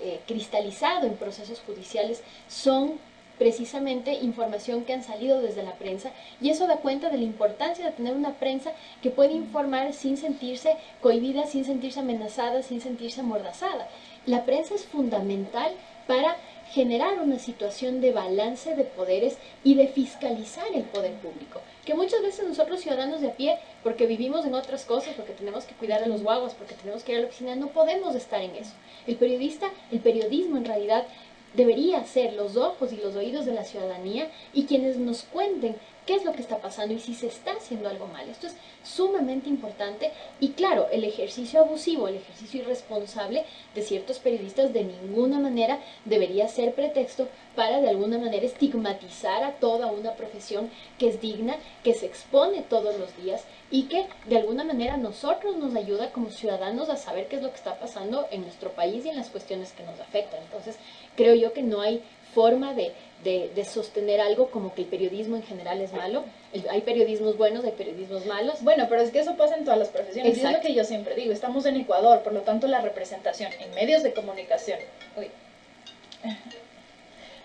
eh, 0.00 0.20
cristalizado 0.26 1.06
en 1.06 1.16
procesos 1.16 1.60
judiciales 1.66 2.22
son 2.48 2.98
precisamente 3.38 4.14
información 4.14 4.84
que 4.84 4.92
han 4.92 5.04
salido 5.04 5.40
desde 5.40 5.62
la 5.62 5.74
prensa 5.74 6.10
y 6.40 6.50
eso 6.50 6.66
da 6.66 6.78
cuenta 6.78 7.08
de 7.08 7.18
la 7.18 7.24
importancia 7.24 7.84
de 7.84 7.92
tener 7.92 8.14
una 8.14 8.34
prensa 8.34 8.72
que 9.00 9.10
puede 9.10 9.32
informar 9.32 9.92
sin 9.92 10.16
sentirse 10.16 10.76
cohibida, 11.00 11.46
sin 11.46 11.64
sentirse 11.64 12.00
amenazada, 12.00 12.62
sin 12.62 12.80
sentirse 12.80 13.20
amordazada. 13.20 13.88
La 14.26 14.44
prensa 14.44 14.74
es 14.74 14.84
fundamental 14.84 15.72
para 16.06 16.36
generar 16.72 17.20
una 17.20 17.38
situación 17.38 18.00
de 18.00 18.12
balance 18.12 18.74
de 18.74 18.84
poderes 18.84 19.38
y 19.64 19.74
de 19.74 19.88
fiscalizar 19.88 20.66
el 20.74 20.84
poder 20.84 21.14
público. 21.14 21.60
Que 21.84 21.94
muchas 21.94 22.22
veces 22.22 22.46
nosotros 22.46 22.80
ciudadanos 22.80 23.20
de 23.20 23.28
a 23.28 23.36
pie, 23.36 23.58
porque 23.82 24.06
vivimos 24.06 24.44
en 24.44 24.54
otras 24.54 24.84
cosas, 24.84 25.14
porque 25.14 25.32
tenemos 25.32 25.64
que 25.64 25.74
cuidar 25.74 26.02
a 26.02 26.06
los 26.06 26.22
guaguas, 26.22 26.54
porque 26.54 26.74
tenemos 26.74 27.02
que 27.02 27.12
ir 27.12 27.18
a 27.18 27.20
la 27.22 27.26
oficina, 27.28 27.56
no 27.56 27.68
podemos 27.68 28.14
estar 28.14 28.42
en 28.42 28.54
eso. 28.54 28.72
El 29.06 29.16
periodista, 29.16 29.70
el 29.90 30.00
periodismo 30.00 30.56
en 30.56 30.64
realidad 30.64 31.06
debería 31.54 32.04
ser 32.04 32.34
los 32.34 32.56
ojos 32.56 32.92
y 32.92 32.96
los 32.96 33.16
oídos 33.16 33.46
de 33.46 33.54
la 33.54 33.64
ciudadanía 33.64 34.30
y 34.52 34.64
quienes 34.64 34.98
nos 34.98 35.22
cuenten 35.22 35.76
qué 36.08 36.14
es 36.14 36.24
lo 36.24 36.32
que 36.32 36.40
está 36.40 36.56
pasando 36.56 36.94
y 36.94 37.00
si 37.00 37.12
se 37.12 37.26
está 37.26 37.52
haciendo 37.52 37.86
algo 37.86 38.06
mal. 38.06 38.26
Esto 38.30 38.46
es 38.46 38.56
sumamente 38.82 39.50
importante 39.50 40.10
y 40.40 40.52
claro, 40.52 40.88
el 40.90 41.04
ejercicio 41.04 41.60
abusivo, 41.60 42.08
el 42.08 42.14
ejercicio 42.14 42.62
irresponsable 42.62 43.44
de 43.74 43.82
ciertos 43.82 44.18
periodistas 44.18 44.72
de 44.72 44.84
ninguna 44.84 45.38
manera 45.38 45.80
debería 46.06 46.48
ser 46.48 46.72
pretexto 46.72 47.28
para 47.54 47.82
de 47.82 47.90
alguna 47.90 48.16
manera 48.16 48.46
estigmatizar 48.46 49.44
a 49.44 49.56
toda 49.56 49.88
una 49.88 50.14
profesión 50.14 50.70
que 50.98 51.08
es 51.08 51.20
digna, 51.20 51.56
que 51.84 51.92
se 51.92 52.06
expone 52.06 52.62
todos 52.62 52.98
los 52.98 53.14
días 53.22 53.44
y 53.70 53.82
que 53.82 54.06
de 54.24 54.38
alguna 54.38 54.64
manera 54.64 54.96
nosotros 54.96 55.58
nos 55.58 55.74
ayuda 55.74 56.10
como 56.12 56.30
ciudadanos 56.30 56.88
a 56.88 56.96
saber 56.96 57.28
qué 57.28 57.36
es 57.36 57.42
lo 57.42 57.50
que 57.50 57.56
está 57.56 57.78
pasando 57.78 58.26
en 58.30 58.40
nuestro 58.40 58.70
país 58.70 59.04
y 59.04 59.10
en 59.10 59.16
las 59.16 59.28
cuestiones 59.28 59.72
que 59.72 59.82
nos 59.82 60.00
afectan. 60.00 60.40
Entonces, 60.44 60.78
creo 61.16 61.34
yo 61.34 61.52
que 61.52 61.62
no 61.62 61.82
hay 61.82 62.02
forma 62.34 62.72
de 62.72 62.94
de, 63.24 63.64
sostener 63.64 64.20
algo 64.20 64.50
como 64.50 64.74
que 64.74 64.82
el 64.82 64.88
periodismo 64.88 65.36
en 65.36 65.42
general 65.42 65.80
es 65.80 65.92
malo. 65.92 66.24
hay 66.70 66.80
periodismos 66.82 67.36
buenos, 67.36 67.64
hay 67.64 67.72
periodismos 67.72 68.26
malos. 68.26 68.62
Bueno, 68.62 68.86
pero 68.88 69.02
es 69.02 69.10
que 69.10 69.20
eso 69.20 69.36
pasa 69.36 69.56
en 69.56 69.64
todas 69.64 69.78
las 69.78 69.88
profesiones. 69.88 70.38
es 70.38 70.52
lo 70.52 70.60
que 70.60 70.74
yo 70.74 70.84
siempre 70.84 71.14
digo. 71.14 71.32
Estamos 71.32 71.66
en 71.66 71.76
Ecuador, 71.76 72.22
por 72.22 72.32
lo 72.32 72.40
tanto 72.40 72.66
la 72.66 72.80
representación 72.80 73.52
en 73.60 73.74
medios 73.74 74.02
de 74.02 74.12
comunicación. 74.12 74.78
Uy 75.16 75.30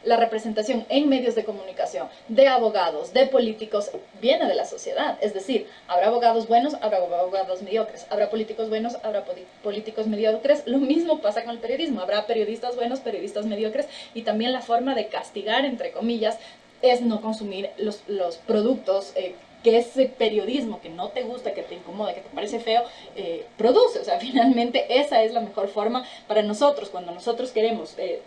la 0.03 0.17
representación 0.17 0.85
en 0.89 1.09
medios 1.09 1.35
de 1.35 1.43
comunicación 1.43 2.07
de 2.27 2.47
abogados, 2.47 3.13
de 3.13 3.25
políticos, 3.27 3.91
viene 4.21 4.47
de 4.47 4.55
la 4.55 4.65
sociedad. 4.65 5.17
Es 5.21 5.33
decir, 5.33 5.67
habrá 5.87 6.07
abogados 6.07 6.47
buenos, 6.47 6.75
habrá 6.81 6.97
abogados 6.97 7.61
mediocres, 7.61 8.05
habrá 8.09 8.29
políticos 8.29 8.69
buenos, 8.69 8.97
habrá 9.03 9.23
políticos 9.63 10.07
mediocres. 10.07 10.63
Lo 10.65 10.79
mismo 10.79 11.19
pasa 11.21 11.43
con 11.43 11.51
el 11.51 11.59
periodismo. 11.59 12.01
Habrá 12.01 12.25
periodistas 12.27 12.75
buenos, 12.75 12.99
periodistas 12.99 13.45
mediocres 13.45 13.87
y 14.13 14.23
también 14.23 14.51
la 14.51 14.61
forma 14.61 14.95
de 14.95 15.07
castigar, 15.07 15.65
entre 15.65 15.91
comillas, 15.91 16.37
es 16.81 17.01
no 17.01 17.21
consumir 17.21 17.69
los, 17.77 18.03
los 18.07 18.37
productos. 18.37 19.13
Eh, 19.15 19.35
que 19.63 19.77
ese 19.77 20.07
periodismo 20.07 20.81
que 20.81 20.89
no 20.89 21.09
te 21.09 21.23
gusta, 21.23 21.53
que 21.53 21.63
te 21.63 21.75
incomoda, 21.75 22.13
que 22.13 22.19
te 22.19 22.29
parece 22.29 22.59
feo, 22.59 22.83
eh, 23.15 23.45
produce. 23.57 23.99
O 23.99 24.03
sea, 24.03 24.19
finalmente 24.19 24.99
esa 24.99 25.23
es 25.23 25.33
la 25.33 25.39
mejor 25.39 25.69
forma 25.69 26.05
para 26.27 26.43
nosotros, 26.43 26.89
cuando 26.89 27.13
nosotros 27.13 27.51
queremos 27.51 27.95
eh, 27.97 28.21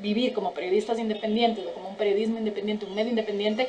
vivir 0.00 0.32
como 0.32 0.52
periodistas 0.52 0.98
independientes 0.98 1.66
o 1.66 1.72
como 1.72 1.90
un 1.90 1.96
periodismo 1.96 2.38
independiente, 2.38 2.86
un 2.86 2.94
medio 2.94 3.10
independiente, 3.10 3.68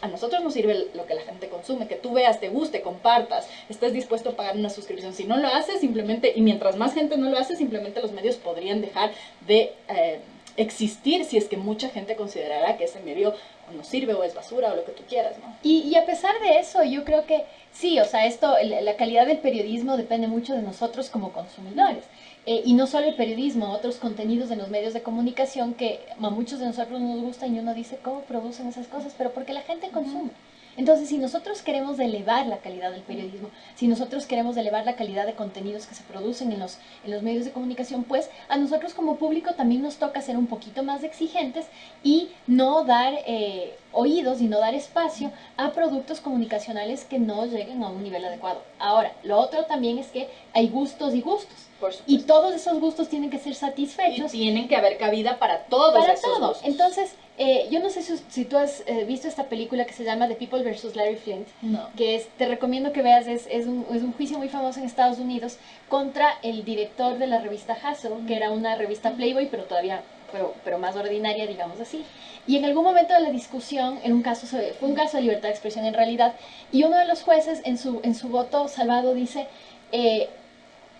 a 0.00 0.08
nosotros 0.08 0.42
nos 0.42 0.52
sirve 0.52 0.88
lo 0.94 1.06
que 1.06 1.14
la 1.14 1.22
gente 1.22 1.48
consume, 1.48 1.88
que 1.88 1.96
tú 1.96 2.12
veas, 2.12 2.40
te 2.40 2.48
guste, 2.48 2.82
compartas, 2.82 3.48
estés 3.68 3.92
dispuesto 3.92 4.30
a 4.30 4.36
pagar 4.36 4.56
una 4.56 4.70
suscripción. 4.70 5.12
Si 5.14 5.24
no 5.24 5.36
lo 5.36 5.48
haces, 5.48 5.80
simplemente, 5.80 6.32
y 6.34 6.42
mientras 6.42 6.76
más 6.76 6.94
gente 6.94 7.16
no 7.16 7.30
lo 7.30 7.38
hace, 7.38 7.56
simplemente 7.56 8.02
los 8.02 8.12
medios 8.12 8.36
podrían 8.36 8.80
dejar 8.80 9.12
de 9.46 9.72
eh, 9.88 10.20
existir 10.56 11.24
si 11.24 11.36
es 11.36 11.46
que 11.46 11.56
mucha 11.56 11.88
gente 11.88 12.16
considerara 12.16 12.76
que 12.76 12.84
ese 12.84 13.00
medio 13.00 13.34
no 13.74 13.84
sirve 13.84 14.14
o 14.14 14.22
es 14.22 14.34
basura 14.34 14.72
o 14.72 14.76
lo 14.76 14.84
que 14.84 14.92
tú 14.92 15.02
quieras, 15.08 15.38
¿no? 15.38 15.56
Y, 15.62 15.80
y 15.80 15.96
a 15.96 16.06
pesar 16.06 16.38
de 16.40 16.58
eso, 16.58 16.84
yo 16.84 17.04
creo 17.04 17.26
que 17.26 17.44
sí, 17.72 17.98
o 17.98 18.04
sea, 18.04 18.26
esto, 18.26 18.54
la 18.62 18.96
calidad 18.96 19.26
del 19.26 19.38
periodismo 19.38 19.96
depende 19.96 20.28
mucho 20.28 20.54
de 20.54 20.62
nosotros 20.62 21.10
como 21.10 21.32
consumidores. 21.32 22.04
Eh, 22.46 22.62
y 22.64 22.74
no 22.74 22.86
solo 22.86 23.08
el 23.08 23.16
periodismo, 23.16 23.72
otros 23.72 23.96
contenidos 23.96 24.52
en 24.52 24.58
los 24.58 24.68
medios 24.68 24.94
de 24.94 25.02
comunicación 25.02 25.74
que 25.74 26.00
a 26.16 26.30
muchos 26.30 26.60
de 26.60 26.66
nosotros 26.66 27.00
nos 27.00 27.20
gustan 27.20 27.54
y 27.54 27.58
uno 27.58 27.74
dice 27.74 27.98
cómo 28.00 28.20
producen 28.20 28.68
esas 28.68 28.86
cosas, 28.86 29.14
pero 29.18 29.32
porque 29.32 29.52
la 29.52 29.62
gente 29.62 29.90
consume. 29.90 30.30
Entonces, 30.76 31.08
si 31.08 31.16
nosotros 31.16 31.62
queremos 31.62 31.98
elevar 31.98 32.46
la 32.46 32.58
calidad 32.58 32.92
del 32.92 33.00
periodismo, 33.00 33.48
si 33.74 33.88
nosotros 33.88 34.26
queremos 34.26 34.56
elevar 34.58 34.84
la 34.84 34.94
calidad 34.94 35.26
de 35.26 35.34
contenidos 35.34 35.86
que 35.86 35.94
se 35.94 36.04
producen 36.04 36.52
en 36.52 36.60
los, 36.60 36.78
en 37.04 37.12
los 37.12 37.22
medios 37.22 37.46
de 37.46 37.50
comunicación, 37.50 38.04
pues 38.04 38.30
a 38.48 38.58
nosotros 38.58 38.92
como 38.92 39.16
público 39.16 39.54
también 39.54 39.82
nos 39.82 39.96
toca 39.96 40.20
ser 40.20 40.36
un 40.36 40.46
poquito 40.46 40.82
más 40.82 41.02
exigentes 41.02 41.66
y 42.04 42.28
no 42.46 42.84
dar 42.84 43.14
eh, 43.26 43.74
oídos 43.90 44.42
y 44.42 44.48
no 44.48 44.60
dar 44.60 44.74
espacio 44.74 45.32
a 45.56 45.72
productos 45.72 46.20
comunicacionales 46.20 47.04
que 47.04 47.18
no 47.18 47.46
lleguen 47.46 47.82
a 47.82 47.88
un 47.88 48.02
nivel 48.04 48.24
adecuado. 48.24 48.62
Ahora, 48.78 49.14
lo 49.24 49.38
otro 49.38 49.64
también 49.64 49.98
es 49.98 50.08
que 50.08 50.28
hay 50.52 50.68
gustos 50.68 51.14
y 51.14 51.22
gustos. 51.22 51.65
Y 52.06 52.20
todos 52.20 52.54
esos 52.54 52.80
gustos 52.80 53.08
tienen 53.08 53.30
que 53.30 53.38
ser 53.38 53.54
satisfechos. 53.54 54.34
Y 54.34 54.40
tienen 54.40 54.68
que 54.68 54.76
haber 54.76 54.96
cabida 54.98 55.38
para 55.38 55.64
todos 55.64 55.92
para 55.92 56.12
esos 56.12 56.38
todo. 56.38 56.56
Entonces, 56.62 57.14
eh, 57.38 57.68
yo 57.70 57.80
no 57.80 57.90
sé 57.90 58.02
si, 58.02 58.44
tú 58.46 58.56
has 58.56 58.82
eh, 58.86 59.04
visto 59.04 59.28
esta 59.28 59.44
película 59.44 59.84
que 59.84 59.92
se 59.92 60.04
llama 60.04 60.26
The 60.26 60.36
People 60.36 60.62
vs. 60.62 60.96
Larry 60.96 61.16
Flint, 61.16 61.48
no. 61.60 61.90
que 61.96 62.16
es, 62.16 62.28
te 62.38 62.46
recomiendo 62.46 62.92
que 62.92 63.02
veas, 63.02 63.26
es, 63.26 63.46
es, 63.50 63.66
un, 63.66 63.86
es, 63.92 64.02
un, 64.02 64.12
juicio 64.14 64.38
muy 64.38 64.48
famoso 64.48 64.80
en 64.80 64.86
Estados 64.86 65.18
Unidos 65.18 65.58
contra 65.88 66.38
el 66.42 66.64
director 66.64 67.18
de 67.18 67.26
la 67.26 67.40
revista 67.40 67.76
Hustle, 67.76 68.26
que 68.26 68.36
era 68.36 68.50
una 68.50 68.76
revista 68.76 69.12
Playboy, 69.12 69.48
pero 69.50 69.64
todavía, 69.64 70.02
pero, 70.32 70.54
pero 70.64 70.78
más 70.78 70.96
ordinaria, 70.96 71.46
digamos 71.46 71.78
así. 71.78 72.04
Y 72.46 72.56
en 72.56 72.64
algún 72.64 72.84
momento 72.84 73.12
de 73.12 73.20
la 73.20 73.30
discusión, 73.30 74.00
en 74.02 74.14
un 74.14 74.22
caso, 74.22 74.46
fue 74.46 74.88
un 74.88 74.94
caso 74.94 75.18
de 75.18 75.24
libertad 75.24 75.48
de 75.48 75.54
expresión 75.54 75.84
en 75.84 75.92
realidad, 75.92 76.34
y 76.72 76.84
uno 76.84 76.96
de 76.96 77.04
los 77.04 77.22
jueces 77.22 77.60
en 77.64 77.76
su, 77.76 78.00
en 78.02 78.14
su 78.14 78.28
voto 78.28 78.66
salvado 78.68 79.12
dice, 79.12 79.46
eh, 79.92 80.30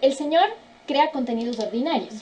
el 0.03 0.13
señor 0.13 0.51
crea 0.87 1.11
contenidos 1.11 1.59
ordinarios 1.59 2.15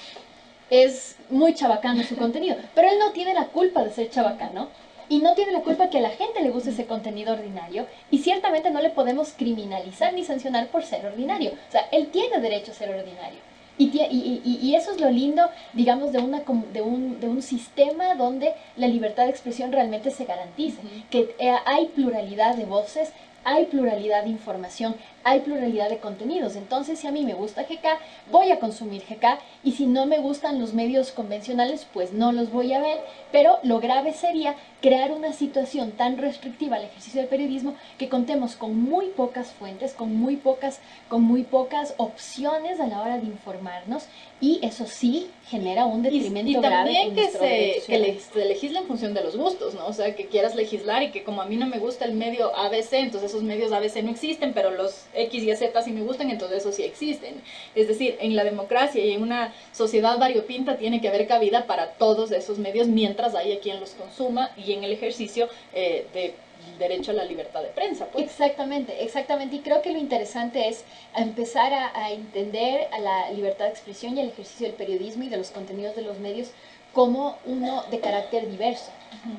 es 0.70 1.16
muy 1.30 1.54
chabacano 1.54 2.02
su 2.02 2.16
contenido, 2.16 2.56
pero 2.74 2.88
él 2.88 2.98
no 2.98 3.12
tiene 3.12 3.34
la 3.34 3.46
culpa 3.46 3.84
de 3.84 3.92
ser 3.92 4.10
chabacano 4.10 4.68
y 5.08 5.18
no 5.18 5.34
tiene 5.34 5.52
la 5.52 5.60
culpa 5.60 5.90
que 5.90 5.98
a 5.98 6.02
la 6.02 6.10
gente 6.10 6.42
le 6.42 6.50
guste 6.50 6.70
ese 6.70 6.86
contenido 6.86 7.34
ordinario 7.34 7.86
y 8.10 8.18
ciertamente 8.18 8.70
no 8.70 8.80
le 8.80 8.90
podemos 8.90 9.34
criminalizar 9.36 10.12
ni 10.14 10.24
sancionar 10.24 10.68
por 10.68 10.82
ser 10.82 11.04
ordinario. 11.06 11.52
O 11.68 11.72
sea, 11.72 11.82
él 11.92 12.08
tiene 12.08 12.40
derecho 12.40 12.72
a 12.72 12.74
ser 12.74 12.90
ordinario. 12.90 13.40
Y, 13.76 13.86
y, 13.86 14.60
y, 14.62 14.76
eso 14.76 14.92
es 14.92 15.00
lo 15.00 15.10
lindo, 15.10 15.50
digamos, 15.72 16.12
de, 16.12 16.18
una, 16.18 16.44
de, 16.72 16.80
un, 16.80 17.18
de 17.18 17.28
un 17.28 17.42
sistema 17.42 18.14
donde 18.14 18.54
la 18.76 18.86
libertad 18.86 19.24
de 19.24 19.30
expresión 19.30 19.72
realmente 19.72 20.12
se 20.12 20.26
garantiza, 20.26 20.80
que 21.10 21.34
eh, 21.40 21.52
hay 21.66 21.86
pluralidad 21.86 22.54
de 22.54 22.66
voces, 22.66 23.10
hay 23.42 23.64
pluralidad 23.64 24.22
de 24.22 24.30
información, 24.30 24.94
hay 25.24 25.40
pluralidad 25.40 25.88
de 25.88 25.98
contenidos. 25.98 26.54
Entonces, 26.56 26.98
si 26.98 27.06
a 27.06 27.12
mí 27.12 27.24
me 27.24 27.34
gusta 27.34 27.62
GK, 27.64 27.98
voy 28.30 28.52
a 28.52 28.60
consumir 28.60 29.02
GK 29.08 29.38
y 29.64 29.72
si 29.72 29.86
no 29.86 30.06
me 30.06 30.18
gustan 30.18 30.60
los 30.60 30.74
medios 30.74 31.10
convencionales, 31.10 31.86
pues 31.92 32.12
no 32.12 32.32
los 32.32 32.52
voy 32.52 32.72
a 32.74 32.80
ver. 32.80 32.98
Pero 33.32 33.58
lo 33.62 33.80
grave 33.80 34.12
sería 34.12 34.54
crear 34.80 35.12
una 35.12 35.32
situación 35.32 35.92
tan 35.92 36.18
restrictiva 36.18 36.76
al 36.76 36.84
ejercicio 36.84 37.22
del 37.22 37.30
periodismo 37.30 37.74
que 37.98 38.10
contemos 38.10 38.54
con 38.54 38.78
muy 38.78 39.06
pocas 39.08 39.48
fuentes, 39.52 39.94
con 39.94 40.14
muy 40.14 40.36
pocas, 40.36 40.80
con 41.08 41.22
muy 41.22 41.42
pocas 41.42 41.94
opciones 41.96 42.80
a 42.80 42.86
la 42.86 43.00
hora 43.00 43.18
de 43.18 43.24
informarnos 43.24 44.04
y 44.42 44.60
eso 44.62 44.84
sí 44.86 45.30
genera 45.46 45.86
un 45.86 46.02
detrimento 46.02 46.50
y, 46.50 46.56
y 46.56 46.60
también 46.60 47.14
que 47.14 47.30
se, 47.30 47.82
que 47.86 48.20
se 48.20 48.44
legisle 48.44 48.80
en 48.80 48.86
función 48.86 49.14
de 49.14 49.24
los 49.24 49.38
gustos, 49.38 49.74
¿no? 49.74 49.86
O 49.86 49.92
sea, 49.94 50.14
que 50.14 50.26
quieras 50.26 50.54
legislar 50.54 51.02
y 51.02 51.12
que 51.12 51.24
como 51.24 51.40
a 51.40 51.46
mí 51.46 51.56
no 51.56 51.66
me 51.66 51.78
gusta 51.78 52.04
el 52.04 52.12
medio 52.12 52.54
ABC, 52.54 52.92
entonces 52.92 53.30
esos 53.30 53.42
medios 53.42 53.72
ABC 53.72 54.02
no 54.02 54.10
existen, 54.10 54.52
pero 54.52 54.70
los 54.70 55.06
X 55.14 55.42
y 55.42 55.54
Z 55.56 55.82
sí 55.82 55.92
me 55.92 56.02
gustan, 56.02 56.30
entonces 56.30 56.58
eso 56.58 56.72
sí 56.72 56.82
existen. 56.82 57.42
Es 57.74 57.88
decir, 57.88 58.16
en 58.20 58.36
la 58.36 58.44
democracia 58.44 59.04
y 59.04 59.12
en 59.12 59.22
una 59.22 59.54
sociedad 59.72 60.18
variopinta 60.18 60.76
tiene 60.76 61.00
que 61.00 61.08
haber 61.08 61.26
cabida 61.26 61.66
para 61.66 61.92
todos 61.92 62.30
esos 62.32 62.58
medios 62.58 62.88
mientras 62.88 63.34
haya 63.34 63.60
quien 63.60 63.80
los 63.80 63.90
consuma 63.90 64.50
y 64.56 64.72
en 64.72 64.84
el 64.84 64.92
ejercicio 64.92 65.48
eh, 65.72 66.06
de 66.12 66.34
derecho 66.78 67.10
a 67.10 67.14
la 67.14 67.24
libertad 67.24 67.62
de 67.62 67.68
prensa. 67.68 68.06
Pues. 68.06 68.24
Exactamente, 68.24 69.02
exactamente. 69.02 69.56
Y 69.56 69.60
creo 69.60 69.82
que 69.82 69.92
lo 69.92 69.98
interesante 69.98 70.68
es 70.68 70.84
empezar 71.16 71.72
a, 71.72 72.10
entender 72.10 72.88
a 72.92 72.98
la 72.98 73.30
libertad 73.30 73.66
de 73.66 73.70
expresión 73.72 74.16
y 74.16 74.20
el 74.20 74.28
ejercicio 74.28 74.66
del 74.66 74.76
periodismo 74.76 75.24
y 75.24 75.28
de 75.28 75.36
los 75.36 75.50
contenidos 75.50 75.96
de 75.96 76.02
los 76.02 76.18
medios 76.18 76.50
como 76.92 77.38
uno 77.44 77.82
de 77.90 77.98
carácter 78.00 78.48
diverso. 78.48 78.90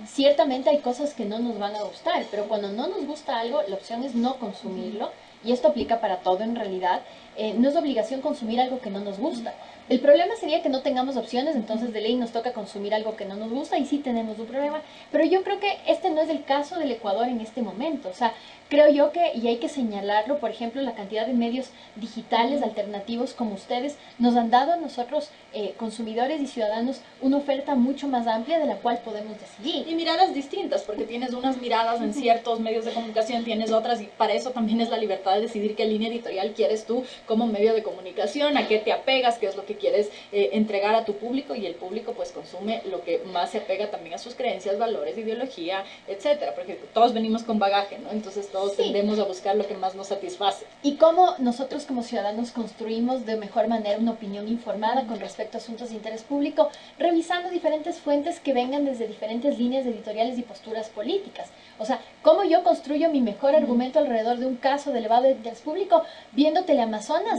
Ciertamente 0.06 0.70
hay 0.70 0.80
cosas 0.80 1.14
que 1.14 1.26
no 1.26 1.40
nos 1.40 1.58
van 1.58 1.76
a 1.76 1.84
gustar, 1.84 2.26
pero 2.30 2.48
cuando 2.48 2.70
no 2.70 2.88
nos 2.88 3.06
gusta 3.06 3.40
algo, 3.40 3.62
la 3.68 3.76
opción 3.76 4.04
es 4.04 4.14
no 4.14 4.38
consumirlo 4.40 5.12
y 5.46 5.52
esto 5.52 5.68
aplica 5.68 6.00
para 6.02 6.18
todo 6.18 6.44
en 6.44 6.56
realidad, 6.56 7.02
eh, 7.38 7.54
no 7.58 7.70
es 7.70 7.76
obligación 7.76 8.22
consumir 8.22 8.60
algo 8.60 8.80
que 8.80 8.90
no 8.90 9.00
nos 9.00 9.20
gusta. 9.20 9.54
El 9.88 10.00
problema 10.00 10.36
sería 10.36 10.64
que 10.64 10.70
no 10.70 10.82
tengamos 10.82 11.16
opciones, 11.16 11.56
entonces 11.56 11.94
de 11.94 12.02
ley 12.02 12.16
nos 12.16 12.32
toca 12.32 12.54
consumir 12.54 12.96
algo 12.96 13.16
que 13.16 13.26
no 13.26 13.36
nos 13.36 13.52
gusta 13.52 13.78
y 13.78 13.86
sí 13.86 14.00
tenemos 14.00 14.40
un 14.40 14.48
problema. 14.48 14.82
Pero 15.12 15.26
yo 15.26 15.44
creo 15.44 15.60
que 15.60 15.78
este 15.86 16.10
no 16.10 16.22
es 16.22 16.30
el 16.30 16.44
caso 16.44 16.80
del 16.80 16.92
Ecuador 16.92 17.28
en 17.28 17.40
este 17.40 17.62
momento. 17.62 18.10
O 18.10 18.14
sea, 18.14 18.34
creo 18.68 18.90
yo 18.90 19.12
que, 19.12 19.34
y 19.36 19.48
hay 19.48 19.58
que 19.58 19.70
señalarlo, 19.70 20.40
por 20.40 20.50
ejemplo, 20.50 20.82
la 20.82 20.96
cantidad 20.96 21.28
de 21.28 21.34
medios 21.34 21.70
digitales 21.98 22.64
alternativos 22.64 23.34
como 23.34 23.54
ustedes 23.54 23.98
nos 24.18 24.36
han 24.36 24.50
dado 24.50 24.74
a 24.74 24.78
nosotros, 24.78 25.30
eh, 25.54 25.76
consumidores 25.78 26.42
y 26.42 26.48
ciudadanos, 26.48 27.02
una 27.22 27.38
oferta 27.38 27.76
mucho 27.76 28.08
más 28.08 28.26
amplia 28.26 28.58
de 28.58 28.66
la 28.66 28.78
cual 28.78 29.02
podemos 29.06 29.38
decidir. 29.40 29.88
Y 29.88 29.94
miradas 29.94 30.34
distintas, 30.34 30.82
porque 30.82 31.04
tienes 31.04 31.32
unas 31.32 31.62
miradas 31.62 32.02
en 32.02 32.14
ciertos 32.14 32.60
medios 32.60 32.86
de 32.86 32.92
comunicación, 32.92 33.44
tienes 33.44 33.72
otras, 33.72 34.02
y 34.02 34.06
para 34.06 34.34
eso 34.34 34.50
también 34.50 34.82
es 34.82 34.90
la 34.90 34.98
libertad 34.98 35.36
de 35.36 35.42
decidir 35.42 35.76
qué 35.76 35.86
línea 35.86 36.10
editorial 36.10 36.54
quieres 36.54 36.88
tú 36.88 37.04
como 37.26 37.48
medio 37.48 37.74
de 37.74 37.84
comunicación, 37.84 38.58
a 38.58 38.68
qué 38.68 38.80
te 38.80 38.92
apegas, 38.92 39.38
qué 39.38 39.48
es 39.48 39.56
lo 39.56 39.66
que 39.66 39.76
quieres 39.76 40.10
eh, 40.32 40.50
entregar 40.54 40.96
a 40.96 41.06
tu 41.06 41.16
público 41.16 41.56
y 41.56 41.66
el 41.66 41.76
público 41.76 42.14
pues 42.14 42.32
consume 42.32 42.82
lo 42.86 43.04
que 43.04 43.20
más 43.32 43.52
se 43.52 43.60
apega 43.60 43.92
también 43.92 44.16
a 44.16 44.18
sus 44.18 44.36
creencias, 44.36 44.78
valores, 44.78 45.18
ideología, 45.18 45.84
etcétera, 46.08 46.54
porque 46.56 46.74
todos 46.94 47.14
venimos 47.14 47.44
con 47.44 47.60
bagaje, 47.60 47.98
¿no? 48.00 48.12
Entonces 48.12 48.50
todos 48.50 48.76
tendemos 48.76 49.20
a 49.20 49.24
buscar 49.24 49.56
lo 49.56 49.68
que 49.68 49.76
más 49.76 49.96
nos 49.96 50.08
satisface. 50.08 50.66
Y 50.84 50.96
cómo 50.96 51.36
nosotros 51.40 51.86
como 51.86 52.04
ciudadanos 52.04 52.52
construimos 52.52 53.26
de 53.26 53.36
mejor 53.38 53.68
manera 53.68 54.00
una 54.00 54.12
opinión 54.12 54.48
informada 54.48 55.06
con 55.08 55.20
respecto 55.20 55.58
a 55.58 55.62
asuntos 55.62 55.90
de 55.90 55.96
interés 55.96 56.24
público, 56.24 56.70
revisando 56.98 57.50
diferentes 57.50 58.00
fuentes 58.00 58.40
que 58.40 58.54
vengan 58.54 58.86
desde 58.86 59.08
diferentes 59.08 59.58
líneas 59.58 59.86
editoriales 59.86 60.38
y 60.38 60.44
posturas 60.44 60.90
políticas. 60.90 61.50
O 61.78 61.86
sea, 61.86 62.00
cómo 62.22 62.44
yo 62.44 62.64
construyo 62.64 63.10
mi 63.10 63.22
mejor 63.22 63.56
argumento 63.56 64.00
alrededor 64.00 64.38
de 64.38 64.46
un 64.46 64.56
caso 64.56 64.92
de 64.92 65.00
elevado 65.00 65.30
interés 65.30 65.60
público 65.60 66.04
viendo 66.32 66.64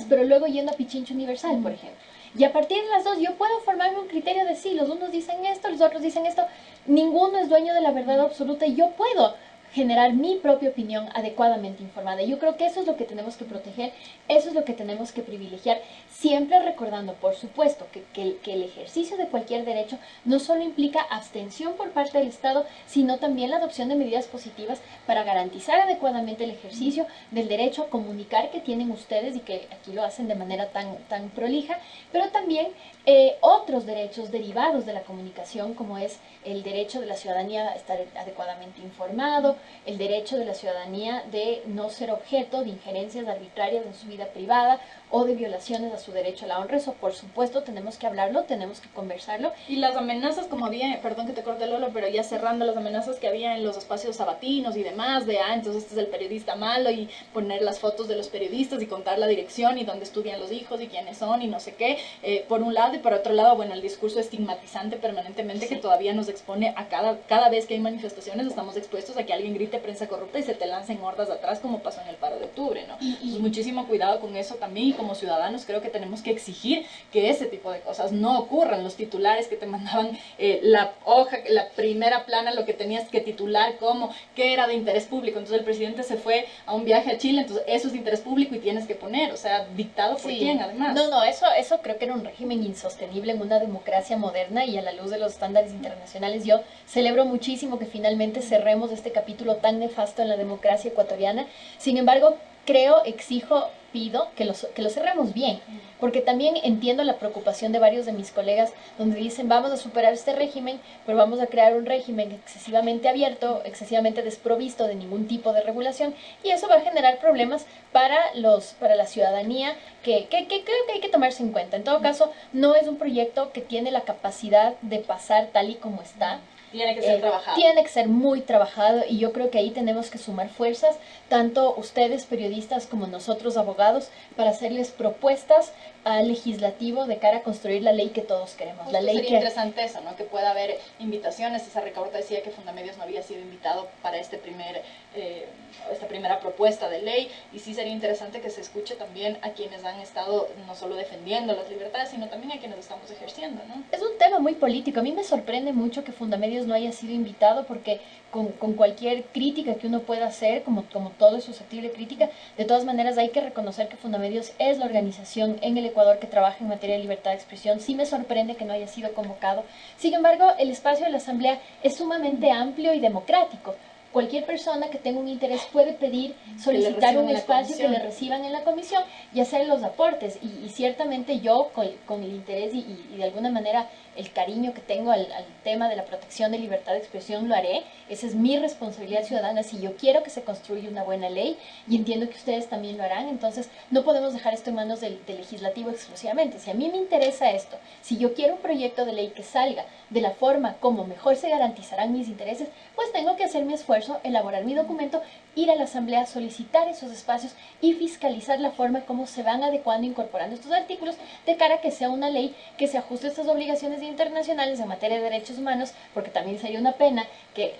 Pero 0.09 0.25
luego 0.25 0.47
yendo 0.47 0.73
a 0.73 0.77
Pichincho 0.77 1.15
Universal, 1.15 1.59
por 1.63 1.73
ejemplo. 1.73 1.99
Y 2.37 2.45
a 2.45 2.53
partir 2.53 2.83
de 2.83 2.91
las 2.91 3.05
dos 3.05 3.19
yo 3.19 3.35
puedo 3.37 3.61
formarme 3.61 3.99
un 3.99 4.09
criterio 4.09 4.45
de 4.45 4.57
sí, 4.57 4.75
los 4.75 4.91
unos 4.91 5.11
dicen 5.11 5.45
esto, 5.47 5.71
los 5.71 5.81
otros 5.81 6.03
dicen 6.03 6.27
esto, 6.27 6.47
ninguno 6.87 7.39
es 7.39 7.49
dueño 7.49 7.73
de 7.73 7.81
la 7.81 7.93
verdad 7.93 8.21
absoluta 8.21 8.67
y 8.67 8.75
yo 8.75 8.91
puedo 8.91 9.35
generar 9.73 10.13
mi 10.15 10.37
propia 10.37 10.71
opinión 10.71 11.09
adecuadamente 11.15 11.83
informada. 11.83 12.23
Yo 12.23 12.39
creo 12.39 12.57
que 12.57 12.67
eso 12.67 12.81
es 12.81 12.87
lo 12.87 12.97
que 12.97 13.05
tenemos 13.05 13.37
que 13.37 13.45
proteger, 13.45 13.93
eso 14.29 14.49
es 14.49 14.55
lo 14.55 14.65
que 14.65 14.73
tenemos 14.73 15.13
que 15.13 15.23
privilegiar, 15.23 15.81
siempre 16.11 16.63
recordando, 16.63 17.15
por 17.15 17.35
supuesto, 17.35 17.87
que, 17.93 18.37
el 18.47 18.63
ejercicio 18.63 19.17
de 19.17 19.27
cualquier 19.27 19.65
derecho 19.65 19.99
no 20.25 20.39
solo 20.39 20.63
implica 20.63 21.01
abstención 21.03 21.75
por 21.75 21.91
parte 21.91 22.19
del 22.19 22.29
Estado, 22.29 22.65
sino 22.87 23.19
también 23.19 23.51
la 23.51 23.59
adopción 23.59 23.89
de 23.89 23.97
medidas 23.97 24.27
positivas 24.27 24.81
para 25.07 25.25
garantizar 25.25 25.81
adecuadamente 25.81 26.45
el 26.45 26.51
ejercicio 26.51 27.07
del 27.31 27.49
derecho 27.49 27.83
a 27.83 27.91
comunicar 27.91 28.51
que 28.51 28.61
tienen 28.61 28.91
ustedes 28.91 29.37
y 29.37 29.41
que 29.41 29.69
aquí 29.73 29.93
lo 29.93 30.03
hacen 30.03 30.29
de 30.29 30.35
manera 30.35 30.69
tan, 30.69 30.97
tan 31.09 31.29
prolija, 31.31 31.79
pero 32.13 32.29
también 32.29 32.69
eh, 33.05 33.37
otros 33.41 33.87
derechos 33.87 34.31
derivados 34.31 34.87
de 34.87 34.93
la 34.93 35.03
comunicación, 35.03 35.75
como 35.75 35.99
es 35.99 36.19
el 36.45 36.63
derecho 36.63 37.01
de 37.01 37.07
la 37.07 37.17
ciudadanía 37.17 37.69
a 37.69 37.75
estar 37.75 37.99
adecuadamente 38.17 38.81
informado, 38.81 39.57
el 39.85 39.99
derecho 39.99 40.37
de 40.37 40.45
la 40.45 40.55
ciudadanía 40.55 41.25
de 41.31 41.63
no 41.67 41.91
ser 41.91 42.11
objeto 42.11 42.63
de 42.63 42.71
injerencias 42.71 43.29
arbitrarias 43.29 43.87
en 43.87 43.95
su 43.95 44.07
vida 44.07 44.27
privada 44.27 44.81
o 45.11 45.25
de 45.25 45.35
violaciones 45.35 45.93
a 45.93 45.99
su 45.99 46.13
derecho 46.13 46.45
a 46.45 46.49
la 46.49 46.59
honra. 46.59 46.77
Eso, 46.77 46.95
por 46.95 47.15
supuesto, 47.15 47.63
tenemos 47.63 47.97
que 47.97 48.07
hablarlo, 48.07 48.45
tenemos 48.45 48.81
que 48.81 48.89
conversarlo. 48.89 49.53
Y 49.69 49.77
las 49.77 49.97
amenazas, 49.97 50.47
como 50.47 50.67
había, 50.67 51.01
perdón 51.01 51.27
que 51.27 51.33
te 51.33 51.43
corte 51.43 51.67
Lolo, 51.67 51.91
pero 51.93 52.09
ya 52.09 52.23
cerrando 52.23 52.65
las 52.65 52.77
amenazas 52.77 53.17
que 53.17 53.29
había 53.29 53.57
en 53.57 53.65
los 53.65 53.77
espacios 53.77 54.17
sabatinos 54.17 54.77
y 54.77 54.83
demás, 54.83 55.27
de, 55.27 55.39
ah, 55.39 55.55
entonces 55.55 55.85
este 55.85 55.95
es 55.95 56.01
el 56.01 56.09
periodista 56.09 56.57
malo 56.57 56.91
y 56.91 57.09
poner 57.33 57.63
las 57.63 57.79
fotos 57.79 58.09
de 58.09 58.17
los 58.17 58.29
periodistas 58.29 58.83
y 58.83 58.87
contar 58.87 59.19
la 59.19 59.27
dirección 59.27 59.79
y 59.79 59.85
dónde 59.85 60.05
estudian 60.05 60.41
los 60.41 60.53
hijos 60.53 60.81
y 60.81 60.89
quiénes 60.89 61.19
son 61.19 61.43
y 61.43 61.47
no 61.47 61.61
sé 61.61 61.75
qué, 61.75 61.99
eh, 62.23 62.45
por 62.49 62.63
un 62.63 62.75
lado, 62.75 62.95
y 62.95 62.99
por 62.99 63.13
otro 63.13 63.33
lado, 63.33 63.57
bueno, 63.57 63.75
el 63.75 63.83
discurso 63.83 64.21
estigmatizante 64.21 64.97
permanentemente 64.97 65.69
que 65.69 65.77
todavía 65.77 66.13
nos 66.15 66.29
expone 66.29 66.75
a 66.77 66.89
cada, 66.89 67.19
cada 67.29 67.49
vez 67.49 67.67
que 67.67 67.75
hay 67.75 67.81
manifestaciones, 67.81 68.47
estamos 68.47 68.77
expuestos 68.77 69.17
a 69.17 69.25
que 69.25 69.33
alguien 69.33 69.55
grite 69.55 69.79
prensa 69.79 70.09
corrupta 70.09 70.39
y 70.39 70.43
se 70.43 70.55
te 70.55 70.67
lancen 70.67 71.01
hordas 71.03 71.31
atrás 71.31 71.61
como 71.61 71.81
pasó 71.81 72.01
en 72.01 72.09
el 72.09 72.17
paro 72.17 72.39
de 72.39 72.45
octubre, 72.45 72.85
¿no? 72.87 72.97
Entonces, 73.01 73.41
muchísimo 73.41 73.87
cuidado 73.87 74.21
con 74.21 74.37
eso 74.37 74.57
también 74.57 74.96
como 74.97 75.15
ciudadanos 75.15 75.65
creo 75.65 75.81
que 75.81 75.89
tenemos 75.89 76.23
que 76.23 76.31
exigir 76.31 76.87
que 77.13 77.31
ese 77.31 77.47
tipo 77.47 77.71
de 77.71 77.81
cosas 77.81 78.13
no 78.13 78.39
ocurran. 78.39 78.83
Los 78.83 78.97
titulares 78.97 79.49
que 79.49 79.57
te 79.57 79.67
mandaban 79.67 80.19
eh, 80.39 80.61
la 80.63 80.95
hoja, 81.05 81.39
la 81.49 81.69
primera 81.71 82.27
plana, 82.27 82.55
lo 82.55 82.65
que 82.65 82.73
tenías 82.73 83.09
que 83.09 83.21
titular 83.21 83.77
como 83.79 84.11
que 84.35 84.53
era 84.53 84.67
de 84.67 84.75
interés 84.75 85.05
público. 85.05 85.39
Entonces 85.39 85.59
el 85.59 85.65
presidente 85.65 86.03
se 86.03 86.17
fue 86.17 86.47
a 86.67 86.75
un 86.75 86.85
viaje 86.85 87.13
a 87.13 87.19
Chile, 87.19 87.43
entonces 87.43 87.65
eso 87.69 87.89
es 87.89 87.93
de 87.93 87.99
interés 87.99 88.21
público 88.21 88.55
y 88.55 88.59
tienes 88.59 88.87
que 88.87 88.95
poner, 88.95 89.33
o 89.33 89.37
sea, 89.37 89.67
dictado 89.77 90.17
por 90.17 90.31
quién 90.31 90.61
además. 90.61 90.95
No, 90.95 91.09
no, 91.09 91.23
eso, 91.23 91.47
eso 91.59 91.81
creo 91.83 91.99
que 91.99 92.07
era 92.07 92.15
un 92.15 92.25
régimen 92.25 92.63
insostenible 92.63 93.33
en 93.33 93.41
una 93.41 93.59
democracia 93.59 94.17
moderna 94.17 94.65
y 94.65 94.77
a 94.79 94.83
la 94.83 94.93
luz 94.93 95.11
de 95.11 95.19
los 95.19 95.33
estándares 95.33 95.73
internacionales. 95.73 96.45
Yo 96.45 96.61
celebro 96.87 97.25
muchísimo 97.25 97.79
que 97.79 97.87
finalmente 97.87 98.43
cerremos 98.43 98.93
este 98.93 99.13
capítulo 99.13 99.57
tan 99.57 99.79
nefasto 99.79 100.23
en 100.23 100.29
la 100.29 100.37
democracia 100.37 100.91
ecuatoriana. 100.91 101.47
Sin 101.79 101.97
embargo, 101.97 102.37
creo, 102.65 103.05
exijo, 103.05 103.71
pido 103.97 104.29
que 104.37 104.45
lo, 104.45 104.53
que 104.75 104.83
lo 104.83 104.91
cerremos 104.91 105.33
bien, 105.33 105.59
porque 105.99 106.21
también 106.21 106.55
entiendo 106.63 107.03
la 107.03 107.17
preocupación 107.17 107.73
de 107.73 107.79
varios 107.79 108.05
de 108.05 108.13
mis 108.13 108.31
colegas 108.31 108.75
donde 108.99 109.19
dicen 109.19 109.49
vamos 109.49 109.71
a 109.71 109.79
superar 109.79 110.13
este 110.13 110.35
régimen, 110.35 110.79
pero 111.07 111.17
vamos 111.17 111.41
a 111.41 111.47
crear 111.47 111.75
un 111.75 111.87
régimen 111.87 112.31
excesivamente 112.31 113.09
abierto, 113.09 113.63
excesivamente 113.65 114.21
desprovisto 114.21 114.87
de 114.87 114.97
ningún 114.97 115.27
tipo 115.27 115.55
de 115.55 115.63
regulación 115.63 116.15
y 116.45 116.51
eso 116.51 116.69
va 116.69 116.75
a 116.75 116.83
generar 116.83 117.19
problemas 117.21 117.65
para, 117.91 118.19
los, 118.35 118.75
para 118.75 118.97
la 118.97 119.07
ciudadanía 119.07 119.75
que, 120.05 120.27
que, 120.27 120.47
que 120.47 120.63
creo 120.63 120.87
que 120.87 120.93
hay 120.93 121.01
que 121.01 121.09
tomarse 121.09 121.43
en 121.43 121.53
cuenta. 121.53 121.79
En 121.79 121.85
todo 121.85 122.03
caso, 122.03 122.31
no 122.53 122.75
es 122.75 122.89
un 122.89 122.99
proyecto 122.99 123.51
que 123.53 123.63
tiene 123.63 123.91
la 123.91 124.03
capacidad 124.03 124.75
de 124.83 124.99
pasar 124.99 125.49
tal 125.55 125.71
y 125.71 125.77
como 125.77 126.03
está. 126.03 126.41
Tiene 126.73 126.95
que 126.95 127.03
ser 127.03 127.17
eh, 127.17 127.21
trabajado. 127.21 127.57
Tiene 127.57 127.83
que 127.83 127.89
ser 127.89 128.09
muy 128.09 128.41
trabajado 128.41 129.03
y 129.09 129.19
yo 129.19 129.33
creo 129.33 129.51
que 129.51 129.59
ahí 129.59 129.71
tenemos 129.71 130.11
que 130.11 130.19
sumar 130.19 130.49
fuerzas, 130.49 130.97
tanto 131.29 131.75
ustedes 131.77 132.27
periodistas 132.27 132.87
como 132.87 133.07
nosotros 133.07 133.57
abogados, 133.57 134.11
para 134.37 134.51
hacerles 134.51 134.91
propuestas 134.91 135.73
al 136.05 136.29
legislativo 136.29 137.07
de 137.07 137.19
cara 137.19 137.39
a 137.39 137.43
construir 137.43 137.83
la 137.83 137.93
ley 137.93 138.11
que 138.11 138.23
todos 138.23 138.55
queremos. 138.55 138.93
la 138.93 139.01
ley 139.01 139.17
sería 139.17 139.31
interesante 139.39 139.85
eso, 139.85 140.01
¿no? 140.03 140.15
Que 140.17 140.25
pueda 140.25 140.51
haber 140.51 140.79
invitaciones. 141.01 141.67
Esa 141.67 141.81
recorta 141.81 142.19
decía 142.19 142.43
que 142.43 142.51
Fundamedios 142.51 142.97
no 142.97 143.03
había 143.03 143.23
sido 143.23 143.41
invitado 143.41 143.89
para 144.03 144.19
este 144.19 144.39
primer, 144.39 144.83
eh, 145.17 145.47
esta 145.91 146.07
primera 146.07 146.41
propuesta 146.41 146.89
de 146.89 147.03
ley 147.03 147.31
y 147.53 147.59
sí 147.59 147.75
sería 147.75 147.93
interesante 147.93 148.41
que 148.41 148.51
se 148.51 148.61
escuche 148.61 148.95
también 148.97 149.39
a 149.43 149.51
quienes 149.51 149.85
han 149.85 150.01
estado 150.01 150.49
no 150.67 150.75
solo 150.75 150.97
defendiendo 150.97 151.55
las 151.55 151.69
libertades, 151.69 152.11
sino 152.11 152.29
también 152.29 152.53
a 152.53 152.59
quienes 152.61 152.79
estamos 152.79 153.11
ejerciendo, 153.11 153.63
¿no? 153.69 153.83
Es 153.93 154.03
un 154.03 154.19
tema 154.19 154.39
muy 154.39 154.55
político. 154.55 155.01
A 155.01 155.03
mí 155.03 155.13
me 155.13 155.25
sorprende 155.25 155.73
mucho 155.73 156.05
que 156.05 156.13
Fundamedios 156.13 156.67
no 156.67 156.75
haya 156.75 156.93
sido 156.93 157.13
invitado 157.13 157.67
porque 157.67 158.01
con, 158.31 158.75
cualquier 158.75 159.25
crítica 159.25 159.77
que 159.77 159.87
uno 159.87 160.01
pueda 160.01 160.27
hacer, 160.27 160.63
como, 160.63 160.85
como 160.93 161.11
todo 161.11 161.37
es 161.37 161.45
susceptible 161.45 161.91
crítica, 161.91 162.29
de 162.57 162.65
todas 162.65 162.85
maneras 162.85 163.17
hay 163.17 163.31
que 163.31 163.41
reconocer 163.41 163.89
que 163.89 163.97
Fundamedios 163.97 164.53
es 164.59 164.79
la 164.79 164.87
organización 164.87 165.59
en 165.63 165.79
el 165.79 165.87
Ecuador 165.87 166.19
que 166.19 166.27
trabaja 166.27 166.59
en 166.61 166.69
materia 166.69 166.97
de 166.97 167.03
libertad 167.03 167.31
de 167.31 167.37
expresión. 167.37 167.81
Sí 167.81 167.95
me 167.95 168.07
sorprende 168.07 168.57
que 168.57 168.65
no 168.65 168.73
haya 168.73 168.89
sido 168.89 169.13
convocado. 169.15 169.65
Sin 169.97 170.15
embargo, 170.15 170.53
el 170.59 170.71
espacio 170.71 171.07
de 171.07 171.13
la 171.13 171.19
Asamblea 171.19 171.61
es 171.83 171.97
sumamente 171.97 172.51
amplio 172.51 172.93
y 172.93 173.01
democrático. 173.01 173.75
Cualquier 174.17 174.47
persona 174.47 174.89
que 174.89 174.97
tenga 174.97 175.21
un 175.21 175.29
interés 175.29 175.69
puede 175.71 175.93
pedir, 175.93 176.35
solicitar 176.59 177.19
un 177.19 177.29
espacio 177.29 177.77
que 177.77 177.87
le 177.87 177.99
reciban 177.99 178.47
en 178.47 178.53
la 178.55 178.65
comisión 178.65 179.03
y 179.35 179.41
hacer 179.41 179.67
los 179.67 179.83
aportes. 179.83 180.39
Y, 180.41 180.71
ciertamente 180.71 181.41
yo, 181.41 181.71
con, 181.75 182.23
el 182.23 182.33
interés 182.33 182.73
y, 182.73 182.79
y 183.13 183.19
de 183.19 183.25
alguna 183.25 183.51
manera 183.51 183.91
el 184.17 184.33
cariño 184.33 184.75
que 184.75 184.81
tengo 184.81 185.13
al, 185.13 185.27
tema 185.65 185.89
de 185.89 185.97
la 185.97 186.05
protección 186.05 186.53
de 186.53 186.59
libertad 186.59 186.93
de 186.93 186.99
expresión, 186.99 187.49
lo 187.49 187.55
haré. 187.55 187.83
Esa 188.09 188.27
es 188.27 188.35
mi 188.35 188.59
responsabilidad 188.59 189.25
ciudadana 189.25 189.63
si 189.63 189.81
yo 189.81 189.97
quiero 189.97 190.23
que 190.23 190.31
se 190.31 190.43
construya 190.43 190.89
una 190.89 191.03
buena 191.03 191.29
ley 191.29 191.59
y 191.89 191.97
entiendo 191.97 192.29
que 192.29 192.37
ustedes 192.37 192.69
también 192.69 192.97
lo 192.97 193.05
harán. 193.05 193.29
Entonces, 193.29 193.69
no 193.91 194.05
podemos 194.05 194.33
dejar 194.33 194.55
esto 194.55 194.71
en 194.71 194.77
manos 194.77 195.01
del, 195.01 195.25
del 195.27 195.39
legislativo 195.39 195.91
exclusivamente. 195.91 196.59
Si 196.59 196.71
a 196.71 196.75
mí 196.75 196.89
me 196.89 196.99
interesa 196.99 197.51
esto, 197.51 197.77
si 198.03 198.17
yo 198.17 198.35
quiero 198.35 198.55
un 198.55 198.61
proyecto 198.61 199.05
de 199.05 199.13
ley 199.13 199.29
que 199.29 199.43
salga 199.43 199.85
de 200.11 200.21
la 200.21 200.31
forma 200.31 200.75
como 200.75 201.05
mejor 201.05 201.37
se 201.37 201.49
garantizarán 201.49 202.13
mis 202.13 202.29
intereses, 202.29 202.69
pues 202.95 203.13
tengo 203.13 203.37
que 203.37 203.45
hacer 203.45 203.65
mi 203.65 203.75
esfuerzo, 203.75 204.21
elaborar 204.23 204.65
mi 204.65 204.75
documento, 204.75 205.23
ir 205.57 205.71
a 205.71 205.75
la 205.75 205.85
Asamblea, 205.85 206.27
solicitar 206.27 206.87
esos 206.89 207.11
espacios 207.11 207.55
y 207.81 207.95
fiscalizar 207.95 208.61
la 208.61 208.71
forma 208.71 209.01
como 209.01 209.27
se 209.27 209.43
van 209.43 209.65
adecuando, 209.65 210.07
incorporando 210.07 210.55
estos 210.55 210.71
artículos 210.71 211.17
de 211.47 211.57
cara 211.57 211.77
a 211.77 211.81
que 211.81 211.91
sea 211.91 212.11
una 212.11 212.31
ley 212.31 212.55
que 212.79 212.87
se 212.87 212.99
ajuste 212.99 213.27
a 213.27 213.31
estas 213.31 213.49
obligaciones 213.49 214.03
internacionales 214.03 214.79
en 214.79 214.87
materia 214.87 215.17
de 215.17 215.25
derechos 215.25 215.59
humanos, 215.59 215.95
porque 216.15 216.31
también 216.31 216.61
sería 216.61 216.79
una 216.79 216.93
pena 216.93 217.25
que 217.55 217.75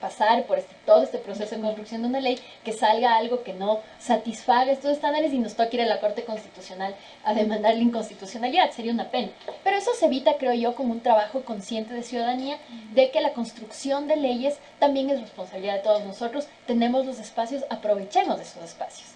pasar 0.00 0.44
por 0.44 0.58
este, 0.58 0.74
todo 0.86 1.02
este 1.02 1.18
proceso 1.18 1.54
de 1.54 1.60
construcción 1.60 2.02
de 2.02 2.08
una 2.08 2.20
ley, 2.20 2.38
que 2.64 2.72
salga 2.72 3.16
algo 3.16 3.42
que 3.42 3.52
no 3.52 3.80
satisfaga 3.98 4.72
estos 4.72 4.92
estándares 4.92 5.32
y 5.32 5.38
nos 5.38 5.54
toque 5.54 5.76
ir 5.76 5.82
a 5.82 5.86
la 5.86 6.00
Corte 6.00 6.24
Constitucional 6.24 6.94
a 7.24 7.34
demandar 7.34 7.74
la 7.74 7.82
inconstitucionalidad. 7.82 8.70
Sería 8.70 8.92
una 8.92 9.10
pena. 9.10 9.30
Pero 9.62 9.76
eso 9.76 9.92
se 9.94 10.06
evita, 10.06 10.38
creo 10.38 10.54
yo, 10.54 10.74
con 10.74 10.90
un 10.90 11.00
trabajo 11.00 11.42
consciente 11.44 11.94
de 11.94 12.02
ciudadanía, 12.02 12.58
de 12.92 13.10
que 13.10 13.20
la 13.20 13.32
construcción 13.32 14.08
de 14.08 14.16
leyes 14.16 14.58
también 14.78 15.10
es 15.10 15.20
responsabilidad 15.20 15.74
de 15.74 15.82
todos 15.82 16.04
nosotros. 16.04 16.46
Tenemos 16.66 17.06
los 17.06 17.18
espacios, 17.18 17.64
aprovechemos 17.70 18.38
de 18.38 18.44
esos 18.44 18.62
espacios. 18.64 19.08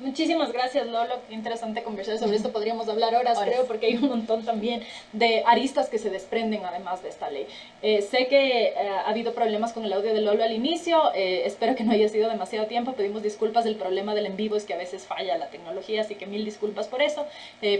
Muchísimas 0.00 0.52
gracias, 0.52 0.86
Lolo. 0.86 1.16
Qué 1.28 1.34
interesante 1.34 1.82
conversar 1.82 2.18
sobre 2.18 2.36
esto. 2.36 2.52
Podríamos 2.52 2.88
hablar 2.88 3.16
horas, 3.16 3.36
creo, 3.40 3.66
porque 3.66 3.86
hay 3.86 3.96
un 3.96 4.08
montón 4.08 4.44
también 4.44 4.84
de 5.12 5.42
aristas 5.44 5.88
que 5.88 5.98
se 5.98 6.08
desprenden 6.08 6.64
además 6.64 7.02
de 7.02 7.08
esta 7.08 7.28
ley. 7.30 7.48
Eh, 7.82 8.02
sé 8.02 8.28
que 8.28 8.66
eh, 8.66 8.74
ha 8.76 9.08
habido 9.08 9.34
problemas 9.34 9.72
con 9.72 9.84
el 9.84 9.92
audio 9.92 10.14
de 10.14 10.20
Lolo 10.20 10.44
al 10.44 10.52
inicio. 10.52 11.12
Eh, 11.16 11.42
espero 11.46 11.74
que 11.74 11.82
no 11.82 11.90
haya 11.90 12.08
sido 12.08 12.30
demasiado 12.30 12.68
tiempo. 12.68 12.92
Pedimos 12.92 13.24
disculpas. 13.24 13.66
El 13.66 13.74
problema 13.74 14.14
del 14.14 14.26
en 14.26 14.36
vivo 14.36 14.54
es 14.54 14.64
que 14.64 14.74
a 14.74 14.78
veces 14.78 15.04
falla 15.04 15.36
la 15.36 15.50
tecnología, 15.50 16.02
así 16.02 16.14
que 16.14 16.26
mil 16.26 16.44
disculpas 16.44 16.86
por 16.86 17.02
eso. 17.02 17.26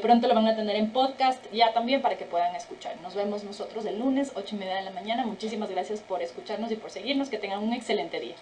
pronto 0.03 0.27
lo 0.27 0.35
van 0.35 0.49
a 0.49 0.57
tener 0.57 0.75
en 0.75 0.91
podcast 0.91 1.45
ya 1.53 1.73
también 1.73 2.03
para 2.03 2.19
que 2.19 2.25
puedan 2.25 2.57
escuchar. 2.57 2.97
Nos 3.01 3.15
vemos 3.15 3.45
nosotros 3.45 3.87
el 3.87 4.01
lunes, 4.01 4.33
8 4.35 4.57
y 4.57 4.59
media 4.59 4.75
de 4.75 4.83
la 4.83 4.91
mañana. 4.91 5.25
Muchísimas 5.25 5.71
gracias 5.71 6.01
por 6.01 6.21
escucharnos 6.21 6.73
y 6.73 6.77
por 6.77 6.91
seguirnos. 6.91 7.29
Que 7.29 7.39
tengan 7.39 7.63
un 7.63 7.75
excelente 7.75 8.19
día. 8.19 8.35